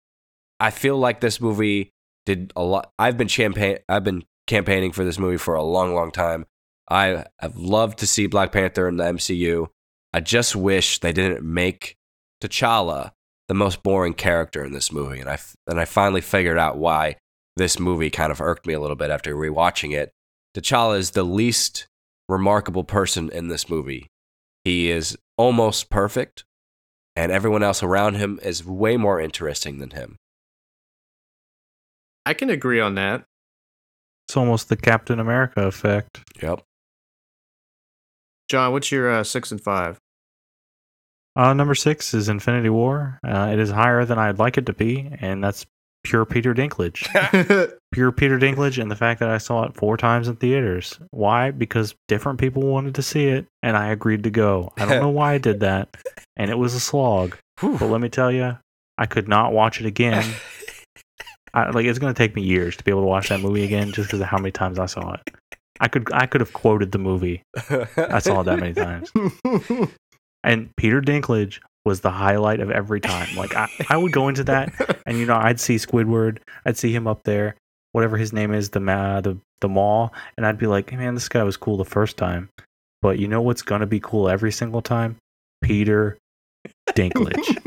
I 0.60 0.72
feel 0.72 0.98
like 0.98 1.20
this 1.20 1.40
movie 1.40 1.92
did 2.26 2.52
a 2.56 2.64
lot 2.64 2.90
I've 2.98 3.18
been 3.18 3.28
champagne 3.28 3.80
I've 3.90 4.04
been 4.04 4.24
campaigning 4.48 4.92
for 4.92 5.04
this 5.04 5.20
movie 5.20 5.38
for 5.38 5.56
a 5.56 5.64
long 5.64 5.94
long 5.94 6.12
time. 6.12 6.46
I 6.90 7.26
have 7.40 7.56
loved 7.58 8.00
to 8.00 8.08
see 8.08 8.28
Black 8.28 8.52
Panther 8.52 8.88
in 8.88 8.98
the 8.98 9.06
MCU. 9.06 9.68
I 10.14 10.20
just 10.20 10.56
wish 10.56 11.00
they 11.00 11.14
didn't 11.14 11.44
make 11.44 11.96
T'Challa 12.42 13.12
the 13.48 13.54
most 13.54 13.84
boring 13.84 14.14
character 14.14 14.64
in 14.64 14.74
this 14.74 14.92
movie 14.92 15.20
and 15.20 15.30
I 15.30 15.34
f- 15.34 15.56
and 15.68 15.80
I 15.80 15.86
finally 15.86 16.22
figured 16.22 16.58
out 16.58 16.78
why 16.78 17.16
this 17.56 17.80
movie 17.80 18.10
kind 18.10 18.32
of 18.32 18.42
irked 18.42 18.66
me 18.66 18.74
a 18.74 18.80
little 18.80 18.96
bit 18.96 19.10
after 19.10 19.36
rewatching 19.36 19.94
it. 19.96 20.12
T'Challa 20.56 20.98
is 20.98 21.12
the 21.12 21.24
least 21.24 21.88
remarkable 22.30 22.84
person 22.84 23.30
in 23.32 23.48
this 23.48 23.70
movie. 23.70 24.08
He 24.64 24.90
is 24.90 25.18
almost 25.38 25.90
perfect, 25.90 26.46
and 27.16 27.32
everyone 27.32 27.64
else 27.64 27.84
around 27.84 28.16
him 28.16 28.40
is 28.44 28.66
way 28.66 28.98
more 28.98 29.20
interesting 29.20 29.80
than 29.80 29.92
him. 29.92 30.18
i 32.26 32.34
can 32.34 32.50
agree 32.50 32.80
on 32.80 32.96
that 32.96 33.26
It's 34.28 34.38
almost 34.38 34.70
the 34.70 34.78
Captain 34.78 35.20
America 35.20 35.66
effect. 35.68 36.22
Yep. 36.42 36.62
John 38.54 38.72
what's 38.72 38.92
your 38.92 39.12
uh, 39.12 39.24
six 39.24 39.52
and 39.52 39.60
five 39.60 40.00
Uh, 41.36 41.52
number 41.52 41.74
six 41.74 42.14
is 42.14 42.30
Infinity 42.30 42.70
War. 42.70 43.20
Uh, 43.28 43.50
it 43.52 43.58
is 43.58 43.72
higher 43.72 44.06
than 44.06 44.20
I'd 44.20 44.38
like 44.38 44.56
it 44.60 44.68
to 44.68 44.74
be, 44.74 45.10
and 45.20 45.44
that's 45.44 45.66
pure 46.04 46.26
Peter 46.26 46.54
Dinklage. 46.54 47.10
pure 47.92 48.12
Peter 48.12 48.38
Dinklage, 48.38 48.80
and 48.80 48.92
the 48.92 48.96
fact 48.96 49.20
that 49.20 49.30
I 49.30 49.40
saw 49.40 49.64
it 49.64 49.74
four 49.76 49.98
times 49.98 50.28
in 50.28 50.36
theaters. 50.36 51.00
Why? 51.10 51.50
Because 51.50 51.96
different 52.08 52.40
people 52.40 52.62
wanted 52.62 52.94
to 52.94 53.02
see 53.02 53.26
it, 53.26 53.48
and 53.64 53.76
I 53.76 53.88
agreed 53.88 54.24
to 54.26 54.30
go. 54.30 54.72
I 54.78 54.86
don't 54.86 55.02
know 55.02 55.10
why 55.10 55.34
I 55.34 55.38
did 55.40 55.62
that, 55.62 55.98
and 56.38 56.52
it 56.52 56.58
was 56.60 56.76
a 56.76 56.80
slog. 56.80 57.36
But 57.60 57.82
let 57.90 58.02
me 58.02 58.10
tell 58.10 58.32
you, 58.32 58.56
I 59.00 59.08
could 59.08 59.28
not 59.28 59.54
watch 59.54 59.80
it 59.82 59.88
again. 59.88 60.24
I, 61.56 61.72
like 61.72 61.88
it's 61.88 61.98
going 61.98 62.14
to 62.14 62.18
take 62.18 62.36
me 62.36 62.44
years 62.44 62.76
to 62.78 62.84
be 62.84 62.92
able 62.92 63.02
to 63.02 63.08
watch 63.08 63.30
that 63.30 63.42
movie 63.42 63.64
again, 63.64 63.92
just 63.92 64.10
because 64.10 64.22
of 64.22 64.28
how 64.28 64.38
many 64.38 64.52
times 64.52 64.78
I 64.78 64.86
saw 64.86 65.14
it. 65.14 65.22
I 65.84 65.90
could 65.90 66.08
I 66.14 66.28
could 66.28 66.40
have 66.40 66.54
quoted 66.54 66.94
the 66.94 66.98
movie. 66.98 67.44
I 67.98 68.20
saw 68.20 68.40
it 68.40 68.46
that 68.46 68.60
many 68.60 68.74
times. 68.74 69.12
And 70.46 70.76
Peter 70.76 71.00
Dinklage 71.00 71.60
was 71.86 72.02
the 72.02 72.12
highlight 72.12 72.60
of 72.60 72.70
every 72.70 73.00
time. 73.00 73.34
Like 73.38 73.56
I, 73.56 73.70
I 73.90 73.96
would 73.96 74.12
go 74.12 74.28
into 74.28 74.44
that 74.44 74.74
and 75.06 75.18
you 75.18 75.26
know, 75.26 75.38
I'd 75.38 75.58
see 75.60 75.76
Squidward, 75.76 76.40
I'd 76.66 76.78
see 76.78 76.94
him 76.94 77.08
up 77.08 77.24
there, 77.24 77.56
whatever 77.94 78.18
his 78.18 78.34
name 78.34 78.54
is, 78.54 78.70
the 78.72 78.82
ma- 78.82 79.22
the 79.22 79.38
the 79.62 79.70
Maw, 79.70 80.10
and 80.36 80.46
I'd 80.46 80.58
be 80.58 80.68
like, 80.68 80.90
hey, 80.90 80.98
man, 80.98 81.14
this 81.14 81.30
guy 81.30 81.44
was 81.44 81.56
cool 81.56 81.78
the 81.78 81.86
first 81.86 82.18
time. 82.18 82.50
But 83.02 83.20
you 83.20 83.28
know 83.30 83.42
what's 83.42 83.62
gonna 83.62 83.86
be 83.86 84.02
cool 84.02 84.28
every 84.28 84.52
single 84.52 84.82
time? 84.82 85.16
Peter 85.62 86.18
Dinklage. 86.90 87.58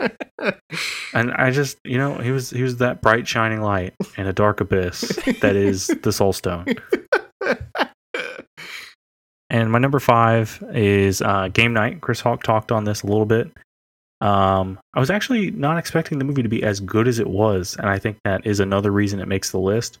and 1.14 1.32
I 1.32 1.50
just 1.50 1.78
you 1.84 1.98
know, 1.98 2.18
he 2.18 2.30
was 2.30 2.50
he 2.50 2.62
was 2.62 2.78
that 2.78 3.02
bright 3.02 3.26
shining 3.26 3.62
light 3.62 3.94
in 4.16 4.26
a 4.26 4.32
dark 4.32 4.60
abyss 4.60 5.00
that 5.40 5.56
is 5.56 5.86
the 6.02 6.12
soul 6.12 6.32
stone. 6.32 6.66
And 9.50 9.72
my 9.72 9.80
number 9.80 9.98
five 9.98 10.62
is 10.72 11.20
uh, 11.20 11.48
Game 11.48 11.72
Night. 11.72 12.00
Chris 12.00 12.20
Hawk 12.20 12.44
talked 12.44 12.70
on 12.70 12.84
this 12.84 13.02
a 13.02 13.06
little 13.08 13.26
bit. 13.26 13.50
Um, 14.20 14.78
I 14.94 15.00
was 15.00 15.10
actually 15.10 15.50
not 15.50 15.76
expecting 15.76 16.18
the 16.18 16.24
movie 16.24 16.44
to 16.44 16.48
be 16.48 16.62
as 16.62 16.78
good 16.78 17.08
as 17.08 17.18
it 17.18 17.26
was, 17.26 17.76
and 17.76 17.88
I 17.88 17.98
think 17.98 18.18
that 18.24 18.46
is 18.46 18.60
another 18.60 18.92
reason 18.92 19.18
it 19.18 19.28
makes 19.28 19.50
the 19.50 19.58
list. 19.58 19.98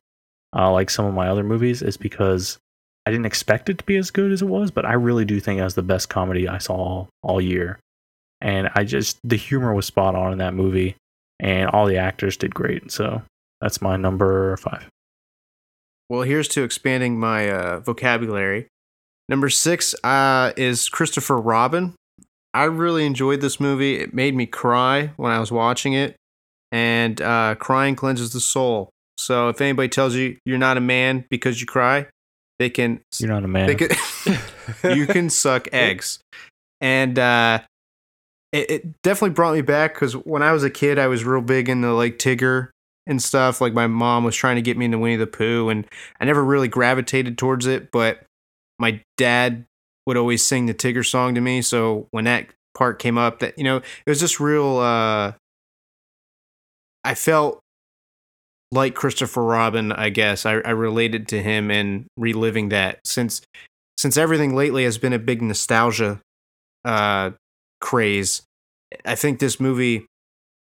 Uh, 0.54 0.70
like 0.70 0.90
some 0.90 1.04
of 1.04 1.14
my 1.14 1.28
other 1.28 1.44
movies, 1.44 1.82
is 1.82 1.96
because 1.96 2.58
I 3.06 3.10
didn't 3.10 3.26
expect 3.26 3.68
it 3.68 3.78
to 3.78 3.84
be 3.84 3.96
as 3.96 4.10
good 4.10 4.30
as 4.30 4.42
it 4.42 4.48
was, 4.48 4.70
but 4.70 4.84
I 4.84 4.92
really 4.92 5.24
do 5.24 5.40
think 5.40 5.58
it 5.58 5.64
was 5.64 5.74
the 5.74 5.82
best 5.82 6.08
comedy 6.08 6.48
I 6.48 6.58
saw 6.58 6.74
all, 6.74 7.08
all 7.22 7.40
year. 7.40 7.78
And 8.40 8.70
I 8.74 8.84
just 8.84 9.18
the 9.22 9.36
humor 9.36 9.74
was 9.74 9.86
spot 9.86 10.14
on 10.14 10.32
in 10.32 10.38
that 10.38 10.54
movie, 10.54 10.96
and 11.38 11.68
all 11.70 11.86
the 11.86 11.96
actors 11.96 12.36
did 12.36 12.54
great. 12.54 12.90
So 12.90 13.22
that's 13.60 13.82
my 13.82 13.96
number 13.96 14.56
five. 14.56 14.88
Well, 16.08 16.22
here's 16.22 16.48
to 16.48 16.62
expanding 16.62 17.20
my 17.20 17.50
uh, 17.50 17.80
vocabulary. 17.80 18.66
Number 19.28 19.48
six 19.48 19.94
uh, 20.02 20.52
is 20.56 20.88
Christopher 20.88 21.36
Robin. 21.36 21.94
I 22.52 22.64
really 22.64 23.06
enjoyed 23.06 23.40
this 23.40 23.60
movie. 23.60 24.00
It 24.00 24.12
made 24.12 24.34
me 24.34 24.46
cry 24.46 25.12
when 25.16 25.30
I 25.30 25.38
was 25.38 25.52
watching 25.52 25.92
it, 25.92 26.16
and 26.72 27.20
uh, 27.20 27.54
crying 27.56 27.94
cleanses 27.94 28.32
the 28.32 28.40
soul. 28.40 28.90
So 29.18 29.50
if 29.50 29.60
anybody 29.60 29.88
tells 29.88 30.14
you 30.14 30.38
you're 30.44 30.58
not 30.58 30.78
a 30.78 30.80
man 30.80 31.26
because 31.30 31.60
you 31.60 31.66
cry, 31.66 32.06
they 32.58 32.70
can 32.70 33.00
You're 33.18 33.30
not 33.30 33.44
a 33.44 33.48
man. 33.48 33.66
they 33.66 33.74
can 33.74 33.90
you 34.96 35.06
can 35.06 35.30
suck 35.30 35.68
eggs. 35.72 36.18
And 36.80 37.18
uh, 37.18 37.60
it, 38.52 38.70
it 38.70 39.02
definitely 39.02 39.34
brought 39.34 39.54
me 39.54 39.62
back 39.62 39.94
because 39.94 40.14
when 40.14 40.42
I 40.42 40.52
was 40.52 40.64
a 40.64 40.70
kid, 40.70 40.98
I 40.98 41.06
was 41.06 41.24
real 41.24 41.40
big 41.40 41.68
into 41.68 41.92
like 41.92 42.18
Tigger 42.18 42.70
and 43.06 43.22
stuff. 43.22 43.60
Like 43.60 43.72
my 43.72 43.86
mom 43.86 44.24
was 44.24 44.36
trying 44.36 44.56
to 44.56 44.62
get 44.62 44.76
me 44.76 44.86
into 44.86 44.98
Winnie 44.98 45.16
the 45.16 45.26
Pooh, 45.26 45.68
and 45.68 45.86
I 46.20 46.24
never 46.24 46.44
really 46.44 46.68
gravitated 46.68 47.38
towards 47.38 47.66
it. 47.66 47.90
But 47.92 48.24
my 48.78 49.02
dad 49.16 49.64
would 50.06 50.16
always 50.16 50.44
sing 50.44 50.66
the 50.66 50.74
Tigger 50.74 51.06
song 51.06 51.34
to 51.34 51.40
me. 51.40 51.62
So 51.62 52.08
when 52.10 52.24
that 52.24 52.48
part 52.74 52.98
came 52.98 53.18
up, 53.18 53.38
that 53.40 53.56
you 53.56 53.64
know, 53.64 53.76
it 53.76 54.08
was 54.08 54.20
just 54.20 54.40
real. 54.40 54.78
Uh, 54.78 55.32
I 57.04 57.14
felt 57.14 57.60
like 58.72 58.94
Christopher 58.94 59.42
Robin, 59.42 59.92
I 59.92 60.10
guess. 60.10 60.44
I, 60.44 60.54
I 60.54 60.70
related 60.70 61.28
to 61.28 61.42
him 61.42 61.70
and 61.70 62.06
reliving 62.16 62.68
that 62.70 63.00
since 63.04 63.42
since 63.96 64.16
everything 64.16 64.56
lately 64.56 64.84
has 64.84 64.98
been 64.98 65.12
a 65.12 65.18
big 65.18 65.42
nostalgia 65.42 66.20
uh, 66.84 67.30
craze. 67.80 68.42
I 69.04 69.14
think 69.14 69.38
this 69.38 69.60
movie 69.60 70.06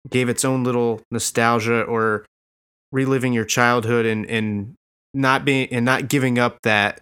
gave 0.09 0.29
its 0.29 0.45
own 0.45 0.63
little 0.63 1.01
nostalgia 1.11 1.83
or 1.83 2.25
reliving 2.91 3.33
your 3.33 3.45
childhood 3.45 4.05
and 4.05 4.25
and 4.25 4.75
not 5.13 5.45
being 5.45 5.67
and 5.71 5.85
not 5.85 6.07
giving 6.07 6.39
up 6.39 6.57
that 6.63 7.01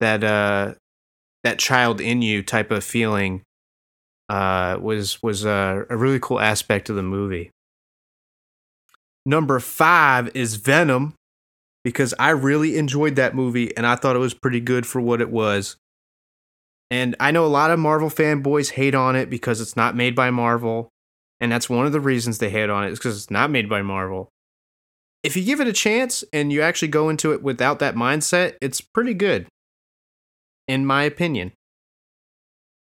that 0.00 0.24
uh 0.24 0.74
that 1.44 1.58
child 1.58 2.00
in 2.00 2.22
you 2.22 2.42
type 2.42 2.70
of 2.70 2.84
feeling 2.84 3.42
uh 4.28 4.78
was 4.80 5.22
was 5.22 5.44
a, 5.44 5.84
a 5.88 5.96
really 5.96 6.20
cool 6.20 6.40
aspect 6.40 6.88
of 6.90 6.96
the 6.96 7.02
movie. 7.02 7.50
Number 9.24 9.60
five 9.60 10.34
is 10.34 10.56
Venom 10.56 11.14
because 11.84 12.14
I 12.18 12.30
really 12.30 12.76
enjoyed 12.76 13.16
that 13.16 13.34
movie 13.34 13.76
and 13.76 13.86
I 13.86 13.96
thought 13.96 14.16
it 14.16 14.20
was 14.20 14.34
pretty 14.34 14.60
good 14.60 14.86
for 14.86 15.00
what 15.00 15.20
it 15.20 15.30
was. 15.30 15.76
And 16.92 17.16
I 17.18 17.30
know 17.30 17.46
a 17.46 17.48
lot 17.48 17.70
of 17.70 17.78
Marvel 17.78 18.10
fanboys 18.10 18.72
hate 18.72 18.94
on 18.94 19.16
it 19.16 19.30
because 19.30 19.62
it's 19.62 19.76
not 19.76 19.96
made 19.96 20.14
by 20.14 20.30
Marvel. 20.30 20.90
And 21.40 21.50
that's 21.50 21.70
one 21.70 21.86
of 21.86 21.92
the 21.92 22.00
reasons 22.00 22.36
they 22.36 22.50
hate 22.50 22.68
on 22.68 22.84
it 22.84 22.92
is 22.92 22.98
because 22.98 23.16
it's 23.16 23.30
not 23.30 23.50
made 23.50 23.66
by 23.66 23.80
Marvel. 23.80 24.28
If 25.22 25.34
you 25.34 25.42
give 25.42 25.62
it 25.62 25.66
a 25.66 25.72
chance 25.72 26.22
and 26.34 26.52
you 26.52 26.60
actually 26.60 26.88
go 26.88 27.08
into 27.08 27.32
it 27.32 27.42
without 27.42 27.78
that 27.78 27.94
mindset, 27.94 28.56
it's 28.60 28.82
pretty 28.82 29.14
good, 29.14 29.46
in 30.68 30.84
my 30.84 31.04
opinion. 31.04 31.52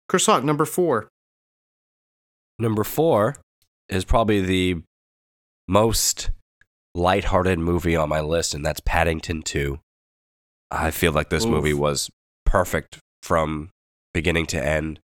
Chris 0.10 0.26
Hawk, 0.26 0.44
number 0.44 0.66
four. 0.66 1.08
Number 2.60 2.84
four 2.84 3.38
is 3.88 4.04
probably 4.04 4.42
the 4.42 4.82
most 5.70 6.32
lighthearted 6.94 7.60
movie 7.60 7.96
on 7.96 8.10
my 8.10 8.20
list, 8.20 8.54
and 8.54 8.66
that's 8.66 8.82
Paddington 8.82 9.42
2. 9.42 9.80
I 10.70 10.92
feel 10.92 11.14
like 11.14 11.30
this 11.30 11.46
Oof. 11.46 11.52
movie 11.52 11.74
was 11.74 12.10
perfect 12.46 13.00
from 13.24 13.70
beginning 14.16 14.46
to 14.46 14.66
end. 14.66 14.98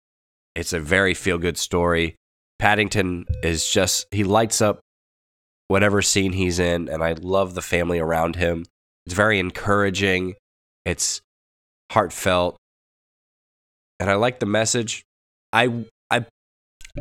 It's 0.55 0.75
a 0.75 0.79
very 0.79 1.15
feel 1.15 1.39
good 1.39 1.57
story. 1.57 2.17
Paddington 2.59 3.25
is 3.43 3.67
just, 3.67 4.07
he 4.11 4.23
lights 4.23 4.61
up 4.61 4.81
whatever 5.69 6.03
scene 6.03 6.35
he's 6.35 6.59
in, 6.59 6.91
and 6.91 7.03
I 7.03 7.13
love 7.13 7.55
the 7.55 7.63
family 7.63 7.99
around 7.99 8.37
him. 8.37 8.67
It's 9.07 9.15
very 9.15 9.39
encouraging, 9.39 10.35
it's 10.85 11.23
heartfelt, 11.91 12.59
and 13.99 14.11
I 14.11 14.15
like 14.17 14.41
the 14.41 14.47
message. 14.47 15.03
I, 15.55 15.87
I, 16.11 16.27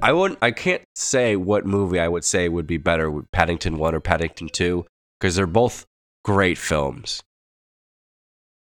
I 0.01 0.13
wouldn't, 0.13 0.39
I 0.41 0.51
can't 0.51 0.83
say 0.95 1.35
what 1.35 1.65
movie 1.65 1.99
I 1.99 2.07
would 2.07 2.23
say 2.23 2.47
would 2.47 2.67
be 2.67 2.77
better, 2.77 3.21
Paddington 3.33 3.77
1 3.77 3.95
or 3.95 3.99
Paddington 3.99 4.47
2, 4.47 4.85
because 5.19 5.35
they're 5.35 5.45
both 5.45 5.83
great 6.23 6.57
films. 6.57 7.21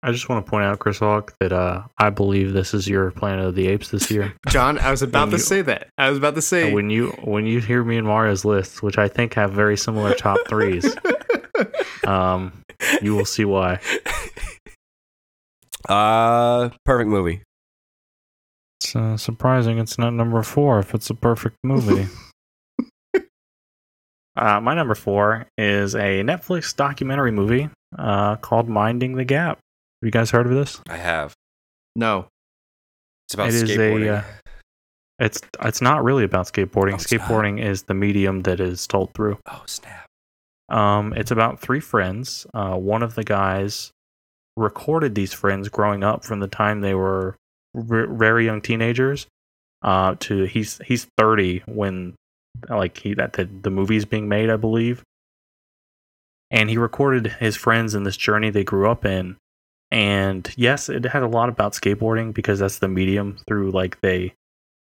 I 0.06 0.12
just 0.12 0.30
want 0.30 0.46
to 0.46 0.48
point 0.48 0.64
out, 0.66 0.78
Chris 0.78 1.00
Hawk, 1.00 1.34
that 1.40 1.52
uh, 1.52 1.82
I 1.98 2.12
believe 2.12 2.54
this 2.54 2.76
is 2.76 2.88
your 2.88 3.10
Planet 3.10 3.44
of 3.44 3.56
the 3.56 3.68
Apes 3.68 3.90
this 3.90 4.12
year. 4.12 4.36
John, 4.50 4.78
I 4.78 4.92
was 4.92 5.02
about 5.02 5.26
to 5.26 5.32
you- 5.32 5.38
say 5.40 5.64
that. 5.64 5.88
I 5.98 6.10
was 6.10 6.20
about 6.20 6.36
to 6.36 6.44
say. 6.44 6.72
When 6.72 6.92
you 6.92 7.08
when 7.24 7.48
you 7.48 7.60
hear 7.60 7.84
me 7.84 7.98
and 7.98 8.06
Mario's 8.06 8.46
lists, 8.46 8.84
which 8.84 9.00
I 9.00 9.08
think 9.08 9.34
have 9.34 9.52
very 9.52 9.76
similar 9.76 10.14
top 10.14 10.38
threes, 10.48 10.96
um, 12.06 12.54
you 13.02 13.16
will 13.16 13.26
see 13.26 13.46
why. 13.46 13.80
Uh, 15.90 16.70
perfect 16.86 17.10
movie. 17.10 17.42
It's 18.82 18.96
uh, 18.96 19.18
surprising 19.18 19.80
it's 19.80 19.98
not 19.98 20.14
number 20.14 20.44
four 20.44 20.78
if 20.78 20.94
it's 20.94 21.10
a 21.10 21.16
perfect 21.16 21.56
movie. 21.64 22.08
uh, 24.36 24.60
my 24.62 24.76
number 24.76 24.94
four 24.94 25.48
is 25.58 25.96
a 25.96 26.22
Netflix 26.22 26.76
documentary 26.76 27.32
movie 27.32 27.70
uh, 27.98 28.36
called 28.36 28.70
Minding 28.70 29.16
the 29.16 29.26
Gap. 29.26 29.58
Have 30.06 30.10
you 30.10 30.20
guys 30.20 30.30
heard 30.30 30.46
of 30.46 30.52
this? 30.52 30.80
I 30.88 30.98
have. 30.98 31.34
no. 31.96 32.28
It's 33.26 33.34
about 33.34 33.48
It 33.48 33.56
is 33.56 33.76
a, 33.76 34.18
uh, 34.18 34.24
It's 35.18 35.42
it's 35.64 35.82
not 35.82 36.04
really 36.04 36.24
about 36.24 36.46
skateboarding. 36.46 36.92
Oh, 36.92 36.96
it's 36.98 37.12
not. 37.12 37.22
skateboarding 37.22 37.60
is 37.60 37.82
the 37.82 37.96
medium 37.96 38.44
that 38.44 38.60
is 38.60 38.86
told 38.86 39.16
through. 39.16 39.40
oh, 39.50 39.64
snap. 39.66 40.06
Um, 40.70 41.14
it's 41.14 41.32
about 41.32 41.60
three 41.60 41.80
friends. 41.80 42.46
Uh, 42.54 42.76
one 42.76 43.02
of 43.02 43.16
the 43.16 43.24
guys 43.24 43.90
recorded 44.56 45.16
these 45.16 45.34
friends 45.34 45.70
growing 45.70 46.04
up 46.04 46.24
from 46.24 46.40
the 46.40 46.48
time 46.48 46.82
they 46.82 46.94
were 46.94 47.36
r- 47.74 48.06
very 48.06 48.46
young 48.46 48.62
teenagers. 48.62 49.26
Uh, 49.82 50.14
to 50.20 50.44
he's 50.44 50.80
he's 50.86 51.08
thirty 51.18 51.64
when 51.66 52.14
like 52.70 53.00
he 53.00 53.16
that 53.16 53.34
the, 53.34 53.46
the 53.46 53.72
movie's 53.72 54.06
being 54.06 54.30
made, 54.30 54.52
I 54.52 54.56
believe. 54.58 55.02
And 56.52 56.70
he 56.70 56.78
recorded 56.78 57.38
his 57.40 57.56
friends 57.56 57.96
in 57.96 58.04
this 58.04 58.18
journey 58.18 58.52
they 58.52 58.64
grew 58.64 58.88
up 58.88 59.04
in. 59.04 59.38
And 59.96 60.54
yes, 60.58 60.90
it 60.90 61.06
had 61.06 61.24
a 61.24 61.28
lot 61.28 61.48
about 61.48 61.72
skateboarding 61.72 62.34
because 62.34 62.60
that's 62.60 62.80
the 62.80 62.90
medium 62.90 63.38
through 63.48 63.72
like 63.72 64.02
they 64.02 64.34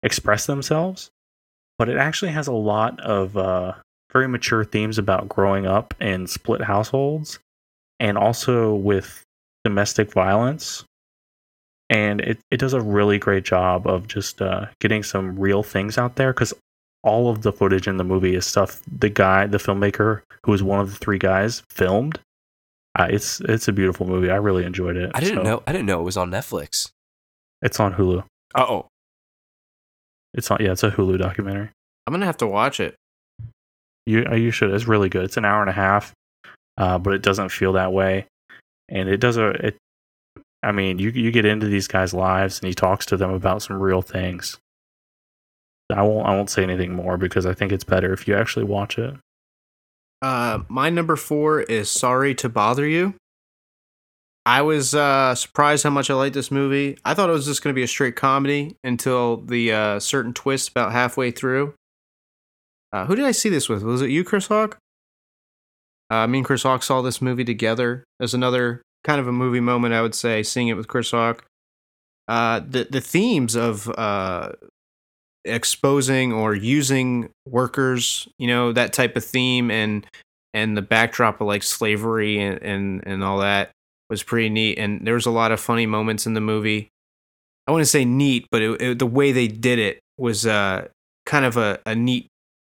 express 0.03 0.45
themselves. 0.45 1.11
But 1.79 1.89
it 1.89 1.97
actually 1.97 2.33
has 2.33 2.49
a 2.49 2.53
lot 2.53 3.01
of 3.01 3.35
uh, 3.35 3.73
very 4.13 4.29
mature 4.29 4.63
themes 4.63 4.99
about 4.99 5.27
growing 5.27 5.67
up 5.67 5.95
in 6.03 6.27
split 6.27 6.61
households 6.61 7.39
and 7.99 8.19
also 8.19 8.75
with 8.75 9.25
domestic 9.65 10.13
violence. 10.13 10.85
And 11.89 12.21
it, 12.21 12.39
it 12.51 12.59
does 12.59 12.75
a 12.75 12.83
really 12.83 13.19
great 13.19 13.45
job 13.45 13.87
of 13.87 14.07
just 14.07 14.43
uh, 14.43 14.67
getting 14.81 15.03
some 15.03 15.39
real 15.39 15.63
things 15.63 15.97
out 15.97 16.17
there 16.17 16.35
because 16.35 16.53
all 17.03 17.31
of 17.31 17.41
the 17.41 17.55
footage 17.55 17.89
in 17.89 17.97
the 17.97 18.05
movie 18.05 18.35
is 18.35 18.45
stuff 18.45 18.83
the 18.87 19.09
guy, 19.09 19.47
the 19.47 19.57
filmmaker, 19.57 20.21
who 20.45 20.53
was 20.53 20.63
one 20.63 20.79
of 20.79 20.91
the 20.91 20.99
three 20.99 21.19
guys, 21.19 21.63
filmed. 21.71 22.21
Uh, 22.99 23.07
it's 23.11 23.41
it's 23.43 23.69
a 23.69 23.73
beautiful 23.73 24.07
movie. 24.07 24.31
I 24.31 24.37
really 24.37 24.65
enjoyed 24.65 24.97
it. 24.97 25.11
I 25.15 25.21
didn't 25.21 25.37
So, 25.39 25.43
know. 25.43 25.63
I 25.67 25.73
didn't 25.73 25.87
know 25.87 26.01
it 26.01 26.05
was 26.05 26.17
on 26.17 26.31
Netflix. 26.31 26.91
It's 27.63 27.79
on 27.79 27.95
Hulu. 27.95 28.25
Oh, 28.55 28.87
It's 30.35 30.51
on 30.51 30.59
yeah, 30.61 30.73
it's 30.73 30.83
a 30.83 30.91
Hulu 30.91 31.19
documentary. 31.19 31.71
I'm 32.07 32.13
going 32.13 32.21
to 32.21 32.27
have 32.27 32.39
to 32.39 32.47
watch 32.47 32.81
it. 32.81 32.97
You 34.07 34.27
uh, 34.31 34.35
you 34.35 34.51
should. 34.51 34.71
It's 34.73 34.87
really 34.89 35.09
good. 35.09 35.25
It's 35.25 35.37
an 35.37 35.45
hour 35.45 35.61
and 35.61 35.71
a 35.71 35.75
half, 35.75 36.13
uh, 36.79 36.99
but 36.99 37.15
it 37.15 37.23
doesn't 37.23 37.51
feel 37.51 37.75
that 37.75 37.93
way, 37.93 38.27
and 38.89 39.09
it 39.09 39.19
does 39.19 39.37
a. 39.37 39.49
It, 39.67 39.77
I 40.63 40.73
mean, 40.73 40.99
you 40.99 41.11
you 41.11 41.31
get 41.31 41.45
into 41.45 41.67
these 41.67 41.87
guys' 41.87 42.13
lives, 42.13 42.59
and 42.59 42.67
he 42.67 42.75
talks 42.75 43.07
to 43.07 43.17
them 43.17 43.31
about 43.31 43.63
some 43.63 43.79
real 43.79 44.03
things. 44.03 44.59
I 45.95 46.03
won't 46.03 46.27
I 46.27 46.35
won't 46.35 46.51
say 46.51 46.63
anything 46.63 46.93
more 46.95 47.17
because 47.17 47.47
I 47.47 47.55
think 47.55 47.73
it's 47.73 47.85
better 47.85 48.13
if 48.13 48.27
you 48.27 48.35
actually 48.37 48.65
watch 48.65 48.99
it. 48.99 49.15
Uh, 50.23 50.61
my 50.69 50.91
number 50.91 51.17
four 51.17 51.61
is 51.61 51.91
Sorry 51.91 52.35
to 52.37 52.49
Bother 52.49 52.87
You. 52.87 53.15
I 54.47 54.63
was 54.63 54.95
uh, 54.95 55.35
surprised 55.35 55.85
how 55.85 55.91
much 55.91 56.11
I 56.11 56.15
liked 56.15 56.35
this 56.35 56.51
movie. 56.51 56.99
I 57.05 57.15
thought 57.15 57.29
it 57.29 57.35
was 57.35 57.47
just 57.47 57.63
going 57.63 57.73
to 57.75 57.79
be 57.79 57.83
a 57.83 57.89
straight 57.89 58.17
comedy 58.17 58.77
until 58.83 59.39
the 59.39 59.73
uh, 59.73 60.01
certain 60.01 60.33
twist 60.33 60.71
about 60.71 60.93
halfway 60.93 61.31
through. 61.31 61.75
Uh, 62.93 63.07
who 63.07 63.15
did 63.15 63.25
I 63.25 63.31
see 63.33 63.49
this 63.49 63.69
with? 63.69 63.83
Was 63.83 64.03
it 64.03 64.11
you, 64.11 64.25
Chris 64.25 64.49
Hawk? 64.49 64.79
Uh, 66.11 66.27
me 66.27 66.39
and 66.39 66.47
Chris 66.47 66.65
Hawk 66.65 66.83
saw 66.83 67.03
this 67.03 67.23
movie 67.23 67.45
together 67.45 68.03
as 68.19 68.35
another 68.35 68.83
kind 69.05 69.21
of 69.21 69.29
a 69.29 69.33
movie 69.33 69.61
moment, 69.61 69.95
I 69.95 70.03
would 70.03 70.15
say, 70.15 70.43
seeing 70.43 70.69
it 70.69 70.75
with 70.75 70.89
Chris 70.89 71.13
Hawk. 71.13 71.45
Uh, 72.27 72.61
the 72.61 72.85
the 72.91 73.01
themes 73.01 73.55
of 73.55 73.89
uh, 73.91 74.53
exposing 75.45 76.33
or 76.33 76.55
using 76.55 77.31
workers, 77.47 78.29
you 78.39 78.47
know, 78.47 78.73
that 78.73 78.93
type 78.93 79.17
of 79.17 79.25
theme 79.25 79.71
and 79.71 80.07
and 80.53 80.77
the 80.77 80.83
backdrop 80.83 81.41
of 81.41 81.47
like 81.47 81.63
slavery 81.63 82.39
and 82.39 82.63
and, 82.63 83.03
and 83.07 83.25
all 83.25 83.39
that 83.39 83.71
was 84.09 84.23
pretty 84.23 84.49
neat. 84.49 84.79
And 84.79 85.07
there 85.07 85.15
was 85.15 85.27
a 85.27 85.31
lot 85.31 85.53
of 85.53 85.61
funny 85.61 85.87
moments 85.87 86.27
in 86.27 86.35
the 86.35 86.41
movie. 86.41 86.89
I 87.67 87.73
wouldn't 87.73 87.89
say 87.89 88.05
neat, 88.05 88.47
but 88.51 88.63
it, 88.63 88.83
it, 88.83 88.99
the 88.99 89.07
way 89.07 89.31
they 89.33 89.47
did 89.47 89.79
it 89.79 90.01
was 90.19 90.47
uh, 90.47 90.89
kind 91.25 91.45
of 91.45 91.57
a, 91.57 91.79
a 91.87 91.95
neat 91.95 92.27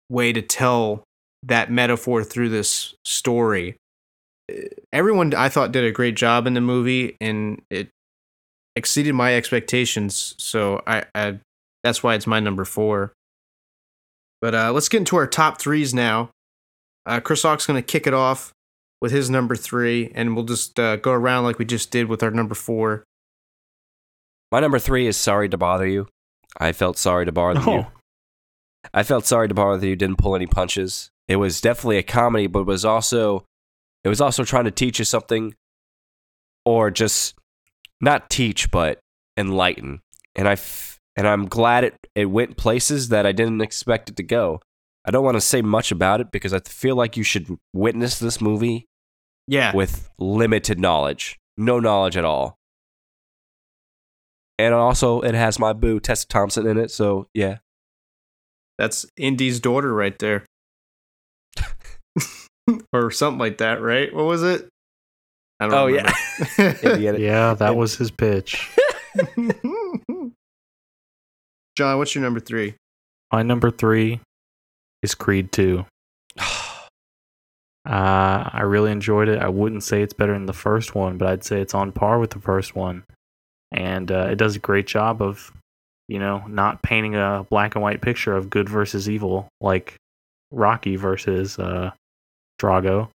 way 0.08 0.32
to 0.32 0.40
tell 0.40 1.04
that 1.42 1.70
metaphor 1.70 2.24
through 2.24 2.48
this 2.48 2.94
story. 3.04 3.76
Everyone, 4.92 5.34
I 5.34 5.48
thought, 5.48 5.72
did 5.72 5.84
a 5.84 5.92
great 5.92 6.16
job 6.16 6.46
in 6.46 6.54
the 6.54 6.60
movie, 6.60 7.16
and 7.20 7.60
it 7.68 7.88
exceeded 8.74 9.14
my 9.14 9.34
expectations. 9.34 10.34
So 10.38 10.82
I, 10.86 11.04
I 11.14 11.38
that's 11.86 12.02
why 12.02 12.14
it's 12.14 12.26
my 12.26 12.40
number 12.40 12.64
four. 12.64 13.12
But 14.40 14.54
uh, 14.54 14.72
let's 14.72 14.88
get 14.88 14.98
into 14.98 15.16
our 15.16 15.26
top 15.26 15.60
threes 15.60 15.94
now. 15.94 16.30
Uh, 17.06 17.20
Chris 17.20 17.42
Hawk's 17.42 17.66
going 17.66 17.80
to 17.80 17.86
kick 17.86 18.06
it 18.06 18.14
off 18.14 18.52
with 19.00 19.12
his 19.12 19.30
number 19.30 19.54
three, 19.54 20.10
and 20.14 20.34
we'll 20.34 20.44
just 20.44 20.78
uh, 20.80 20.96
go 20.96 21.12
around 21.12 21.44
like 21.44 21.58
we 21.58 21.64
just 21.64 21.90
did 21.90 22.08
with 22.08 22.22
our 22.22 22.30
number 22.30 22.54
four. 22.54 23.04
My 24.50 24.60
number 24.60 24.78
three 24.78 25.06
is 25.06 25.16
Sorry 25.16 25.48
to 25.48 25.56
Bother 25.56 25.86
You. 25.86 26.08
I 26.58 26.72
felt 26.72 26.96
sorry 26.98 27.26
to 27.26 27.32
bother 27.32 27.60
you. 27.60 27.78
Oh, 27.80 27.92
I 28.94 29.02
felt 29.02 29.26
sorry 29.26 29.48
to 29.48 29.54
bother 29.54 29.86
you. 29.86 29.94
Didn't 29.96 30.18
pull 30.18 30.34
any 30.34 30.46
punches. 30.46 31.10
It 31.28 31.36
was 31.36 31.60
definitely 31.60 31.98
a 31.98 32.02
comedy, 32.02 32.46
but 32.46 32.60
it 32.60 32.66
was 32.66 32.84
also 32.84 33.44
it 34.04 34.08
was 34.08 34.20
also 34.20 34.42
trying 34.44 34.64
to 34.64 34.70
teach 34.70 34.98
you 34.98 35.04
something, 35.04 35.54
or 36.64 36.90
just 36.90 37.34
not 38.00 38.30
teach, 38.30 38.70
but 38.70 38.98
enlighten. 39.36 40.00
And 40.34 40.48
I 40.48 40.52
f- 40.52 40.95
and 41.16 41.26
I'm 41.26 41.46
glad 41.46 41.84
it 41.84 41.94
it 42.14 42.26
went 42.26 42.56
places 42.56 43.08
that 43.08 43.26
I 43.26 43.32
didn't 43.32 43.60
expect 43.60 44.08
it 44.10 44.16
to 44.16 44.22
go. 44.22 44.60
I 45.04 45.10
don't 45.10 45.24
want 45.24 45.36
to 45.36 45.40
say 45.40 45.62
much 45.62 45.92
about 45.92 46.20
it 46.20 46.32
because 46.32 46.52
I 46.52 46.58
feel 46.60 46.96
like 46.96 47.16
you 47.16 47.22
should 47.22 47.56
witness 47.72 48.18
this 48.18 48.40
movie 48.40 48.86
Yeah, 49.46 49.74
with 49.74 50.10
limited 50.18 50.80
knowledge, 50.80 51.38
no 51.56 51.78
knowledge 51.78 52.16
at 52.16 52.24
all. 52.24 52.56
And 54.58 54.74
also, 54.74 55.20
it 55.20 55.34
has 55.34 55.58
my 55.58 55.72
boo 55.74 56.00
Tessa 56.00 56.26
Thompson 56.26 56.66
in 56.66 56.78
it, 56.78 56.90
so 56.90 57.28
yeah. 57.34 57.58
that's 58.78 59.04
Indy's 59.16 59.60
daughter 59.60 59.92
right 59.92 60.18
there, 60.18 60.44
or 62.92 63.10
something 63.10 63.38
like 63.38 63.58
that, 63.58 63.80
right? 63.82 64.12
What 64.14 64.24
was 64.24 64.42
it? 64.42 64.68
I 65.60 65.68
don't 65.68 65.74
Oh, 65.74 65.86
remember. 65.86 66.12
Indiana- 66.82 67.18
yeah, 67.18 67.54
that 67.54 67.76
was 67.76 67.96
his 67.96 68.10
pitch. 68.10 68.68
John, 71.76 71.98
what's 71.98 72.14
your 72.14 72.24
number 72.24 72.40
three? 72.40 72.74
My 73.30 73.42
number 73.42 73.70
three 73.70 74.20
is 75.02 75.14
Creed 75.14 75.52
2. 75.52 75.84
Uh, 77.88 78.50
I 78.52 78.62
really 78.62 78.90
enjoyed 78.90 79.28
it. 79.28 79.40
I 79.40 79.48
wouldn't 79.48 79.84
say 79.84 80.02
it's 80.02 80.12
better 80.12 80.32
than 80.32 80.46
the 80.46 80.52
first 80.52 80.96
one, 80.96 81.18
but 81.18 81.28
I'd 81.28 81.44
say 81.44 81.60
it's 81.60 81.72
on 81.72 81.92
par 81.92 82.18
with 82.18 82.30
the 82.30 82.40
first 82.40 82.74
one. 82.74 83.04
And 83.70 84.10
uh, 84.10 84.26
it 84.28 84.38
does 84.38 84.56
a 84.56 84.58
great 84.58 84.88
job 84.88 85.22
of, 85.22 85.52
you 86.08 86.18
know, 86.18 86.44
not 86.48 86.82
painting 86.82 87.14
a 87.14 87.46
black 87.48 87.76
and 87.76 87.84
white 87.84 88.00
picture 88.00 88.36
of 88.36 88.50
good 88.50 88.68
versus 88.68 89.08
evil 89.08 89.46
like 89.60 89.94
Rocky 90.50 90.96
versus 90.96 91.60
uh, 91.60 91.92
Drago. 92.60 93.08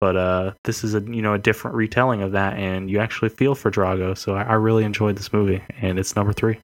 But 0.00 0.16
uh, 0.16 0.52
this 0.64 0.82
is 0.82 0.96
a 0.96 1.00
you 1.00 1.22
know 1.22 1.34
a 1.34 1.38
different 1.38 1.76
retelling 1.76 2.22
of 2.22 2.32
that, 2.32 2.54
and 2.54 2.90
you 2.90 2.98
actually 2.98 3.28
feel 3.28 3.54
for 3.54 3.70
Drago. 3.70 4.18
So 4.18 4.34
I, 4.34 4.42
I 4.42 4.54
really 4.54 4.82
enjoyed 4.82 5.16
this 5.16 5.32
movie, 5.32 5.62
and 5.80 6.00
it's 6.00 6.16
number 6.16 6.32
three. 6.32 6.58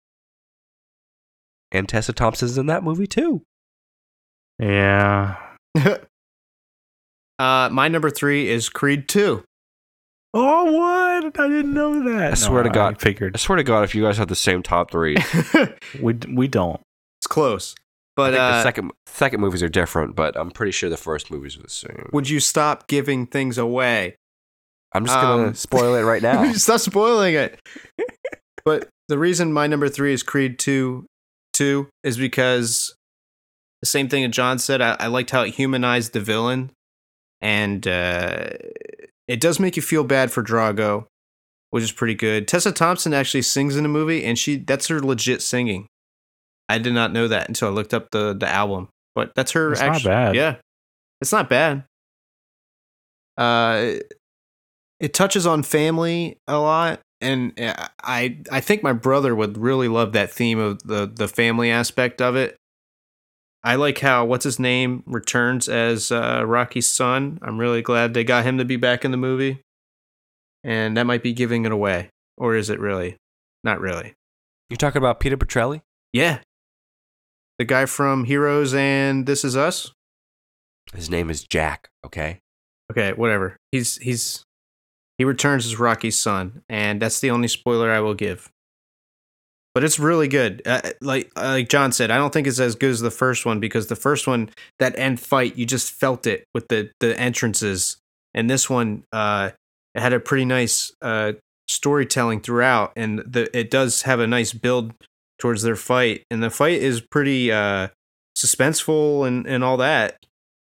And 1.73 1.89
Tessa 1.89 2.13
Thompson's 2.13 2.59
in 2.59 2.67
that 2.67 2.85
movie 2.85 3.07
too. 3.07 3.43
Yeah, 4.59 5.37
uh, 7.39 7.69
my 7.73 7.89
number 7.89 8.11
three 8.11 8.49
is 8.49 8.69
Creed 8.69 9.09
Two. 9.09 9.43
Oh, 10.35 10.73
what? 10.73 11.39
I 11.39 11.49
didn't 11.49 11.75
know 11.75 12.05
that. 12.05 12.33
I 12.33 12.35
swear 12.35 12.63
to 12.63 12.71
God. 12.71 12.95
I 12.95 12.99
figured 12.99 13.35
I 13.35 13.39
swear 13.39 13.57
to 13.57 13.65
God, 13.65 13.85
if 13.85 13.95
you 13.95 14.03
guys 14.03 14.19
have 14.19 14.29
the 14.29 14.37
same 14.37 14.63
top 14.63 14.91
three, 14.91 15.17
we 16.01 16.15
we 16.33 16.49
don't. 16.49 16.81
It's 17.21 17.27
close, 17.27 17.75
but 18.15 18.35
I 18.35 18.37
think 18.37 18.43
uh, 18.43 18.51
the 18.53 18.63
second 18.63 18.93
second 19.07 19.41
movies 19.41 19.63
are 19.63 19.69
different, 19.69 20.15
but 20.15 20.37
I'm 20.39 20.51
pretty 20.51 20.73
sure 20.73 20.91
the 20.91 20.97
first 20.97 21.31
movies 21.31 21.57
are 21.57 21.63
the 21.63 21.71
same. 21.71 22.09
would 22.13 22.29
you 22.29 22.41
stop 22.41 22.87
giving 22.87 23.27
things 23.27 23.59
away? 23.59 24.17
I'm 24.95 25.07
just 25.07 25.19
gonna 25.19 25.49
um, 25.49 25.55
spoil 25.55 25.95
it 25.95 26.03
right 26.03 26.23
now. 26.23 26.53
Stop 26.53 26.81
spoiling 26.81 27.35
it. 27.35 27.59
but 28.65 28.89
the 29.09 29.19
reason 29.19 29.53
my 29.53 29.67
number 29.67 29.89
three 29.89 30.13
is 30.13 30.23
Creed 30.23 30.59
2 30.59 31.07
2 31.53 31.89
is 32.05 32.17
because 32.17 32.95
the 33.81 33.87
same 33.87 34.09
thing 34.09 34.23
that 34.23 34.29
John 34.31 34.59
said. 34.59 34.81
I, 34.81 34.97
I 34.99 35.07
liked 35.09 35.31
how 35.31 35.43
it 35.43 35.55
humanized 35.55 36.13
the 36.13 36.21
villain. 36.21 36.71
And 37.41 37.87
uh, 37.87 38.51
it 39.27 39.41
does 39.41 39.59
make 39.59 39.77
you 39.77 39.83
feel 39.83 40.05
bad 40.05 40.31
for 40.31 40.43
Drago, 40.43 41.07
which 41.71 41.83
is 41.83 41.93
pretty 41.93 42.15
good. 42.15 42.47
Tessa 42.47 42.71
Thompson 42.71 43.13
actually 43.13 43.43
sings 43.43 43.77
in 43.77 43.83
the 43.83 43.89
movie, 43.89 44.25
and 44.25 44.39
she 44.39 44.59
that's 44.59 44.87
her 44.87 45.01
legit 45.01 45.43
singing. 45.43 45.87
I 46.69 46.79
did 46.79 46.93
not 46.93 47.13
know 47.13 47.29
that 47.29 47.49
until 47.49 47.69
I 47.69 47.73
looked 47.73 47.93
up 47.93 48.11
the, 48.13 48.33
the 48.33 48.49
album. 48.49 48.89
But 49.15 49.33
that's 49.35 49.53
her 49.53 49.73
It's 49.73 49.81
not 49.81 50.05
bad. 50.05 50.35
Yeah. 50.35 50.57
It's 51.21 51.33
not 51.33 51.49
bad. 51.51 51.85
Uh 53.37 53.95
it 55.01 55.13
touches 55.13 55.47
on 55.47 55.65
family 55.65 56.39
a 56.47 56.59
lot 56.59 57.01
and 57.23 57.59
uh, 57.61 57.89
i 58.03 58.39
i 58.51 58.61
think 58.61 58.83
my 58.83 58.93
brother 58.93 59.35
would 59.35 59.57
really 59.57 59.89
love 59.89 60.13
that 60.13 60.31
theme 60.33 60.59
of 60.59 60.83
the 60.83 61.07
the 61.07 61.29
family 61.29 61.71
aspect 61.71 62.21
of 62.21 62.37
it 62.37 62.57
i 63.65 63.75
like 63.75 63.99
how 64.01 64.25
what's 64.25 64.45
his 64.45 64.59
name 64.59 65.03
returns 65.07 65.69
as 65.69 66.11
uh, 66.13 66.43
rocky's 66.47 66.87
son 66.91 67.39
i'm 67.43 67.59
really 67.59 67.83
glad 67.83 68.13
they 68.15 68.25
got 68.25 68.45
him 68.45 68.59
to 68.59 68.65
be 68.65 68.77
back 68.77 69.05
in 69.05 69.11
the 69.11 69.17
movie 69.17 69.61
and 70.65 70.97
that 70.97 71.05
might 71.07 71.23
be 71.23 71.33
giving 71.33 71.65
it 71.65 71.73
away 71.73 72.09
or 72.37 72.55
is 72.57 72.69
it 72.71 72.79
really 72.81 73.17
not 73.65 73.81
really 73.81 74.15
You're 74.69 74.77
talking 74.77 74.99
about 75.01 75.21
Peter 75.21 75.37
Petrelli? 75.37 75.81
yeah 76.13 76.41
the 77.59 77.65
guy 77.65 77.87
from 77.87 78.25
heroes 78.25 78.75
and 78.75 79.27
this 79.27 79.45
is 79.45 79.57
us 79.57 79.93
His 80.95 81.09
name 81.09 81.31
is 81.31 81.45
Jack. 81.45 81.89
Okay. 82.05 82.39
Okay, 82.91 83.13
whatever. 83.13 83.57
He's 83.71 83.97
he's 83.99 84.45
he 85.19 85.25
returns 85.25 85.67
as 85.67 85.79
Rocky's 85.79 86.19
son, 86.19 86.63
and 86.69 87.01
that's 87.01 87.21
the 87.21 87.31
only 87.31 87.49
spoiler 87.49 87.91
I 87.91 88.01
will 88.01 88.15
give. 88.15 88.51
But 89.75 89.85
it's 89.85 89.99
really 89.99 90.29
good. 90.29 90.63
Uh, 90.67 90.83
like 91.01 91.31
like 91.37 91.69
John 91.69 91.93
said, 91.93 92.11
I 92.11 92.19
don't 92.19 92.33
think 92.33 92.47
it's 92.47 92.61
as 92.61 92.75
good 92.75 92.91
as 92.91 93.01
the 93.01 93.11
first 93.11 93.47
one 93.47 93.61
because 93.61 93.87
the 93.87 93.97
first 93.97 94.27
one, 94.27 94.51
that 94.79 94.99
end 94.99 95.21
fight, 95.21 95.57
you 95.57 95.65
just 95.65 95.93
felt 95.93 96.27
it 96.27 96.45
with 96.55 96.69
the 96.69 96.91
the 97.01 97.19
entrances, 97.19 97.97
and 98.35 98.51
this 98.51 98.69
one, 98.69 99.05
uh, 99.13 99.51
it 99.95 100.01
had 100.01 100.13
a 100.13 100.21
pretty 100.21 100.45
nice 100.45 100.93
uh 101.01 101.33
storytelling 101.69 102.41
throughout, 102.41 102.93
and 102.97 103.21
the 103.21 103.49
it 103.57 103.71
does 103.71 104.03
have 104.03 104.21
a 104.21 104.27
nice 104.27 104.53
build 104.53 104.93
towards 105.39 105.63
their 105.63 105.77
fight, 105.77 106.25
and 106.31 106.43
the 106.43 106.51
fight 106.51 106.83
is 106.83 107.01
pretty 107.01 107.51
uh 107.51 107.89
suspenseful 108.37 109.27
and 109.27 109.47
and 109.47 109.63
all 109.63 109.77
that 109.77 110.17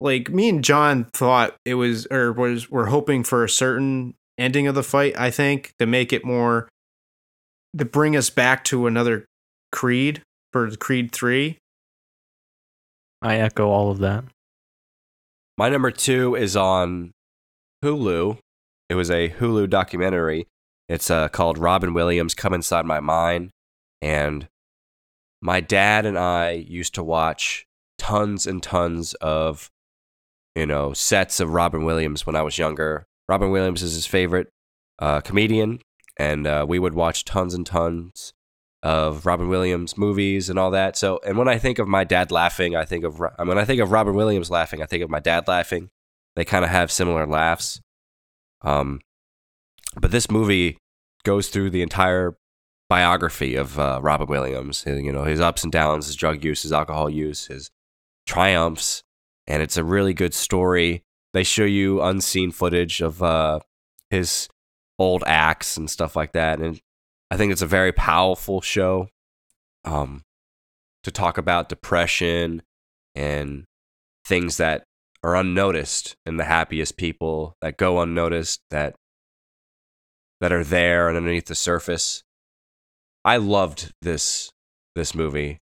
like 0.01 0.28
me 0.30 0.49
and 0.49 0.62
John 0.62 1.05
thought 1.05 1.57
it 1.64 1.74
was 1.74 2.07
or 2.11 2.32
was 2.32 2.70
we're 2.70 2.87
hoping 2.87 3.24
for 3.24 3.45
a 3.45 3.49
certain 3.49 4.14
ending 4.39 4.66
of 4.66 4.74
the 4.74 4.82
fight, 4.82 5.18
I 5.18 5.30
think, 5.30 5.72
to 5.78 5.87
make 5.87 6.12
it 6.12 6.24
more 6.24 6.68
to 7.76 7.84
bring 7.84 8.16
us 8.16 8.30
back 8.30 8.64
to 8.64 8.87
another 8.87 9.26
Creed 9.72 10.22
for 10.53 10.70
Creed 10.76 11.12
3. 11.12 11.59
I 13.22 13.37
echo 13.37 13.68
all 13.68 13.91
of 13.91 13.99
that. 13.99 14.24
My 15.59 15.68
number 15.68 15.91
two 15.91 16.34
is 16.34 16.57
on 16.57 17.12
Hulu. 17.84 18.39
It 18.89 18.95
was 18.95 19.11
a 19.11 19.30
Hulu 19.30 19.70
documentary. 19.70 20.47
It's 20.89 21.11
uh, 21.11 21.28
called 21.28 21.59
Robin 21.59 21.95
Williams 21.95 22.34
Come 22.34 22.55
Inside 22.55 22.84
My 22.84 23.01
Mind. 23.01 23.51
And 24.03 24.47
my 25.41 25.61
dad 25.61 26.07
and 26.07 26.18
I 26.18 26.53
used 26.53 26.95
to 26.95 27.03
watch 27.03 27.66
tons 27.99 28.47
and 28.47 28.62
tons 28.62 29.14
of, 29.14 29.70
you 30.55 30.66
know, 30.66 30.93
sets 30.93 31.41
of 31.41 31.51
Robin 31.51 31.84
Williams 31.84 32.26
when 32.26 32.37
I 32.37 32.43
was 32.43 32.59
younger. 32.59 33.07
Robin 33.28 33.50
Williams 33.50 33.82
is 33.82 33.94
his 33.94 34.06
favorite 34.06 34.48
uh, 34.98 35.20
comedian. 35.20 35.80
And 36.18 36.46
uh, 36.46 36.64
we 36.66 36.78
would 36.78 36.94
watch 36.94 37.24
tons 37.24 37.52
and 37.52 37.66
tons 37.66 38.32
of 38.82 39.26
Robin 39.26 39.48
Williams 39.48 39.98
movies 39.98 40.48
and 40.48 40.58
all 40.58 40.70
that. 40.70 40.96
So, 40.96 41.20
and 41.26 41.36
when 41.36 41.48
I 41.48 41.58
think 41.58 41.78
of 41.78 41.88
my 41.88 42.04
dad 42.04 42.30
laughing, 42.30 42.74
I 42.74 42.84
think 42.84 43.04
of 43.04 43.20
Ro- 43.20 43.34
when 43.38 43.58
I 43.58 43.64
think 43.64 43.80
of 43.80 43.90
Robin 43.90 44.14
Williams 44.14 44.50
laughing, 44.50 44.80
I 44.80 44.86
think 44.86 45.02
of 45.02 45.10
my 45.10 45.20
dad 45.20 45.48
laughing. 45.48 45.90
They 46.34 46.44
kind 46.44 46.64
of 46.64 46.70
have 46.70 46.90
similar 46.90 47.26
laughs. 47.26 47.80
Um, 48.62 49.00
but 50.00 50.10
this 50.10 50.30
movie 50.30 50.78
goes 51.24 51.48
through 51.48 51.70
the 51.70 51.82
entire 51.82 52.36
biography 52.88 53.56
of 53.56 53.78
uh, 53.78 54.00
Robin 54.02 54.26
Williams. 54.26 54.84
You 54.86 55.12
know, 55.12 55.24
his 55.24 55.40
ups 55.40 55.64
and 55.64 55.72
downs, 55.72 56.06
his 56.06 56.16
drug 56.16 56.44
use, 56.44 56.62
his 56.62 56.72
alcohol 56.72 57.10
use, 57.10 57.46
his 57.46 57.70
triumphs, 58.26 59.02
and 59.46 59.62
it's 59.62 59.76
a 59.76 59.84
really 59.84 60.14
good 60.14 60.34
story. 60.34 61.02
They 61.37 61.45
show 61.45 61.64
you 61.64 62.01
unseen 62.01 62.51
footage 62.51 63.03
of 63.03 63.22
uh, 63.22 63.61
his 64.09 64.49
old 64.99 65.22
acts 65.26 65.76
and 65.76 65.91
stuff 65.91 66.16
like 66.16 66.32
that, 66.32 66.61
and 66.61 66.80
I 67.30 67.37
think 67.37 67.53
it's 67.53 67.61
a 67.61 67.66
very 67.66 67.93
powerful 67.93 68.62
show. 68.62 69.11
Um, 69.84 70.22
to 71.05 71.11
talk 71.11 71.37
about 71.37 71.68
depression 71.68 72.62
and 73.14 73.66
things 74.24 74.57
that 74.57 74.84
are 75.22 75.37
unnoticed 75.37 76.16
and 76.24 76.41
the 76.41 76.45
happiest 76.45 76.97
people 76.97 77.55
that 77.61 77.76
go 77.76 78.01
unnoticed 78.01 78.62
that 78.70 78.97
that 80.41 80.53
are 80.53 80.64
there 80.64 81.09
and 81.09 81.18
underneath 81.18 81.49
the 81.49 81.55
surface. 81.55 82.22
I 83.26 83.37
loved 83.37 83.93
this 84.01 84.53
this 84.95 85.14
movie. 85.14 85.59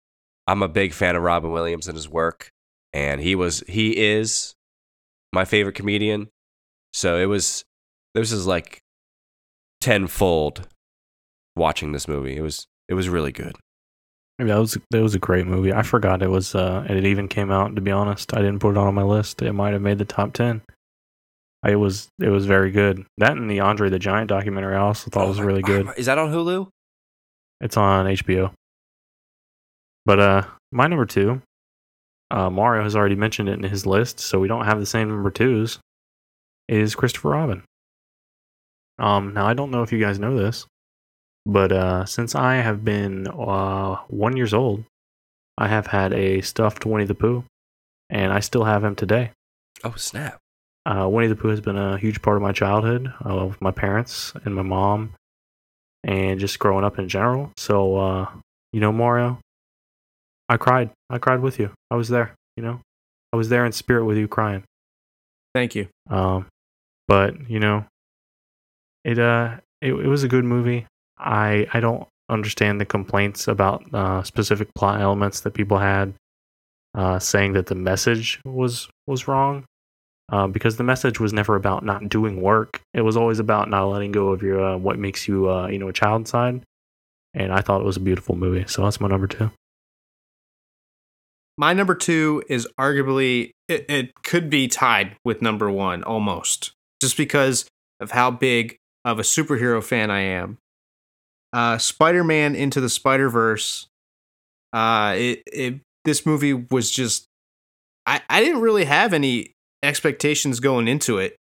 I'm 0.48 0.64
a 0.64 0.68
big 0.68 0.92
fan 0.94 1.14
of 1.14 1.22
Robin 1.22 1.52
Williams 1.52 1.86
and 1.86 1.96
his 1.96 2.08
work, 2.08 2.50
and 2.92 3.20
he 3.20 3.36
was 3.36 3.62
he 3.68 3.96
is 3.96 4.56
my 5.32 5.44
favorite 5.44 5.74
comedian. 5.74 6.28
So 6.92 7.16
it 7.18 7.26
was 7.26 7.64
this 8.14 8.32
is 8.32 8.46
like 8.46 8.80
tenfold 9.80 10.66
watching 11.56 11.92
this 11.92 12.08
movie. 12.08 12.36
It 12.36 12.42
was 12.42 12.66
it 12.88 12.94
was 12.94 13.08
really 13.08 13.32
good. 13.32 13.56
That 14.38 14.58
was 14.58 14.78
that 14.90 15.02
was 15.02 15.14
a 15.14 15.18
great 15.18 15.46
movie. 15.46 15.72
I 15.72 15.82
forgot 15.82 16.22
it 16.22 16.30
was 16.30 16.54
uh 16.54 16.86
it 16.88 17.04
even 17.04 17.28
came 17.28 17.50
out. 17.50 17.74
To 17.76 17.82
be 17.82 17.90
honest, 17.90 18.34
I 18.34 18.38
didn't 18.38 18.60
put 18.60 18.72
it 18.72 18.78
on 18.78 18.94
my 18.94 19.02
list. 19.02 19.42
It 19.42 19.52
might 19.52 19.72
have 19.72 19.82
made 19.82 19.98
the 19.98 20.04
top 20.04 20.32
ten. 20.32 20.62
It 21.66 21.76
was 21.76 22.08
it 22.18 22.30
was 22.30 22.46
very 22.46 22.70
good. 22.70 23.04
That 23.18 23.36
and 23.36 23.50
the 23.50 23.60
Andre 23.60 23.90
the 23.90 23.98
Giant 23.98 24.28
documentary 24.28 24.74
I 24.74 24.80
also 24.80 25.10
thought 25.10 25.26
Oh 25.26 25.28
was 25.28 25.40
really 25.40 25.62
good. 25.62 25.88
Is 25.96 26.06
that 26.06 26.18
on 26.18 26.32
Hulu? 26.32 26.68
It's 27.60 27.76
on 27.76 28.06
HBO. 28.06 28.52
But 30.06 30.20
uh 30.20 30.42
my 30.72 30.86
number 30.86 31.04
two, 31.04 31.42
uh 32.30 32.50
Mario 32.50 32.82
has 32.82 32.96
already 32.96 33.16
mentioned 33.16 33.48
it 33.48 33.58
in 33.58 33.62
his 33.62 33.86
list, 33.86 34.20
so 34.20 34.38
we 34.38 34.48
don't 34.48 34.64
have 34.64 34.80
the 34.80 34.86
same 34.86 35.08
number 35.08 35.30
twos, 35.30 35.78
is 36.68 36.94
Christopher 36.94 37.30
Robin. 37.30 37.62
Um 38.98 39.34
now 39.34 39.46
I 39.46 39.54
don't 39.54 39.70
know 39.70 39.82
if 39.82 39.92
you 39.92 40.00
guys 40.00 40.18
know 40.18 40.36
this, 40.36 40.66
but 41.46 41.72
uh 41.72 42.04
since 42.04 42.34
I 42.34 42.56
have 42.56 42.84
been 42.84 43.26
uh 43.28 43.96
one 44.08 44.36
years 44.36 44.54
old, 44.54 44.84
I 45.58 45.68
have 45.68 45.88
had 45.88 46.12
a 46.12 46.40
stuffed 46.40 46.86
Winnie 46.86 47.04
the 47.04 47.14
Pooh, 47.14 47.44
and 48.08 48.32
I 48.32 48.40
still 48.40 48.64
have 48.64 48.82
him 48.82 48.94
today. 48.94 49.32
Oh 49.84 49.94
snap! 49.96 50.38
Uh, 50.86 51.06
Winnie 51.08 51.28
the 51.28 51.36
Pooh 51.36 51.48
has 51.48 51.60
been 51.60 51.76
a 51.76 51.98
huge 51.98 52.22
part 52.22 52.36
of 52.36 52.42
my 52.42 52.52
childhood, 52.52 53.12
with 53.24 53.60
my 53.60 53.70
parents 53.70 54.32
and 54.44 54.54
my 54.54 54.62
mom, 54.62 55.14
and 56.04 56.40
just 56.40 56.58
growing 56.58 56.84
up 56.84 56.98
in 56.98 57.08
general. 57.08 57.50
So, 57.56 57.96
uh, 57.96 58.26
you 58.72 58.80
know, 58.80 58.92
Mario, 58.92 59.38
I 60.48 60.56
cried. 60.56 60.90
I 61.10 61.18
cried 61.18 61.40
with 61.40 61.58
you. 61.58 61.72
I 61.90 61.96
was 61.96 62.08
there. 62.08 62.34
You 62.56 62.62
know, 62.62 62.80
I 63.32 63.36
was 63.36 63.48
there 63.48 63.66
in 63.66 63.72
spirit 63.72 64.04
with 64.04 64.16
you, 64.16 64.28
crying. 64.28 64.62
Thank 65.54 65.74
you. 65.74 65.88
Um, 66.08 66.46
but 67.08 67.50
you 67.50 67.58
know, 67.58 67.84
it 69.04 69.18
uh, 69.18 69.56
it, 69.82 69.92
it 69.92 70.06
was 70.06 70.22
a 70.22 70.28
good 70.28 70.44
movie. 70.44 70.86
I 71.18 71.66
I 71.72 71.80
don't 71.80 72.06
understand 72.28 72.80
the 72.80 72.84
complaints 72.84 73.48
about 73.48 73.82
uh, 73.92 74.22
specific 74.22 74.72
plot 74.74 75.00
elements 75.00 75.40
that 75.40 75.50
people 75.52 75.78
had, 75.78 76.14
uh, 76.94 77.18
saying 77.18 77.54
that 77.54 77.66
the 77.66 77.74
message 77.74 78.40
was 78.44 78.88
was 79.06 79.26
wrong, 79.26 79.64
uh, 80.30 80.46
because 80.46 80.76
the 80.76 80.84
message 80.84 81.18
was 81.18 81.32
never 81.32 81.56
about 81.56 81.84
not 81.84 82.08
doing 82.08 82.40
work. 82.40 82.80
It 82.94 83.02
was 83.02 83.16
always 83.16 83.40
about 83.40 83.68
not 83.68 83.86
letting 83.86 84.12
go 84.12 84.28
of 84.28 84.42
your 84.42 84.64
uh, 84.64 84.76
what 84.76 84.98
makes 84.98 85.26
you 85.26 85.50
uh, 85.50 85.66
you 85.66 85.78
know 85.78 85.88
a 85.88 85.92
child 85.92 86.22
inside. 86.22 86.62
And 87.34 87.52
I 87.52 87.60
thought 87.60 87.80
it 87.80 87.84
was 87.84 87.96
a 87.96 88.00
beautiful 88.00 88.34
movie, 88.34 88.64
so 88.66 88.82
that's 88.82 89.00
my 89.00 89.08
number 89.08 89.28
two. 89.28 89.50
My 91.60 91.74
number 91.74 91.94
two 91.94 92.42
is 92.48 92.66
arguably 92.78 93.50
it, 93.68 93.84
it 93.90 94.22
could 94.24 94.48
be 94.48 94.66
tied 94.66 95.16
with 95.26 95.42
number 95.42 95.70
one 95.70 96.02
almost, 96.02 96.72
just 97.02 97.18
because 97.18 97.68
of 98.00 98.12
how 98.12 98.30
big 98.30 98.78
of 99.04 99.18
a 99.18 99.22
superhero 99.22 99.84
fan 99.84 100.10
I 100.10 100.20
am. 100.20 100.56
Uh, 101.52 101.76
Spider-Man 101.76 102.54
into 102.54 102.80
the 102.80 102.88
Spider-Verse. 102.88 103.88
Uh, 104.72 105.14
it, 105.18 105.42
it 105.52 105.80
this 106.06 106.24
movie 106.24 106.54
was 106.54 106.90
just 106.90 107.26
I 108.06 108.22
I 108.30 108.40
didn't 108.40 108.62
really 108.62 108.86
have 108.86 109.12
any 109.12 109.52
expectations 109.82 110.60
going 110.60 110.88
into 110.88 111.18
it, 111.18 111.36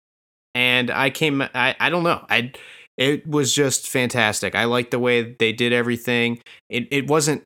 and 0.55 0.89
I 0.89 1.11
came 1.11 1.43
I 1.43 1.75
I 1.79 1.91
don't 1.91 2.01
know 2.01 2.25
I 2.27 2.53
it 2.97 3.27
was 3.27 3.53
just 3.53 3.87
fantastic. 3.87 4.55
I 4.55 4.63
liked 4.63 4.89
the 4.89 4.97
way 4.97 5.35
they 5.37 5.53
did 5.53 5.73
everything. 5.73 6.41
It 6.71 6.87
it 6.89 7.07
wasn't 7.07 7.43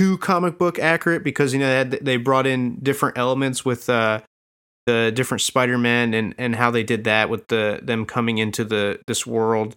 too 0.00 0.16
comic 0.16 0.56
book 0.56 0.78
accurate 0.78 1.22
because 1.22 1.52
you 1.52 1.58
know 1.58 1.66
they, 1.66 1.76
had, 1.76 1.90
they 1.90 2.16
brought 2.16 2.46
in 2.46 2.76
different 2.76 3.18
elements 3.18 3.66
with 3.66 3.90
uh, 3.90 4.18
the 4.86 5.12
different 5.14 5.42
Spider-Man 5.42 6.14
and 6.14 6.34
and 6.38 6.56
how 6.56 6.70
they 6.70 6.82
did 6.82 7.04
that 7.04 7.28
with 7.28 7.48
the 7.48 7.80
them 7.82 8.06
coming 8.06 8.38
into 8.38 8.64
the 8.64 8.98
this 9.06 9.26
world. 9.26 9.76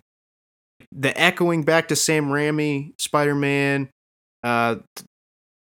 The 0.94 1.20
echoing 1.20 1.64
back 1.64 1.90
to 1.90 1.98
Sam 1.98 2.28
Raimi 2.28 2.94
Spider-Man, 2.98 3.90
uh, 4.44 4.78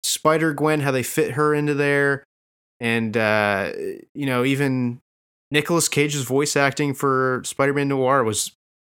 Spider 0.02 0.52
Gwen, 0.52 0.80
how 0.80 0.90
they 0.90 1.04
fit 1.04 1.32
her 1.32 1.54
into 1.54 1.74
there, 1.74 2.24
and 2.80 3.16
uh, 3.16 3.70
you 4.14 4.26
know 4.26 4.42
even 4.42 4.98
Nicolas 5.52 5.88
Cage's 5.88 6.24
voice 6.24 6.56
acting 6.56 6.92
for 6.92 7.40
Spider-Man 7.44 7.86
Noir 7.86 8.24
was 8.24 8.50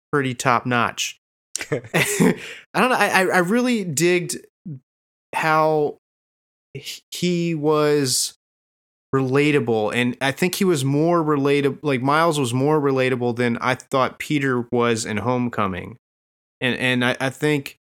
pretty 0.10 0.34
top 0.34 0.66
notch. 0.66 1.20
I 1.72 2.36
don't 2.76 2.92
know. 2.92 2.96
I 2.96 3.26
I 3.26 3.40
really 3.40 3.84
digged 3.84 4.38
how 5.40 5.98
he 7.12 7.56
was 7.56 8.36
relatable 9.16 9.92
and 9.96 10.16
i 10.22 10.32
think 10.32 10.56
he 10.56 10.66
was 10.66 10.86
more 10.86 11.24
relatable 11.24 11.80
like 11.82 12.02
miles 12.02 12.40
was 12.40 12.54
more 12.54 12.80
relatable 12.80 13.36
than 13.36 13.58
i 13.58 13.74
thought 13.74 14.20
peter 14.20 14.68
was 14.72 15.06
in 15.06 15.18
homecoming. 15.18 15.98
And 16.62 16.76
and 16.78 17.06
i, 17.06 17.18
I 17.20 17.30
think 17.32 17.78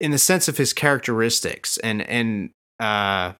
in 0.00 0.10
the 0.12 0.18
sense 0.18 0.48
of 0.48 0.56
his 0.56 0.72
characteristics 0.72 1.76
and 1.78 2.00
and 2.08 2.50
uh 2.80 3.34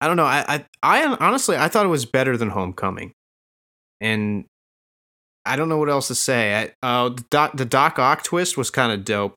i 0.00 0.06
don't 0.06 0.16
know 0.16 0.26
I, 0.26 0.44
I 0.46 0.66
i 0.82 1.16
honestly 1.18 1.56
i 1.56 1.66
thought 1.68 1.86
it 1.86 1.88
was 1.88 2.04
better 2.04 2.36
than 2.36 2.50
homecoming. 2.50 3.12
And 4.00 4.44
i 5.46 5.56
don't 5.56 5.68
know 5.68 5.78
what 5.78 5.88
else 5.88 6.08
to 6.08 6.14
say. 6.14 6.72
I, 6.82 6.86
uh 6.86 7.08
the 7.08 7.24
doc, 7.30 7.56
the 7.56 7.64
doc 7.64 7.98
ock 7.98 8.22
twist 8.22 8.56
was 8.56 8.70
kind 8.70 8.92
of 8.92 9.04
dope 9.04 9.34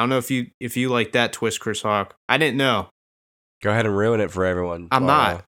I 0.00 0.02
don't 0.04 0.08
know 0.08 0.16
if 0.16 0.30
you 0.30 0.46
if 0.60 0.78
you 0.78 0.88
like 0.88 1.12
that 1.12 1.34
twist, 1.34 1.60
Chris 1.60 1.82
Hawk. 1.82 2.14
I 2.26 2.38
didn't 2.38 2.56
know. 2.56 2.88
Go 3.62 3.70
ahead 3.70 3.84
and 3.84 3.94
ruin 3.94 4.18
it 4.20 4.30
for 4.30 4.46
everyone. 4.46 4.88
I'm 4.90 5.04
Mario. 5.04 5.34
not. 5.34 5.44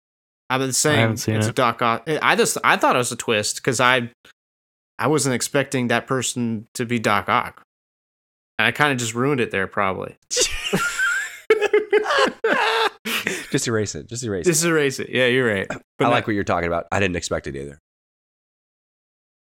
I've 0.50 0.61
been 0.61 0.74
saying 0.74 1.00
haven't 1.00 1.16
seen 1.16 1.36
it's 1.36 1.46
it. 1.46 1.50
a 1.50 1.53
Doc 1.55 1.80
Ock. 1.80 2.07
I 2.20 2.36
just 2.36 2.59
I 2.62 2.76
thought 2.76 2.94
it 2.94 2.98
was 2.98 3.11
a 3.11 3.16
twist 3.16 3.57
because 3.57 3.80
I 3.80 4.11
I 4.98 5.07
wasn't 5.07 5.34
expecting 5.36 5.88
that 5.88 6.07
person 6.07 6.66
to 6.74 6.84
be 6.84 6.98
Doc 6.98 7.30
Ock, 7.30 7.62
and 8.59 8.66
I 8.66 8.72
kind 8.72 8.92
of 8.92 8.98
just 8.98 9.14
ruined 9.14 9.40
it 9.40 9.50
there 9.53 9.66
probably. 9.66 10.16
Just 13.50 13.68
erase 13.68 13.94
it. 13.94 14.09
Just 14.09 14.24
erase 14.24 14.46
Just 14.46 14.61
it. 14.61 14.62
Just 14.62 14.64
erase 14.64 14.98
it. 14.98 15.11
Yeah, 15.11 15.26
you're 15.26 15.46
right. 15.46 15.66
But 15.68 15.80
I 16.00 16.05
no- 16.05 16.11
like 16.11 16.26
what 16.26 16.34
you're 16.34 16.44
talking 16.44 16.66
about. 16.66 16.86
I 16.90 17.00
didn't 17.00 17.16
expect 17.16 17.46
it 17.46 17.55
either. 17.57 17.78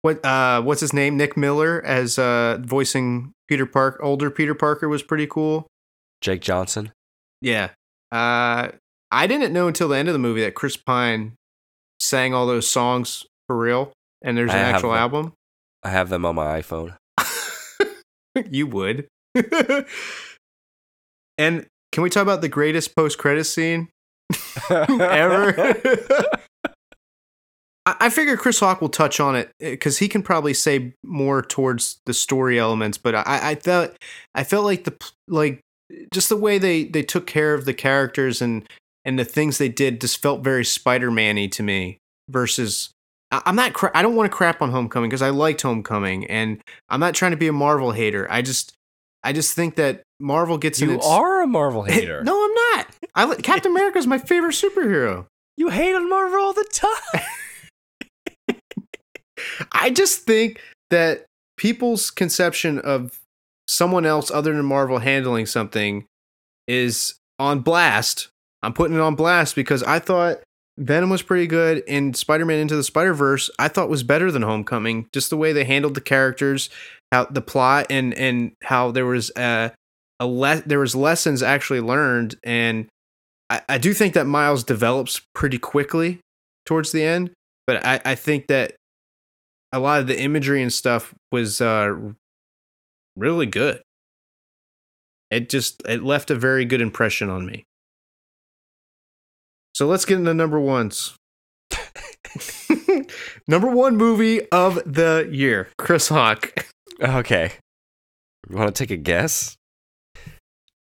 What 0.03 0.25
uh 0.25 0.63
what's 0.63 0.81
his 0.81 0.93
name? 0.93 1.17
Nick 1.17 1.37
Miller 1.37 1.83
as 1.85 2.19
uh 2.19 2.59
voicing 2.61 3.33
Peter 3.49 3.67
Park. 3.67 3.99
Older 4.03 4.31
Peter 4.31 4.55
Parker 4.55 4.89
was 4.89 5.03
pretty 5.03 5.27
cool. 5.27 5.67
Jake 6.21 6.41
Johnson. 6.41 6.93
Yeah. 7.41 7.71
Uh, 8.13 8.69
I 9.11 9.27
didn't 9.27 9.53
know 9.53 9.67
until 9.69 9.89
the 9.89 9.97
end 9.97 10.09
of 10.09 10.13
the 10.13 10.19
movie 10.19 10.43
that 10.43 10.55
Chris 10.55 10.77
Pine 10.77 11.33
sang 11.99 12.35
all 12.35 12.47
those 12.47 12.69
songs 12.69 13.25
for 13.47 13.57
real, 13.57 13.93
and 14.23 14.37
there's 14.37 14.51
an 14.51 14.57
actual 14.57 14.95
album. 14.95 15.33
I 15.83 15.91
have 15.91 16.09
them 16.11 16.25
on 16.25 16.35
my 16.35 16.61
iPhone. 16.61 16.97
you 18.51 18.67
would. 18.67 19.09
and 21.39 21.67
can 21.93 22.03
we 22.03 22.11
talk 22.11 22.23
about 22.23 22.41
the 22.41 22.49
greatest 22.49 22.95
post 22.95 23.19
credit 23.19 23.45
scene 23.45 23.89
ever? 24.71 25.75
I 27.87 27.97
I 28.01 28.11
figure 28.11 28.37
Chris 28.37 28.61
Hawk 28.61 28.81
will 28.81 28.89
touch 28.89 29.21
on 29.21 29.37
it 29.37 29.51
eh, 29.61 29.71
because 29.71 29.99
he 29.99 30.09
can 30.09 30.23
probably 30.23 30.55
say 30.55 30.95
more 31.05 31.43
towards 31.43 32.01
the 32.07 32.15
story 32.15 32.59
elements. 32.59 32.99
But 32.99 33.15
I, 33.15 33.25
I 33.51 33.55
felt, 33.57 33.93
I 34.35 34.45
felt 34.45 34.65
like 34.65 34.85
the 34.85 34.95
like 35.29 35.61
just 36.13 36.29
the 36.29 36.37
way 36.37 36.59
they 36.59 36.85
they 36.85 37.03
took 37.03 37.27
care 37.27 37.55
of 37.55 37.65
the 37.65 37.75
characters 37.75 38.41
and 38.43 38.69
and 39.05 39.19
the 39.19 39.25
things 39.25 39.59
they 39.59 39.69
did 39.69 40.01
just 40.01 40.21
felt 40.21 40.43
very 40.45 40.65
Spider 40.65 41.11
Man-y 41.11 41.47
to 41.49 41.63
me. 41.63 41.99
Versus, 42.29 42.91
I- 43.33 43.43
I'm 43.45 43.57
not. 43.57 43.73
Cra- 43.73 43.91
I 43.93 44.03
don't 44.03 44.15
want 44.15 44.31
to 44.31 44.37
crap 44.37 44.63
on 44.63 44.71
Homecoming 44.71 45.11
because 45.11 45.23
I 45.23 45.31
liked 45.31 45.63
Homecoming, 45.63 46.27
and 46.27 46.61
I'm 46.89 47.01
not 47.01 47.15
trying 47.15 47.33
to 47.33 47.37
be 47.37 47.49
a 47.49 47.53
Marvel 47.53 47.91
hater. 47.91 48.29
I 48.31 48.41
just, 48.43 48.73
I 49.25 49.33
just 49.33 49.55
think 49.55 49.75
that 49.77 50.03
Marvel 50.21 50.59
gets 50.59 50.81
in 50.81 50.91
You 50.91 50.95
its. 50.97 51.07
are 51.09 51.43
a 51.43 51.47
Marvel 51.49 51.83
hater. 51.89 52.23
no, 52.23 52.45
I'm 52.45 52.55
not. 52.79 52.87
I 53.17 53.25
li- 53.25 53.43
Captain 53.43 53.73
America 53.73 53.99
is 53.99 54.07
my 54.07 54.19
favorite 54.19 54.53
superhero. 54.55 55.27
You 55.57 55.71
hate 55.71 55.93
on 55.95 56.09
Marvel 56.09 56.39
all 56.41 56.53
the 56.53 56.69
time. 56.73 57.23
I 59.73 59.91
just 59.91 60.23
think 60.23 60.61
that 60.91 61.27
people's 61.57 62.11
conception 62.11 62.79
of 62.79 63.21
someone 63.69 64.07
else 64.07 64.31
other 64.31 64.55
than 64.55 64.65
Marvel 64.65 64.99
handling 64.99 65.47
something 65.47 66.07
is 66.67 67.15
on 67.39 67.61
blast. 67.61 68.29
I'm 68.63 68.73
putting 68.73 68.97
it 68.97 69.01
on 69.01 69.15
blast 69.15 69.55
because 69.55 69.83
I 69.83 69.99
thought 69.99 70.41
Venom 70.79 71.11
was 71.11 71.23
pretty 71.23 71.47
good 71.47 71.83
and 71.87 72.17
Spider-Man 72.17 72.59
Into 72.59 72.77
the 72.77 72.83
Spider-Verse 72.83 73.51
I 73.59 73.69
thought 73.69 73.89
was 73.89 74.03
better 74.03 74.31
than 74.33 74.43
Homecoming. 74.43 75.09
Just 75.13 75.31
the 75.31 75.37
way 75.37 75.53
they 75.53 75.65
handled 75.65 75.95
the 75.95 76.01
characters, 76.01 76.71
how 77.13 77.27
the 77.27 77.43
plot 77.43 77.87
and 77.91 78.15
and 78.15 78.53
how 78.63 78.91
there 78.91 79.07
was 79.07 79.31
uh 79.37 79.71
a 80.21 80.27
le- 80.27 80.63
there 80.67 80.79
was 80.79 80.95
lessons 80.95 81.43
actually 81.43 81.81
learned, 81.81 82.37
and 82.45 82.87
I, 83.49 83.63
I 83.69 83.79
do 83.79 83.95
think 83.95 84.15
that 84.15 84.27
Miles 84.27 84.63
develops 84.63 85.23
pretty 85.35 85.59
quickly 85.59 86.21
towards 86.67 86.93
the 86.93 87.03
end. 87.03 87.31
But 87.67 87.85
I, 87.87 88.01
I 88.05 88.15
think 88.15 88.49
that 88.49 88.75
a 89.73 89.79
lot 89.79 90.01
of 90.01 90.07
the 90.07 90.21
imagery 90.21 90.63
and 90.63 90.73
stuff 90.73 91.15
was 91.31 91.61
uh, 91.61 91.95
really 93.17 93.47
good. 93.47 93.83
It 95.31 95.49
just 95.49 95.83
it 95.89 96.03
left 96.03 96.31
a 96.31 96.35
very 96.35 96.65
good 96.65 96.81
impression 96.81 97.31
on 97.31 97.47
me. 97.47 97.65
So 99.75 99.87
let's 99.87 100.05
get 100.05 100.19
into 100.19 100.35
number 100.35 100.59
ones. 100.59 101.15
number 103.49 103.71
one 103.71 103.97
movie 103.97 104.49
of 104.51 104.81
the 104.85 105.29
year, 105.31 105.69
Chris 105.79 106.09
Hawk. 106.09 106.67
Okay. 107.01 107.53
You 108.49 108.57
want 108.57 108.75
to 108.75 108.83
take 108.83 108.91
a 108.91 108.97
guess? 108.97 109.57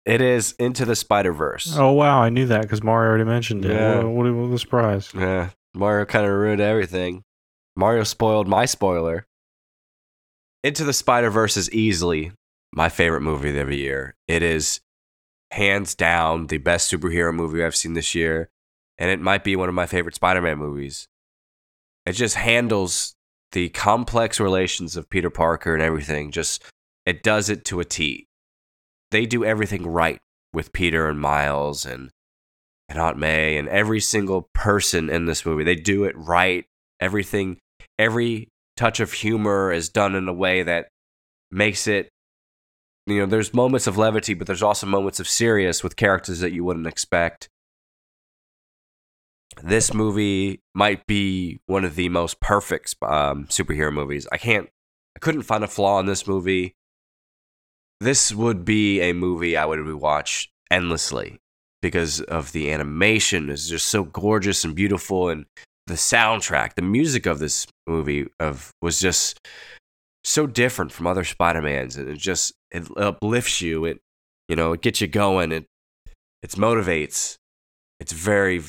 It 0.04 0.20
is 0.20 0.52
Into 0.60 0.84
the 0.84 0.94
Spider 0.94 1.32
Verse. 1.32 1.74
Oh 1.76 1.92
wow, 1.92 2.22
I 2.22 2.28
knew 2.28 2.46
that 2.46 2.62
because 2.62 2.82
Mario 2.82 3.08
already 3.08 3.24
mentioned 3.24 3.64
it. 3.64 3.72
Yeah. 3.72 4.04
What, 4.04 4.26
what, 4.26 4.34
what 4.34 4.54
a 4.54 4.58
surprise! 4.58 5.10
Yeah, 5.12 5.50
Mario 5.74 6.04
kind 6.04 6.24
of 6.24 6.30
ruined 6.30 6.60
everything. 6.60 7.24
Mario 7.76 8.04
spoiled 8.04 8.48
my 8.48 8.64
spoiler. 8.64 9.26
Into 10.64 10.84
the 10.84 10.92
Spider 10.92 11.30
Verse 11.30 11.56
is 11.56 11.70
easily 11.70 12.32
my 12.72 12.88
favorite 12.88 13.20
movie 13.20 13.56
of 13.58 13.68
the 13.68 13.76
year. 13.76 14.14
It 14.26 14.42
is 14.42 14.80
hands 15.52 15.94
down 15.94 16.48
the 16.48 16.58
best 16.58 16.90
superhero 16.90 17.34
movie 17.34 17.62
I've 17.62 17.76
seen 17.76 17.94
this 17.94 18.14
year, 18.14 18.48
and 18.98 19.10
it 19.10 19.20
might 19.20 19.44
be 19.44 19.56
one 19.56 19.68
of 19.68 19.74
my 19.74 19.86
favorite 19.86 20.14
Spider 20.14 20.40
Man 20.40 20.58
movies. 20.58 21.06
It 22.04 22.12
just 22.12 22.36
handles 22.36 23.14
the 23.52 23.68
complex 23.68 24.40
relations 24.40 24.96
of 24.96 25.10
Peter 25.10 25.30
Parker 25.30 25.74
and 25.74 25.82
everything. 25.82 26.30
Just 26.30 26.62
it 27.04 27.22
does 27.22 27.48
it 27.48 27.64
to 27.66 27.80
a 27.80 27.84
T. 27.84 28.26
They 29.10 29.26
do 29.26 29.44
everything 29.44 29.86
right 29.86 30.18
with 30.52 30.72
Peter 30.72 31.08
and 31.08 31.20
Miles 31.20 31.84
and 31.84 32.10
and 32.88 32.98
Aunt 32.98 33.18
May 33.18 33.56
and 33.56 33.68
every 33.68 34.00
single 34.00 34.48
person 34.54 35.10
in 35.10 35.26
this 35.26 35.44
movie. 35.44 35.64
They 35.64 35.74
do 35.74 36.04
it 36.04 36.16
right. 36.16 36.64
Everything, 37.00 37.58
every 37.98 38.48
touch 38.76 39.00
of 39.00 39.12
humor 39.12 39.72
is 39.72 39.88
done 39.88 40.14
in 40.14 40.28
a 40.28 40.32
way 40.32 40.62
that 40.62 40.88
makes 41.50 41.86
it. 41.86 42.08
You 43.06 43.20
know, 43.20 43.26
there's 43.26 43.54
moments 43.54 43.86
of 43.86 43.96
levity, 43.96 44.34
but 44.34 44.46
there's 44.46 44.62
also 44.62 44.86
moments 44.86 45.20
of 45.20 45.28
serious 45.28 45.84
with 45.84 45.94
characters 45.94 46.40
that 46.40 46.52
you 46.52 46.64
wouldn't 46.64 46.88
expect. 46.88 47.48
This 49.62 49.94
movie 49.94 50.60
might 50.74 51.06
be 51.06 51.60
one 51.66 51.84
of 51.84 51.94
the 51.94 52.08
most 52.08 52.40
perfect 52.40 52.96
um, 53.02 53.46
superhero 53.46 53.92
movies. 53.92 54.26
I 54.32 54.38
can't, 54.38 54.68
I 55.14 55.20
couldn't 55.20 55.42
find 55.42 55.62
a 55.62 55.68
flaw 55.68 56.00
in 56.00 56.06
this 56.06 56.26
movie. 56.26 56.74
This 58.00 58.34
would 58.34 58.64
be 58.64 59.00
a 59.00 59.12
movie 59.12 59.56
I 59.56 59.64
would 59.64 59.86
watch 59.94 60.50
endlessly 60.70 61.38
because 61.80 62.20
of 62.22 62.52
the 62.52 62.72
animation 62.72 63.48
is 63.48 63.68
just 63.68 63.86
so 63.86 64.02
gorgeous 64.04 64.64
and 64.64 64.74
beautiful 64.74 65.28
and 65.28 65.46
the 65.86 65.94
soundtrack 65.94 66.74
the 66.74 66.82
music 66.82 67.26
of 67.26 67.38
this 67.38 67.66
movie 67.86 68.26
of 68.40 68.70
was 68.82 69.00
just 69.00 69.40
so 70.24 70.46
different 70.46 70.90
from 70.90 71.06
other 71.06 71.24
spider-mans 71.24 71.96
and 71.96 72.08
it 72.08 72.18
just 72.18 72.52
it 72.70 72.84
uplifts 72.96 73.60
you 73.60 73.84
it 73.84 74.00
you 74.48 74.56
know 74.56 74.72
it 74.72 74.82
gets 74.82 75.00
you 75.00 75.06
going 75.06 75.52
it 75.52 75.66
it 76.42 76.50
motivates 76.52 77.36
it's 78.00 78.12
very 78.12 78.62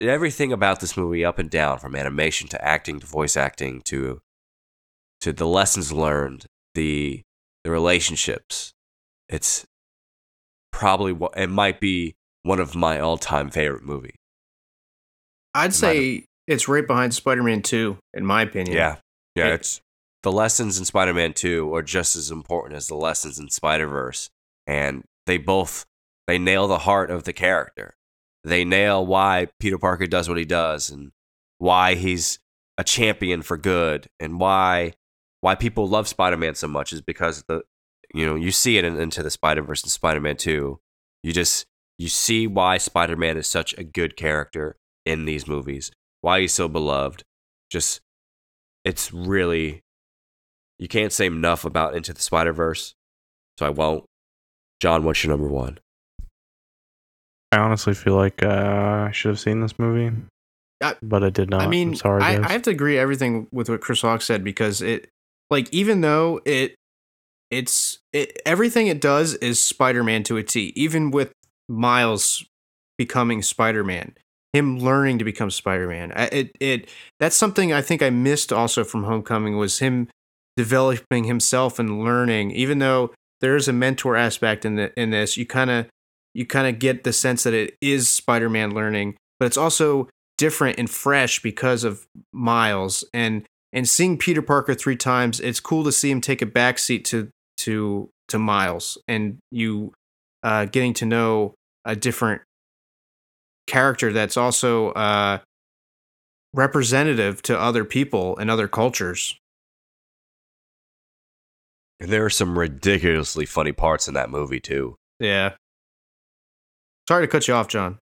everything 0.00 0.52
about 0.52 0.80
this 0.80 0.96
movie 0.96 1.24
up 1.24 1.38
and 1.38 1.50
down 1.50 1.78
from 1.78 1.96
animation 1.96 2.46
to 2.48 2.64
acting 2.64 3.00
to 3.00 3.06
voice 3.06 3.36
acting 3.36 3.80
to 3.84 4.20
to 5.20 5.32
the 5.32 5.46
lessons 5.46 5.92
learned 5.92 6.46
the 6.74 7.22
the 7.64 7.70
relationships 7.70 8.72
it's 9.28 9.64
probably 10.70 11.12
what 11.12 11.32
it 11.36 11.48
might 11.48 11.80
be 11.80 12.14
one 12.42 12.60
of 12.60 12.74
my 12.74 13.00
all-time 13.00 13.50
favorite 13.50 13.84
movies. 13.84 14.16
I'd 15.54 15.74
say 15.74 16.26
it's 16.46 16.68
right 16.68 16.86
behind 16.86 17.14
Spider-Man 17.14 17.62
2, 17.62 17.96
in 18.14 18.24
my 18.26 18.42
opinion. 18.42 18.76
Yeah, 18.76 18.96
yeah. 19.34 19.46
It- 19.48 19.54
it's 19.54 19.80
the 20.22 20.32
lessons 20.32 20.78
in 20.78 20.84
Spider-Man 20.86 21.34
Two 21.34 21.74
are 21.74 21.82
just 21.82 22.16
as 22.16 22.30
important 22.30 22.76
as 22.76 22.86
the 22.88 22.94
lessons 22.94 23.38
in 23.38 23.50
Spider-Verse, 23.50 24.30
and 24.66 25.04
they 25.26 25.36
both 25.38 25.84
they 26.26 26.38
nail 26.38 26.66
the 26.66 26.78
heart 26.78 27.10
of 27.10 27.24
the 27.24 27.32
character. 27.34 27.94
They 28.42 28.64
nail 28.64 29.04
why 29.04 29.48
Peter 29.60 29.76
Parker 29.78 30.06
does 30.06 30.28
what 30.28 30.38
he 30.38 30.46
does, 30.46 30.88
and 30.88 31.12
why 31.58 31.94
he's 31.94 32.38
a 32.78 32.84
champion 32.84 33.42
for 33.42 33.56
good, 33.58 34.08
and 34.18 34.40
why 34.40 34.94
why 35.42 35.54
people 35.54 35.86
love 35.86 36.08
Spider-Man 36.08 36.54
so 36.54 36.68
much 36.68 36.92
is 36.94 37.02
because 37.02 37.42
the 37.46 37.62
you 38.14 38.24
know 38.24 38.34
you 38.34 38.50
see 38.50 38.78
it 38.78 38.84
in, 38.84 38.98
into 38.98 39.22
the 39.22 39.30
Spider-Verse 39.30 39.82
and 39.82 39.92
Spider-Man 39.92 40.36
Two. 40.38 40.80
You 41.22 41.32
just 41.34 41.66
you 41.98 42.08
see 42.08 42.46
why 42.46 42.78
Spider-Man 42.78 43.36
is 43.36 43.46
such 43.46 43.74
a 43.76 43.84
good 43.84 44.16
character 44.16 44.76
in 45.04 45.26
these 45.26 45.46
movies, 45.46 45.90
why 46.24 46.40
he's 46.40 46.52
so 46.54 46.68
beloved. 46.68 47.22
Just 47.70 48.00
it's 48.84 49.12
really 49.12 49.80
you 50.78 50.88
can't 50.88 51.12
say 51.12 51.26
enough 51.26 51.64
about 51.64 51.94
Into 51.94 52.12
the 52.12 52.20
Spider 52.22 52.52
Verse, 52.52 52.94
so 53.58 53.66
I 53.66 53.70
won't. 53.70 54.04
John, 54.80 55.04
what's 55.04 55.22
your 55.22 55.30
number 55.32 55.48
one? 55.48 55.78
I 57.52 57.58
honestly 57.58 57.94
feel 57.94 58.16
like 58.16 58.42
uh, 58.42 59.06
I 59.08 59.10
should 59.12 59.28
have 59.28 59.40
seen 59.40 59.60
this 59.60 59.78
movie, 59.78 60.14
I- 60.82 60.96
but 61.02 61.22
I 61.22 61.30
did 61.30 61.50
not. 61.50 61.62
I 61.62 61.66
mean, 61.68 61.90
I'm 61.90 61.94
sorry, 61.96 62.22
I. 62.22 62.42
I 62.42 62.52
have 62.52 62.62
to 62.62 62.70
agree 62.70 62.98
everything 62.98 63.46
with 63.52 63.68
what 63.68 63.80
Chris 63.80 64.00
Hawk 64.02 64.22
said 64.22 64.42
because 64.42 64.82
it, 64.82 65.08
like, 65.50 65.72
even 65.72 66.00
though 66.00 66.40
it, 66.44 66.74
it's 67.50 67.98
it, 68.12 68.40
everything 68.44 68.88
it 68.88 69.00
does 69.00 69.34
is 69.34 69.62
Spider-Man 69.62 70.24
to 70.24 70.36
a 70.36 70.42
T. 70.42 70.72
Even 70.74 71.10
with 71.12 71.32
Miles 71.68 72.44
becoming 72.98 73.40
Spider-Man, 73.42 74.14
him 74.54 74.78
learning 74.78 75.18
to 75.18 75.24
become 75.24 75.50
Spider-Man, 75.50 76.12
it 76.32 76.52
it 76.60 76.88
that's 77.18 77.36
something 77.36 77.72
I 77.72 77.82
think 77.82 78.02
I 78.02 78.10
missed 78.10 78.52
also 78.52 78.84
from 78.84 79.04
Homecoming 79.04 79.58
was 79.58 79.80
him 79.80 80.08
developing 80.56 81.24
himself 81.24 81.78
and 81.78 82.04
learning. 82.04 82.52
Even 82.52 82.78
though 82.78 83.12
there 83.40 83.56
is 83.56 83.66
a 83.66 83.72
mentor 83.72 84.16
aspect 84.16 84.64
in 84.64 84.76
the 84.76 84.92
in 84.98 85.10
this, 85.10 85.36
you 85.36 85.44
kind 85.44 85.70
of 85.70 85.86
you 86.34 86.46
kind 86.46 86.68
of 86.68 86.78
get 86.78 87.04
the 87.04 87.12
sense 87.12 87.42
that 87.42 87.52
it 87.52 87.76
is 87.80 88.08
Spider-Man 88.08 88.72
learning, 88.72 89.16
but 89.38 89.46
it's 89.46 89.56
also 89.56 90.08
different 90.38 90.78
and 90.78 90.88
fresh 90.88 91.42
because 91.42 91.82
of 91.82 92.06
Miles 92.32 93.04
and 93.12 93.44
and 93.72 93.88
seeing 93.88 94.16
Peter 94.16 94.40
Parker 94.40 94.74
three 94.74 94.96
times. 94.96 95.40
It's 95.40 95.60
cool 95.60 95.82
to 95.82 95.92
see 95.92 96.12
him 96.12 96.20
take 96.20 96.42
a 96.42 96.46
backseat 96.46 97.02
to 97.06 97.28
to 97.58 98.08
to 98.28 98.38
Miles 98.38 98.98
and 99.08 99.38
you 99.50 99.92
uh, 100.44 100.66
getting 100.66 100.94
to 100.94 101.06
know 101.06 101.54
a 101.84 101.96
different 101.96 102.42
character 103.66 104.12
that's 104.12 104.36
also 104.36 104.90
uh, 104.92 105.38
representative 106.52 107.42
to 107.42 107.58
other 107.58 107.84
people 107.84 108.36
and 108.38 108.50
other 108.50 108.68
cultures. 108.68 109.38
And 112.00 112.10
there 112.10 112.24
are 112.24 112.30
some 112.30 112.58
ridiculously 112.58 113.46
funny 113.46 113.72
parts 113.72 114.08
in 114.08 114.14
that 114.14 114.30
movie 114.30 114.60
too, 114.60 114.96
Yeah. 115.20 115.54
Sorry 117.08 117.26
to 117.26 117.30
cut 117.30 117.46
you 117.48 117.54
off, 117.54 117.68
John. 117.68 117.98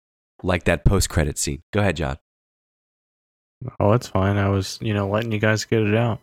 like 0.43 0.65
that 0.65 0.85
post-credit 0.85 1.39
scene. 1.39 1.61
Go 1.73 1.81
ahead, 1.81 1.97
John. 1.97 2.17
oh, 3.81 3.93
it's 3.93 4.09
fine. 4.09 4.37
I 4.37 4.49
was, 4.49 4.79
you 4.83 4.93
know, 4.93 5.09
letting 5.09 5.31
you 5.33 5.39
guys 5.39 5.65
get 5.65 5.83
it 5.83 5.95
out. 5.95 6.21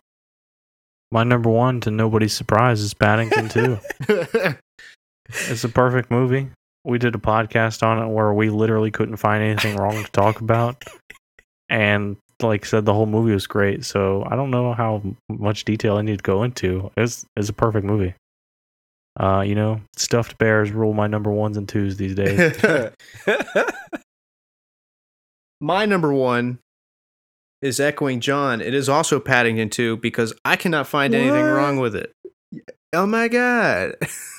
My 1.10 1.24
number 1.24 1.48
one, 1.50 1.80
to 1.82 1.90
nobody's 1.90 2.32
surprise, 2.34 2.80
is 2.80 2.92
Paddington 2.94 3.48
2. 3.48 3.78
It's 5.28 5.64
a 5.64 5.68
perfect 5.68 6.08
movie. 6.10 6.50
We 6.86 6.98
did 6.98 7.14
a 7.14 7.18
podcast 7.18 7.82
on 7.82 8.02
it 8.02 8.08
where 8.12 8.32
we 8.32 8.48
literally 8.48 8.90
couldn't 8.90 9.16
find 9.16 9.42
anything 9.42 9.76
wrong 9.76 10.02
to 10.02 10.10
talk 10.12 10.40
about. 10.40 10.84
And 11.68 12.16
like 12.40 12.64
said 12.64 12.84
the 12.84 12.94
whole 12.94 13.06
movie 13.06 13.32
was 13.32 13.46
great. 13.46 13.84
So 13.84 14.24
I 14.30 14.36
don't 14.36 14.50
know 14.50 14.72
how 14.72 15.02
much 15.28 15.64
detail 15.64 15.96
I 15.96 16.02
need 16.02 16.18
to 16.18 16.22
go 16.22 16.42
into. 16.44 16.90
It's 16.96 17.26
it's 17.36 17.48
a 17.48 17.52
perfect 17.52 17.84
movie. 17.84 18.14
Uh, 19.18 19.42
you 19.46 19.54
know, 19.54 19.80
stuffed 19.96 20.38
bears 20.38 20.70
rule 20.70 20.92
my 20.92 21.06
number 21.06 21.30
ones 21.30 21.56
and 21.56 21.68
twos 21.68 21.96
these 21.96 22.14
days. 22.14 22.56
My 25.60 25.86
number 25.86 26.12
one 26.12 26.58
is 27.62 27.80
echoing 27.80 28.20
John. 28.20 28.60
It 28.60 28.74
is 28.74 28.88
also 28.88 29.18
Paddington 29.18 29.70
2 29.70 29.96
because 29.96 30.34
I 30.44 30.56
cannot 30.56 30.86
find 30.86 31.14
anything 31.14 31.44
wrong 31.44 31.78
with 31.78 31.96
it. 31.96 32.12
Oh 32.96 33.06
my 33.06 33.28
god. 33.28 33.96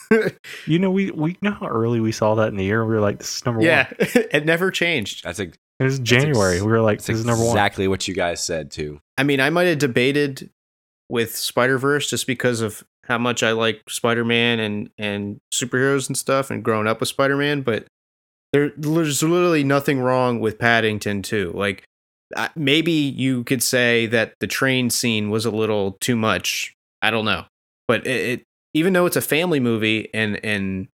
you 0.66 0.80
know, 0.80 0.90
we 0.92 1.12
we 1.12 1.38
know 1.42 1.52
how 1.52 1.68
early 1.68 2.00
we 2.00 2.12
saw 2.12 2.36
that 2.36 2.48
in 2.50 2.56
the 2.56 2.64
year. 2.64 2.84
We 2.86 2.96
were 2.96 3.02
like, 3.02 3.20
this 3.20 3.38
is 3.38 3.46
number 3.46 3.62
yeah, 3.62 3.88
one. 3.98 4.10
it 4.32 4.46
never 4.46 4.72
changed. 4.72 5.24
That's, 5.24 5.40
a, 5.40 5.44
It 5.44 5.84
was 5.84 6.00
January. 6.00 6.56
ex- 6.56 6.64
we 6.64 6.72
were 6.72 6.82
like, 6.82 7.00
this 7.00 7.18
is 7.18 7.26
number 7.26 7.44
one. 7.44 7.52
exactly 7.52 7.88
what 7.88 8.08
you 8.08 8.14
guys 8.14 8.42
said 8.44 8.72
too. 8.72 9.00
I 9.18 9.24
mean, 9.24 9.40
I 9.40 9.50
might 9.50 9.66
have 9.66 9.80
debated 9.80 10.50
with 11.10 11.36
Spider 11.36 11.78
Verse 11.78 12.10
just 12.10 12.28
because 12.28 12.62
of 12.62 12.84
how 13.04 13.18
much 13.18 13.44
I 13.44 13.52
like 13.52 13.82
Spider 13.90 14.26
Man 14.26 14.60
and 14.60 14.90
and 14.98 15.40
superheroes 15.54 16.08
and 16.08 16.18
stuff, 16.18 16.52
and 16.52 16.64
growing 16.64 16.88
up 16.88 17.00
with 17.00 17.10
Spider 17.10 17.38
Man. 17.38 17.62
But 17.62 17.86
there, 18.54 18.72
there's 18.78 19.22
literally 19.22 19.64
nothing 19.64 20.00
wrong 20.00 20.40
with 20.40 20.58
Paddington 20.58 21.22
too. 21.22 21.52
Like 21.54 21.84
maybe 22.56 22.92
you 22.92 23.44
could 23.44 23.64
say 23.64 24.06
that 24.08 24.34
the 24.40 24.48
train 24.48 24.90
scene 24.90 25.30
was 25.30 25.46
a 25.46 25.52
little 25.52 25.98
too 26.00 26.16
much. 26.16 26.74
I 27.02 27.12
don't 27.12 27.26
know, 27.26 27.46
but 27.88 28.06
it, 28.08 28.40
it 28.40 28.44
even 28.78 28.94
though 28.94 29.06
it's 29.06 29.16
a 29.16 29.22
family 29.22 29.60
movie 29.60 30.10
and 30.14 30.44
and 30.44 30.88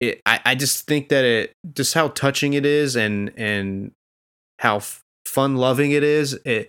it, 0.00 0.20
I, 0.26 0.40
I 0.44 0.54
just 0.54 0.86
think 0.86 1.08
that 1.08 1.24
it 1.24 1.52
just 1.72 1.94
how 1.94 2.08
touching 2.08 2.54
it 2.54 2.66
is 2.66 2.96
and 2.96 3.32
and 3.36 3.92
how 4.58 4.76
f- 4.76 5.02
fun 5.24 5.56
loving 5.56 5.92
it 5.92 6.02
is 6.02 6.38
it 6.44 6.68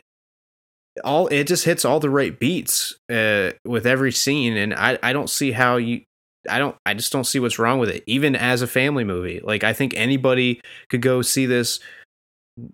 all 1.04 1.28
it 1.28 1.46
just 1.46 1.66
hits 1.66 1.84
all 1.84 2.00
the 2.00 2.10
right 2.10 2.40
beats 2.40 2.96
uh, 3.12 3.52
with 3.66 3.86
every 3.86 4.12
scene. 4.12 4.56
And 4.56 4.74
I, 4.74 4.98
I 5.04 5.14
don't 5.14 5.30
see 5.30 5.52
how 5.52 5.78
you 5.78 6.02
I 6.50 6.60
don't 6.60 6.76
I 6.86 6.94
just 6.94 7.12
don't 7.12 7.26
see 7.26 7.40
what's 7.40 7.60
wrong 7.60 7.80
with 7.80 7.90
it 7.90 8.04
even 8.08 8.36
as 8.36 8.62
a 8.62 8.68
family 8.68 9.04
movie. 9.04 9.42
Like 9.44 9.64
I 9.64 9.74
think 9.74 9.94
anybody 9.96 10.62
could 10.90 11.02
go 11.02 11.22
see 11.22 11.46
this 11.46 11.80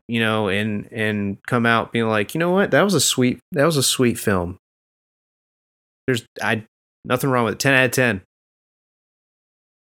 you 0.08 0.20
know 0.20 0.48
and 0.48 0.88
and 0.92 1.38
come 1.48 1.66
out 1.66 1.92
being 1.92 2.08
like 2.08 2.36
you 2.36 2.40
know 2.40 2.52
what? 2.52 2.72
That 2.72 2.84
was 2.84 2.94
a 2.94 3.02
sweet 3.02 3.40
that 3.54 3.66
was 3.66 3.78
a 3.78 3.84
sweet 3.84 4.20
film. 4.20 4.58
There's 6.06 6.26
I 6.42 6.66
nothing 7.06 7.30
wrong 7.30 7.45
with 7.45 7.54
it 7.56 7.60
10 7.60 7.74
out 7.74 7.86
of 7.86 7.91
10 7.91 8.22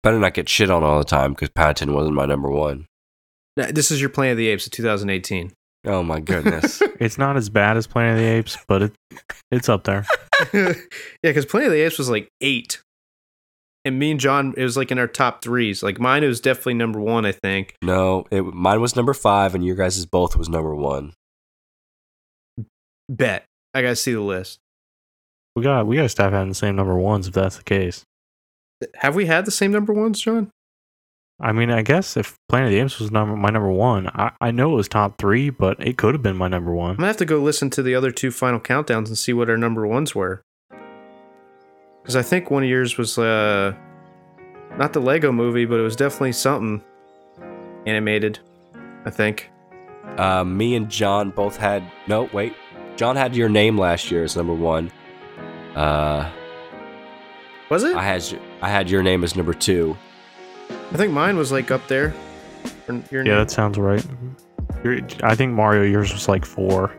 Better 0.02 0.18
not 0.18 0.34
get 0.34 0.48
shit 0.50 0.70
on 0.70 0.82
all 0.82 0.98
the 0.98 1.04
time 1.04 1.32
because 1.32 1.48
Paddington 1.48 1.94
wasn't 1.94 2.14
my 2.14 2.26
number 2.26 2.50
one. 2.50 2.84
Now, 3.56 3.68
This 3.70 3.90
is 3.90 4.02
your 4.02 4.10
Planet 4.10 4.32
of 4.32 4.36
the 4.38 4.48
Apes 4.48 4.66
of 4.66 4.72
2018. 4.72 5.50
Oh 5.86 6.02
my 6.02 6.20
goodness. 6.20 6.82
It's 7.00 7.16
not 7.18 7.36
as 7.36 7.48
bad 7.48 7.76
as 7.76 7.86
Planet 7.86 8.12
of 8.12 8.18
the 8.18 8.26
Apes, 8.30 8.56
but 8.68 8.82
it 8.82 8.92
it's 9.50 9.68
up 9.68 9.84
there. 9.84 10.04
yeah, 10.52 10.74
because 11.22 11.44
Planet 11.46 11.68
of 11.68 11.72
the 11.72 11.80
Apes 11.80 11.98
was 11.98 12.08
like 12.08 12.28
eight, 12.40 12.82
and 13.84 13.98
me 13.98 14.10
and 14.12 14.20
John 14.20 14.54
it 14.56 14.62
was 14.62 14.76
like 14.76 14.90
in 14.92 14.98
our 14.98 15.08
top 15.08 15.42
threes. 15.42 15.82
Like 15.82 15.98
mine 15.98 16.22
was 16.22 16.40
definitely 16.40 16.74
number 16.74 17.00
one, 17.00 17.24
I 17.26 17.32
think. 17.32 17.74
no, 17.82 18.26
it, 18.30 18.42
mine 18.42 18.80
was 18.80 18.94
number 18.94 19.12
five, 19.14 19.54
and 19.54 19.64
your 19.64 19.74
guys' 19.76 20.04
both 20.06 20.36
was 20.36 20.48
number 20.48 20.74
one. 20.74 21.14
Bet 23.08 23.44
I 23.74 23.82
gotta 23.82 23.96
see 23.96 24.12
the 24.12 24.20
list. 24.20 24.60
We 25.57 25.62
got 25.62 25.86
we 25.86 25.96
gotta 25.96 26.09
stop 26.09 26.32
having 26.32 26.48
the 26.48 26.55
same 26.55 26.76
number 26.76 26.96
ones 26.96 27.28
if 27.28 27.34
that's 27.34 27.57
the 27.57 27.64
case. 27.64 28.05
Have 28.96 29.14
we 29.14 29.26
had 29.26 29.44
the 29.44 29.50
same 29.50 29.70
number 29.70 29.92
ones, 29.92 30.20
John? 30.20 30.50
I 31.40 31.52
mean, 31.52 31.70
I 31.70 31.82
guess 31.82 32.16
if 32.16 32.36
Planet 32.48 32.68
of 32.68 32.72
the 32.72 32.80
Apes 32.80 32.98
was 32.98 33.11
number 33.11 33.36
my 33.36 33.50
number 33.50 33.70
one, 33.70 34.09
I, 34.09 34.32
I 34.40 34.50
know 34.50 34.72
it 34.72 34.76
was 34.76 34.88
top 34.88 35.18
three, 35.18 35.50
but 35.50 35.84
it 35.84 35.96
could 35.96 36.14
have 36.14 36.22
been 36.22 36.36
my 36.36 36.48
number 36.48 36.72
one. 36.72 36.90
I'm 36.90 36.96
gonna 36.96 37.09
have 37.09 37.16
to 37.18 37.24
go 37.24 37.38
listen 37.38 37.70
to 37.70 37.82
the 37.82 37.94
other 37.94 38.11
two 38.11 38.30
final 38.30 38.61
countdowns 38.61 39.07
and 39.07 39.18
see 39.18 39.32
what 39.32 39.48
our 39.48 39.57
number 39.57 39.86
ones 39.86 40.14
were. 40.14 40.42
Because 42.02 42.16
I 42.16 42.22
think 42.22 42.50
one 42.50 42.62
of 42.62 42.68
yours 42.68 42.98
was 42.98 43.16
uh, 43.16 43.74
not 44.76 44.92
the 44.92 45.00
Lego 45.00 45.32
movie, 45.32 45.64
but 45.64 45.78
it 45.78 45.82
was 45.82 45.96
definitely 45.96 46.32
something 46.32 46.82
animated. 47.86 48.40
I 49.05 49.11
think. 49.11 49.50
Uh, 50.18 50.44
me 50.44 50.74
and 50.74 50.90
John 50.90 51.30
both 51.30 51.57
had. 51.57 51.82
No, 52.07 52.28
wait. 52.32 52.55
John 52.96 53.16
had 53.16 53.34
your 53.34 53.48
name 53.48 53.78
last 53.78 54.11
year 54.11 54.24
as 54.24 54.36
number 54.36 54.55
one. 54.55 54.90
Uh, 55.74 56.30
Was 57.70 57.82
it? 57.84 57.96
I 57.96 58.02
had 58.02 58.22
I 58.62 58.68
had 58.68 58.88
your 58.90 59.02
name 59.02 59.24
as 59.24 59.34
number 59.36 59.54
two. 59.54 59.96
I 60.70 60.96
think 60.96 61.12
mine 61.12 61.36
was 61.36 61.50
like 61.52 61.70
up 61.70 61.86
there. 61.88 62.14
Or 62.88 62.94
Your 63.10 63.24
Yeah, 63.24 63.32
name. 63.32 63.38
that 63.38 63.50
sounds 63.50 63.78
right. 63.78 64.04
Your- 64.84 65.00
I 65.22 65.34
think 65.34 65.52
Mario 65.52 65.82
yours 65.82 66.12
was 66.12 66.28
like 66.28 66.44
four, 66.44 66.92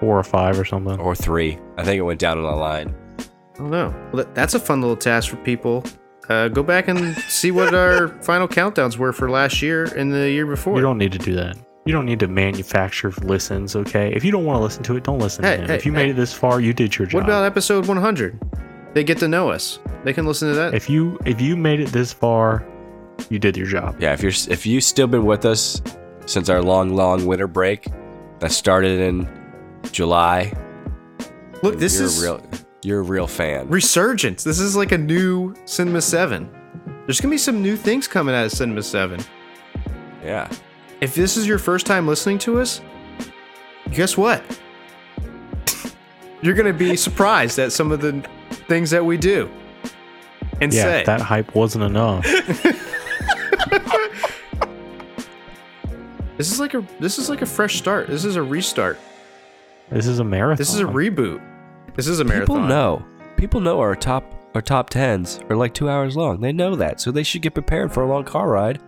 four 0.00 0.18
or 0.18 0.22
five 0.24 0.58
or 0.58 0.64
something. 0.64 0.98
or 1.00 1.14
three. 1.14 1.58
I 1.76 1.84
think 1.84 1.98
it 1.98 2.02
went 2.02 2.20
down 2.20 2.38
on 2.38 2.44
the 2.44 2.50
line. 2.56 2.94
I 3.18 3.58
don't 3.58 3.70
know. 3.70 3.94
Well, 4.12 4.26
that's 4.34 4.54
a 4.54 4.60
fun 4.60 4.80
little 4.80 4.96
task 4.96 5.30
for 5.30 5.36
people. 5.36 5.84
Uh, 6.28 6.48
go 6.48 6.62
back 6.62 6.88
and 6.88 7.14
see 7.28 7.50
what 7.50 7.74
our 7.74 8.08
final 8.22 8.48
countdowns 8.48 8.96
were 8.96 9.12
for 9.12 9.28
last 9.30 9.60
year 9.60 9.84
and 9.96 10.12
the 10.12 10.30
year 10.30 10.46
before. 10.46 10.76
You 10.76 10.82
don't 10.82 10.98
need 10.98 11.12
to 11.12 11.18
do 11.18 11.34
that. 11.34 11.56
You 11.86 11.92
don't 11.92 12.06
need 12.06 12.20
to 12.20 12.28
manufacture 12.28 13.10
listens, 13.22 13.76
okay? 13.76 14.10
If 14.14 14.24
you 14.24 14.32
don't 14.32 14.44
want 14.46 14.56
to 14.58 14.62
listen 14.62 14.82
to 14.84 14.96
it, 14.96 15.04
don't 15.04 15.18
listen 15.18 15.44
Hey, 15.44 15.56
to 15.56 15.62
him. 15.62 15.68
hey, 15.68 15.74
if 15.74 15.84
you 15.84 15.92
hey. 15.92 15.98
made 16.04 16.10
it 16.10 16.14
this 16.16 16.32
far, 16.32 16.60
you 16.60 16.72
did 16.72 16.96
your 16.96 17.06
job. 17.06 17.14
what 17.20 17.24
about 17.24 17.44
episode 17.44 17.86
100? 17.86 18.40
They 18.94 19.04
get 19.04 19.18
to 19.18 19.28
know 19.28 19.50
us. 19.50 19.78
They 20.04 20.12
can 20.14 20.24
listen 20.26 20.48
to 20.48 20.54
that. 20.54 20.72
if 20.74 20.88
you 20.88 21.18
if 21.26 21.40
you 21.40 21.56
made 21.56 21.80
it 21.80 21.88
this 21.88 22.12
far, 22.12 22.64
you 23.28 23.38
did 23.38 23.56
your 23.56 23.66
job. 23.66 23.96
Yeah, 24.00 24.12
if 24.14 24.22
you're 24.22 24.32
if 24.48 24.64
you 24.66 24.80
still 24.80 25.06
been 25.08 25.26
with 25.26 25.44
us 25.44 25.82
since 26.26 26.48
our 26.48 26.62
long, 26.62 26.94
long 26.94 27.26
winter 27.26 27.46
break 27.48 27.88
that 28.38 28.52
started 28.52 29.00
in 29.00 29.28
July, 29.92 30.52
Look, 31.62 31.78
this 31.78 31.96
you're 31.96 32.04
is 32.06 32.22
a 32.22 32.26
real 32.26 32.42
you're 32.82 33.00
a 33.00 33.02
real 33.02 33.26
fan. 33.26 33.68
resurgence. 33.68 34.44
This 34.44 34.58
is 34.60 34.76
like 34.76 34.92
a 34.92 34.98
new 34.98 35.54
Cinema 35.64 36.00
7. 36.00 36.48
There's 37.06 37.20
going 37.20 37.30
to 37.30 37.34
be 37.34 37.38
some 37.38 37.60
new 37.62 37.76
things 37.76 38.06
coming 38.08 38.34
out 38.34 38.44
of 38.46 38.52
Cinema 38.52 38.82
7. 38.82 39.20
yeah. 40.22 40.48
If 41.00 41.14
this 41.14 41.36
is 41.36 41.46
your 41.46 41.58
first 41.58 41.86
time 41.86 42.06
listening 42.06 42.38
to 42.40 42.60
us, 42.60 42.80
guess 43.90 44.16
what? 44.16 44.42
You're 46.42 46.54
going 46.54 46.70
to 46.72 46.78
be 46.78 46.96
surprised 46.96 47.58
at 47.58 47.72
some 47.72 47.90
of 47.92 48.00
the 48.00 48.22
things 48.68 48.90
that 48.90 49.04
we 49.04 49.16
do 49.16 49.50
and 50.60 50.72
Yeah, 50.72 50.82
say. 50.82 51.00
if 51.00 51.06
that 51.06 51.20
hype 51.20 51.54
wasn't 51.54 51.84
enough. 51.84 52.26
This 56.36 56.50
is 56.50 56.58
like 56.58 56.74
a 56.74 56.84
this 56.98 57.18
is 57.18 57.28
like 57.30 57.42
a 57.42 57.46
fresh 57.46 57.76
start. 57.76 58.08
This 58.08 58.24
is 58.24 58.34
a 58.36 58.42
restart. 58.42 58.98
this 59.90 60.06
is 60.08 60.18
a 60.18 60.24
marathon. 60.24 60.56
This 60.56 60.74
is 60.74 60.80
a 60.80 60.84
reboot. 60.84 61.40
This 61.94 62.08
is 62.08 62.18
a 62.18 62.24
marathon. 62.24 62.46
People 62.56 62.66
know. 62.68 63.06
People 63.36 63.60
know 63.60 63.78
our 63.78 63.94
top 63.94 64.24
our 64.54 64.60
top 64.60 64.90
tens 64.90 65.38
are 65.48 65.56
like 65.56 65.74
two 65.74 65.88
hours 65.88 66.16
long. 66.16 66.40
They 66.40 66.52
know 66.52 66.74
that, 66.74 67.00
so 67.00 67.12
they 67.12 67.22
should 67.22 67.40
get 67.42 67.54
prepared 67.54 67.92
for 67.92 68.02
a 68.02 68.08
long 68.08 68.24
car 68.24 68.48
ride, 68.48 68.80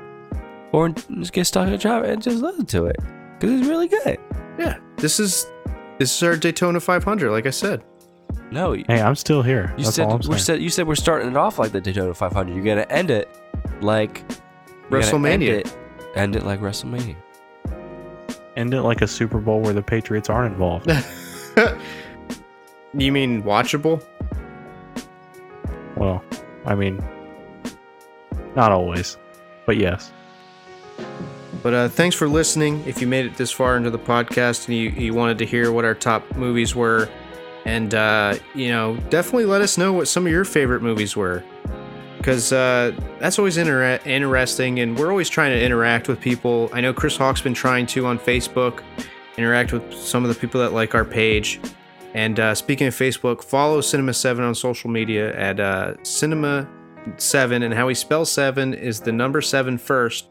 or 0.77 0.91
just 0.91 1.33
get 1.33 1.47
stuck 1.47 1.67
in 1.67 1.73
a 1.73 1.79
drive 1.79 2.05
and 2.05 2.23
just 2.23 2.43
listen 2.43 2.67
to 2.67 2.87
it 2.87 2.97
because 3.39 3.61
it's 3.61 3.69
really 3.69 3.89
good. 3.89 4.19
Yeah. 4.59 4.77
This 4.99 5.19
is 5.19 5.47
this 5.99 6.15
is 6.15 6.23
our 6.23 6.37
Daytona 6.37 6.81
500. 6.81 7.31
Like 7.31 7.47
I 7.47 7.51
said. 7.51 7.83
No, 8.51 8.75
Hey, 8.75 9.01
I'm 9.01 9.15
still 9.17 9.43
here. 9.43 9.75
you 9.79 9.85
That's 9.85 9.97
said 9.97 10.05
all 10.05 10.13
I'm 10.13 10.17
we're 10.19 10.37
saying. 10.37 10.39
said 10.39 10.63
you 10.63 10.69
said 10.69 10.87
we're 10.87 10.95
starting 10.95 11.31
it 11.31 11.37
off 11.37 11.59
like 11.59 11.73
the 11.73 11.81
Daytona 11.81 12.13
500. 12.15 12.55
You're 12.55 12.65
gonna 12.65 12.87
end 12.91 13.11
it 13.11 13.29
like 13.81 14.23
you're 14.91 15.01
End 15.01 15.13
WrestleMania. 15.13 15.49
it, 15.49 15.77
end 16.15 16.37
it 16.37 16.45
like 16.45 16.61
WrestleMania. 16.61 17.17
End 18.57 18.73
it 18.75 18.83
like 18.83 19.01
a 19.03 19.07
Super 19.07 19.39
Bowl 19.41 19.61
where 19.61 19.73
the 19.73 19.83
Patriots 19.83 20.29
aren't 20.31 20.53
involved. 20.53 20.87
you 22.95 23.13
mean 23.13 23.43
watchable? 23.43 24.05
well, 25.97 26.23
I 26.67 26.75
mean, 26.75 27.03
not 28.55 28.71
always, 28.73 29.17
but 29.67 29.77
yes. 29.79 30.13
But 31.63 31.75
uh, 31.75 31.89
thanks 31.89 32.15
for 32.15 32.29
listening. 32.29 32.85
If 32.87 33.01
you 33.01 33.07
made 33.07 33.27
it 33.27 33.37
this 33.37 33.51
far 33.51 33.77
into 33.77 33.91
the 33.91 33.99
podcast 33.99 34.69
and 34.69 34.77
you, 34.77 34.91
you 34.91 35.15
wanted 35.15 35.39
to 35.39 35.47
hear 35.47 35.73
what 35.73 35.85
our 35.85 35.95
top 35.95 36.37
movies 36.37 36.75
were, 36.75 37.09
and 37.65 37.95
uh, 37.95 38.37
you 38.55 38.69
know, 38.69 38.97
definitely 39.11 39.47
let 39.47 39.63
us 39.63 39.77
know 39.77 39.93
what 39.93 40.07
some 40.07 40.27
of 40.27 40.33
your 40.33 40.45
favorite 40.45 40.83
movies 40.83 41.17
were, 41.17 41.43
because 42.19 42.53
uh, 42.53 42.93
that's 43.19 43.39
always 43.39 43.57
inter- 43.57 43.99
interesting, 44.05 44.79
and 44.79 44.97
we're 44.97 45.11
always 45.11 45.29
trying 45.29 45.51
to 45.51 45.61
interact 45.61 46.07
with 46.07 46.21
people. 46.21 46.71
I 46.73 46.81
know 46.81 46.93
Chris 46.93 47.17
Hawk's 47.17 47.41
been 47.41 47.55
trying 47.55 47.87
to 47.87 48.07
on 48.07 48.19
Facebook 48.19 48.85
interact 49.37 49.73
with 49.73 49.93
some 49.93 50.25
of 50.25 50.29
the 50.33 50.41
people 50.41 50.61
that 50.61 50.73
like 50.73 50.95
our 50.95 51.05
page. 51.05 51.61
And 52.15 52.39
uh, 52.39 52.55
speaking 52.55 52.87
of 52.87 52.95
Facebook, 52.95 53.43
follow 53.43 53.81
Cinema 53.81 54.15
Seven 54.15 54.45
on 54.45 54.55
social 54.55 54.89
media 54.89 55.37
at 55.37 55.59
uh, 55.59 56.03
Cinema 56.05 56.69
Seven, 57.17 57.65
and 57.65 57.75
how 57.75 57.89
we 57.89 57.95
spell 57.95 58.25
seven 58.25 58.73
is 58.73 59.01
the 59.01 59.13
number 59.13 59.41
seven 59.41 59.77
first, 59.77 60.27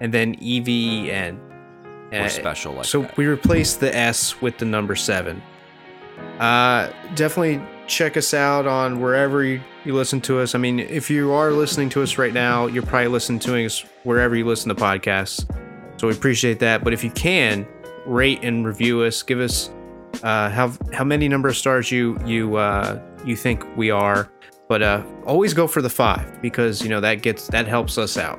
and 0.00 0.12
then 0.12 0.34
E 0.40 0.60
V 0.60 1.06
E 1.06 1.10
N. 1.10 1.40
We're 2.12 2.20
Uh, 2.22 2.28
special 2.28 2.74
like 2.74 2.84
so 2.84 3.02
that. 3.02 3.16
we 3.16 3.26
replaced 3.26 3.80
the 3.80 3.94
S 3.96 4.40
with 4.40 4.58
the 4.58 4.64
number 4.64 4.94
seven. 4.94 5.42
Uh, 6.38 6.90
definitely 7.14 7.60
check 7.86 8.16
us 8.16 8.32
out 8.34 8.66
on 8.66 9.00
wherever 9.00 9.44
you, 9.44 9.60
you 9.84 9.94
listen 9.94 10.20
to 10.22 10.38
us. 10.40 10.54
I 10.54 10.58
mean, 10.58 10.80
if 10.80 11.10
you 11.10 11.32
are 11.32 11.50
listening 11.50 11.88
to 11.90 12.02
us 12.02 12.18
right 12.18 12.32
now, 12.32 12.66
you're 12.66 12.82
probably 12.84 13.08
listening 13.08 13.38
to 13.40 13.64
us 13.64 13.84
wherever 14.04 14.34
you 14.36 14.44
listen 14.44 14.68
to 14.68 14.74
podcasts. 14.74 15.46
So 16.00 16.08
we 16.08 16.14
appreciate 16.14 16.58
that. 16.60 16.84
But 16.84 16.92
if 16.92 17.02
you 17.04 17.10
can, 17.10 17.66
rate 18.06 18.40
and 18.42 18.66
review 18.66 19.02
us. 19.02 19.22
Give 19.22 19.40
us 19.40 19.70
uh, 20.22 20.48
how 20.50 20.72
how 20.92 21.04
many 21.04 21.28
number 21.28 21.48
of 21.48 21.56
stars 21.56 21.90
you 21.90 22.18
you 22.24 22.56
uh, 22.56 23.00
you 23.24 23.34
think 23.36 23.64
we 23.76 23.90
are. 23.90 24.28
But 24.68 24.82
uh, 24.82 25.02
always 25.26 25.54
go 25.54 25.66
for 25.66 25.80
the 25.82 25.90
five 25.90 26.40
because 26.42 26.82
you 26.82 26.88
know 26.88 27.00
that 27.00 27.22
gets 27.22 27.46
that 27.48 27.66
helps 27.66 27.98
us 27.98 28.16
out. 28.16 28.38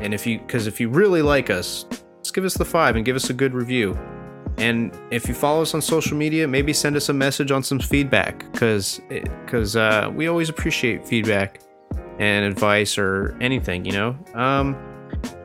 And 0.00 0.12
if 0.14 0.26
you 0.26 0.38
because 0.40 0.66
if 0.66 0.80
you 0.80 0.88
really 0.88 1.22
like 1.22 1.50
us, 1.50 1.84
just 2.22 2.34
give 2.34 2.44
us 2.44 2.54
the 2.54 2.64
five 2.64 2.96
and 2.96 3.04
give 3.04 3.16
us 3.16 3.30
a 3.30 3.34
good 3.34 3.54
review. 3.54 3.98
And 4.56 4.96
if 5.10 5.26
you 5.28 5.34
follow 5.34 5.62
us 5.62 5.74
on 5.74 5.82
social 5.82 6.16
media, 6.16 6.46
maybe 6.46 6.72
send 6.72 6.96
us 6.96 7.08
a 7.08 7.12
message 7.12 7.50
on 7.50 7.62
some 7.62 7.80
feedback 7.80 8.50
because 8.52 9.00
because 9.08 9.76
uh, 9.76 10.10
we 10.14 10.28
always 10.28 10.48
appreciate 10.48 11.06
feedback 11.06 11.60
and 12.18 12.44
advice 12.44 12.96
or 12.96 13.36
anything, 13.40 13.84
you 13.84 13.92
know. 13.92 14.16
Um, 14.34 14.76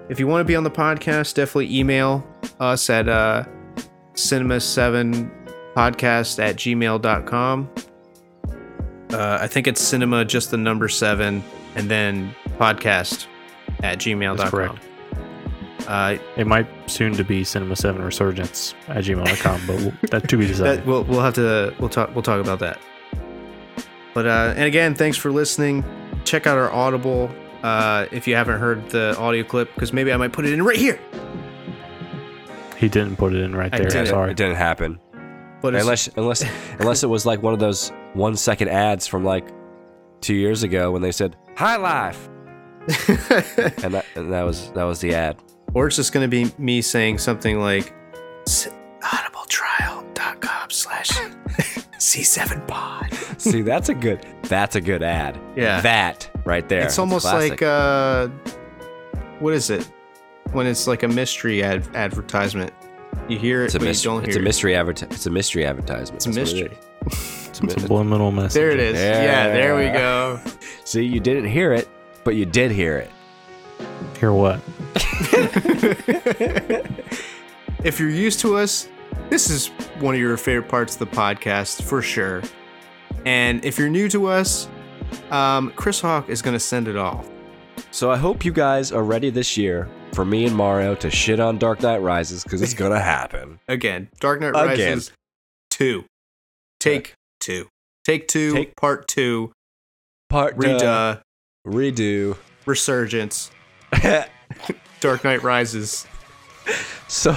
if 0.09 0.19
you 0.19 0.27
want 0.27 0.41
to 0.41 0.45
be 0.45 0.55
on 0.55 0.63
the 0.63 0.71
podcast, 0.71 1.33
definitely 1.35 1.75
email 1.75 2.25
us 2.59 2.89
at 2.89 3.07
uh, 3.09 3.45
cinema7podcast 4.13 5.29
at 6.39 6.55
gmail.com. 6.55 7.69
Uh, 9.11 9.39
I 9.41 9.47
think 9.47 9.67
it's 9.67 9.81
cinema, 9.81 10.23
just 10.23 10.51
the 10.51 10.57
number 10.57 10.87
seven, 10.87 11.43
and 11.75 11.89
then 11.89 12.35
podcast 12.59 13.25
at 13.83 13.97
gmail.com. 13.99 14.37
That's 14.37 14.49
correct. 14.49 14.79
Uh, 15.87 16.17
It 16.37 16.45
might 16.45 16.67
soon 16.89 17.13
to 17.13 17.23
be 17.23 17.43
Cinema 17.43 17.75
Seven 17.75 18.01
Resurgence 18.03 18.75
at 18.87 19.03
gmail.com, 19.05 19.61
but 19.65 19.75
we'll, 19.77 19.93
that 20.11 20.29
to 20.29 20.37
be 20.37 20.45
decided. 20.47 20.79
that 20.79 20.85
we'll 20.85 21.03
we'll 21.03 21.21
have 21.21 21.33
to 21.35 21.73
we'll 21.79 21.89
talk 21.89 22.13
we'll 22.13 22.21
talk 22.23 22.39
about 22.41 22.59
that. 22.59 22.79
But 24.13 24.27
uh, 24.27 24.53
and 24.55 24.65
again, 24.65 24.93
thanks 24.95 25.17
for 25.17 25.31
listening. 25.31 25.83
Check 26.25 26.45
out 26.47 26.57
our 26.57 26.71
Audible 26.71 27.31
uh, 27.63 28.05
if 28.11 28.27
you 28.27 28.35
haven't 28.35 28.59
heard 28.59 28.89
the 28.89 29.15
audio 29.17 29.43
clip, 29.43 29.73
because 29.75 29.93
maybe 29.93 30.11
I 30.13 30.17
might 30.17 30.31
put 30.33 30.45
it 30.45 30.53
in 30.53 30.61
right 30.63 30.77
here. 30.77 30.99
He 32.77 32.87
didn't 32.87 33.17
put 33.17 33.33
it 33.33 33.41
in 33.41 33.55
right 33.55 33.71
there. 33.71 33.87
didn't. 33.89 34.07
Sorry. 34.07 34.31
It 34.31 34.37
didn't 34.37 34.55
happen. 34.55 34.99
But 35.61 35.75
Unless 35.75 36.07
unless 36.15 36.45
unless 36.79 37.03
it 37.03 37.07
was 37.07 37.25
like 37.25 37.41
one 37.43 37.53
of 37.53 37.59
those 37.59 37.91
one 38.13 38.35
second 38.37 38.69
ads 38.69 39.05
from 39.07 39.25
like 39.25 39.49
two 40.21 40.33
years 40.35 40.63
ago 40.63 40.91
when 40.91 41.01
they 41.01 41.11
said 41.11 41.35
"High 41.57 41.75
Life," 41.75 42.29
and 42.87 43.93
that 43.93 44.05
and 44.15 44.31
that 44.33 44.43
was 44.43 44.71
that 44.71 44.83
was 44.83 44.99
the 44.99 45.13
ad. 45.13 45.37
or 45.73 45.87
it's 45.87 45.95
just 45.95 46.11
gonna 46.13 46.27
be 46.27 46.51
me 46.57 46.81
saying 46.81 47.17
something 47.17 47.59
like 47.59 47.93
"S- 48.47 48.69
audibletrial.com 49.01 50.69
slash 50.69 51.09
C7 51.99 52.65
pod. 52.67 53.13
See, 53.39 53.61
that's 53.61 53.89
a 53.89 53.93
good 53.93 54.25
that's 54.43 54.75
a 54.75 54.81
good 54.81 55.03
ad. 55.03 55.39
Yeah. 55.55 55.81
that 55.81 56.29
right 56.45 56.67
there. 56.69 56.83
It's 56.85 56.97
almost 56.99 57.25
like 57.25 57.61
uh, 57.61 58.27
what 59.39 59.53
is 59.53 59.69
it? 59.69 59.89
When 60.51 60.65
it's 60.65 60.87
like 60.87 61.03
a 61.03 61.07
mystery 61.07 61.61
ad- 61.63 61.87
advertisement. 61.95 62.73
You 63.27 63.37
hear 63.37 63.61
it, 63.63 63.65
it's 63.65 63.75
a 63.75 63.79
but 63.79 63.85
mystery. 63.85 64.11
you 64.11 64.15
don't 64.15 64.21
hear 64.23 64.29
It's 64.29 64.37
a 64.37 64.39
it. 64.39 64.43
mystery 64.43 64.73
adverti- 64.73 65.11
It's 65.11 65.25
a 65.25 65.29
mystery 65.29 65.65
advertisement. 65.65 66.15
It's 66.15 66.25
a 66.25 66.31
That's 66.31 66.53
what 66.53 66.61
it 66.61 66.71
mystery. 66.71 66.77
It's 67.49 67.59
a 67.75 67.79
Subliminal 67.81 68.31
message. 68.31 68.53
There 68.53 68.71
it 68.71 68.79
is. 68.79 68.95
Yeah, 68.97 69.47
there 69.49 69.75
we 69.75 69.85
go. 69.91 70.39
See, 70.85 71.03
you 71.03 71.19
didn't 71.19 71.45
hear 71.49 71.73
it, 71.73 71.87
but 72.29 72.35
you 72.35 72.45
did 72.45 72.69
hear 72.69 72.95
it. 72.95 73.09
Hear 74.19 74.31
what? 74.31 74.61
if 77.83 77.99
you're 77.99 78.11
used 78.11 78.39
to 78.41 78.55
us, 78.55 78.87
this 79.31 79.49
is 79.49 79.69
one 79.97 80.13
of 80.13 80.21
your 80.21 80.37
favorite 80.37 80.69
parts 80.69 80.93
of 80.93 80.99
the 80.99 81.07
podcast 81.07 81.81
for 81.81 82.03
sure. 82.03 82.43
And 83.25 83.65
if 83.65 83.79
you're 83.79 83.89
new 83.89 84.07
to 84.09 84.27
us, 84.27 84.69
um, 85.31 85.73
Chris 85.75 85.99
Hawk 86.01 86.29
is 86.29 86.43
going 86.43 86.53
to 86.53 86.59
send 86.59 86.87
it 86.87 86.95
off. 86.95 87.27
So 87.89 88.11
I 88.11 88.17
hope 88.17 88.45
you 88.45 88.53
guys 88.53 88.91
are 88.91 89.03
ready 89.03 89.31
this 89.31 89.57
year 89.57 89.89
for 90.13 90.23
me 90.23 90.45
and 90.45 90.55
Mario 90.55 90.93
to 90.97 91.09
shit 91.09 91.39
on 91.39 91.57
Dark 91.57 91.81
Knight 91.81 92.03
Rises 92.03 92.43
because 92.43 92.61
it's 92.61 92.75
gonna 92.75 92.99
happen. 92.99 93.59
Again, 93.67 94.07
Dark 94.19 94.39
Knight 94.39 94.49
Again. 94.49 94.97
Rises 94.97 95.11
2. 95.71 96.05
Take 96.79 97.15
2. 97.39 97.67
Take 98.03 98.27
2, 98.27 98.53
Take- 98.53 98.75
part 98.75 99.07
2, 99.07 99.51
Part 100.29 100.55
reduh, 100.57 101.21
redo. 101.69 102.37
resurgence, 102.65 103.51
Dark 104.99 105.23
Knight 105.23 105.43
Rises. 105.43 106.05
So, 107.07 107.33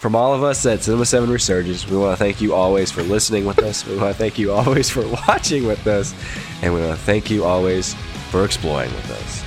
from 0.00 0.16
all 0.16 0.34
of 0.34 0.42
us 0.42 0.66
at 0.66 0.82
Cinema 0.82 1.06
7 1.06 1.30
Resurgence, 1.30 1.88
we 1.88 1.96
want 1.96 2.18
to 2.18 2.22
thank 2.22 2.40
you 2.40 2.54
always 2.54 2.90
for 2.90 3.02
listening 3.02 3.44
with 3.44 3.58
us. 3.60 3.86
We 3.86 3.96
want 3.96 4.12
to 4.12 4.18
thank 4.18 4.38
you 4.38 4.52
always 4.52 4.90
for 4.90 5.06
watching 5.28 5.66
with 5.66 5.86
us. 5.86 6.14
And 6.62 6.74
we 6.74 6.80
want 6.80 6.98
to 6.98 7.04
thank 7.04 7.30
you 7.30 7.44
always 7.44 7.94
for 8.30 8.44
exploring 8.44 8.90
with 8.92 9.10
us. 9.10 9.43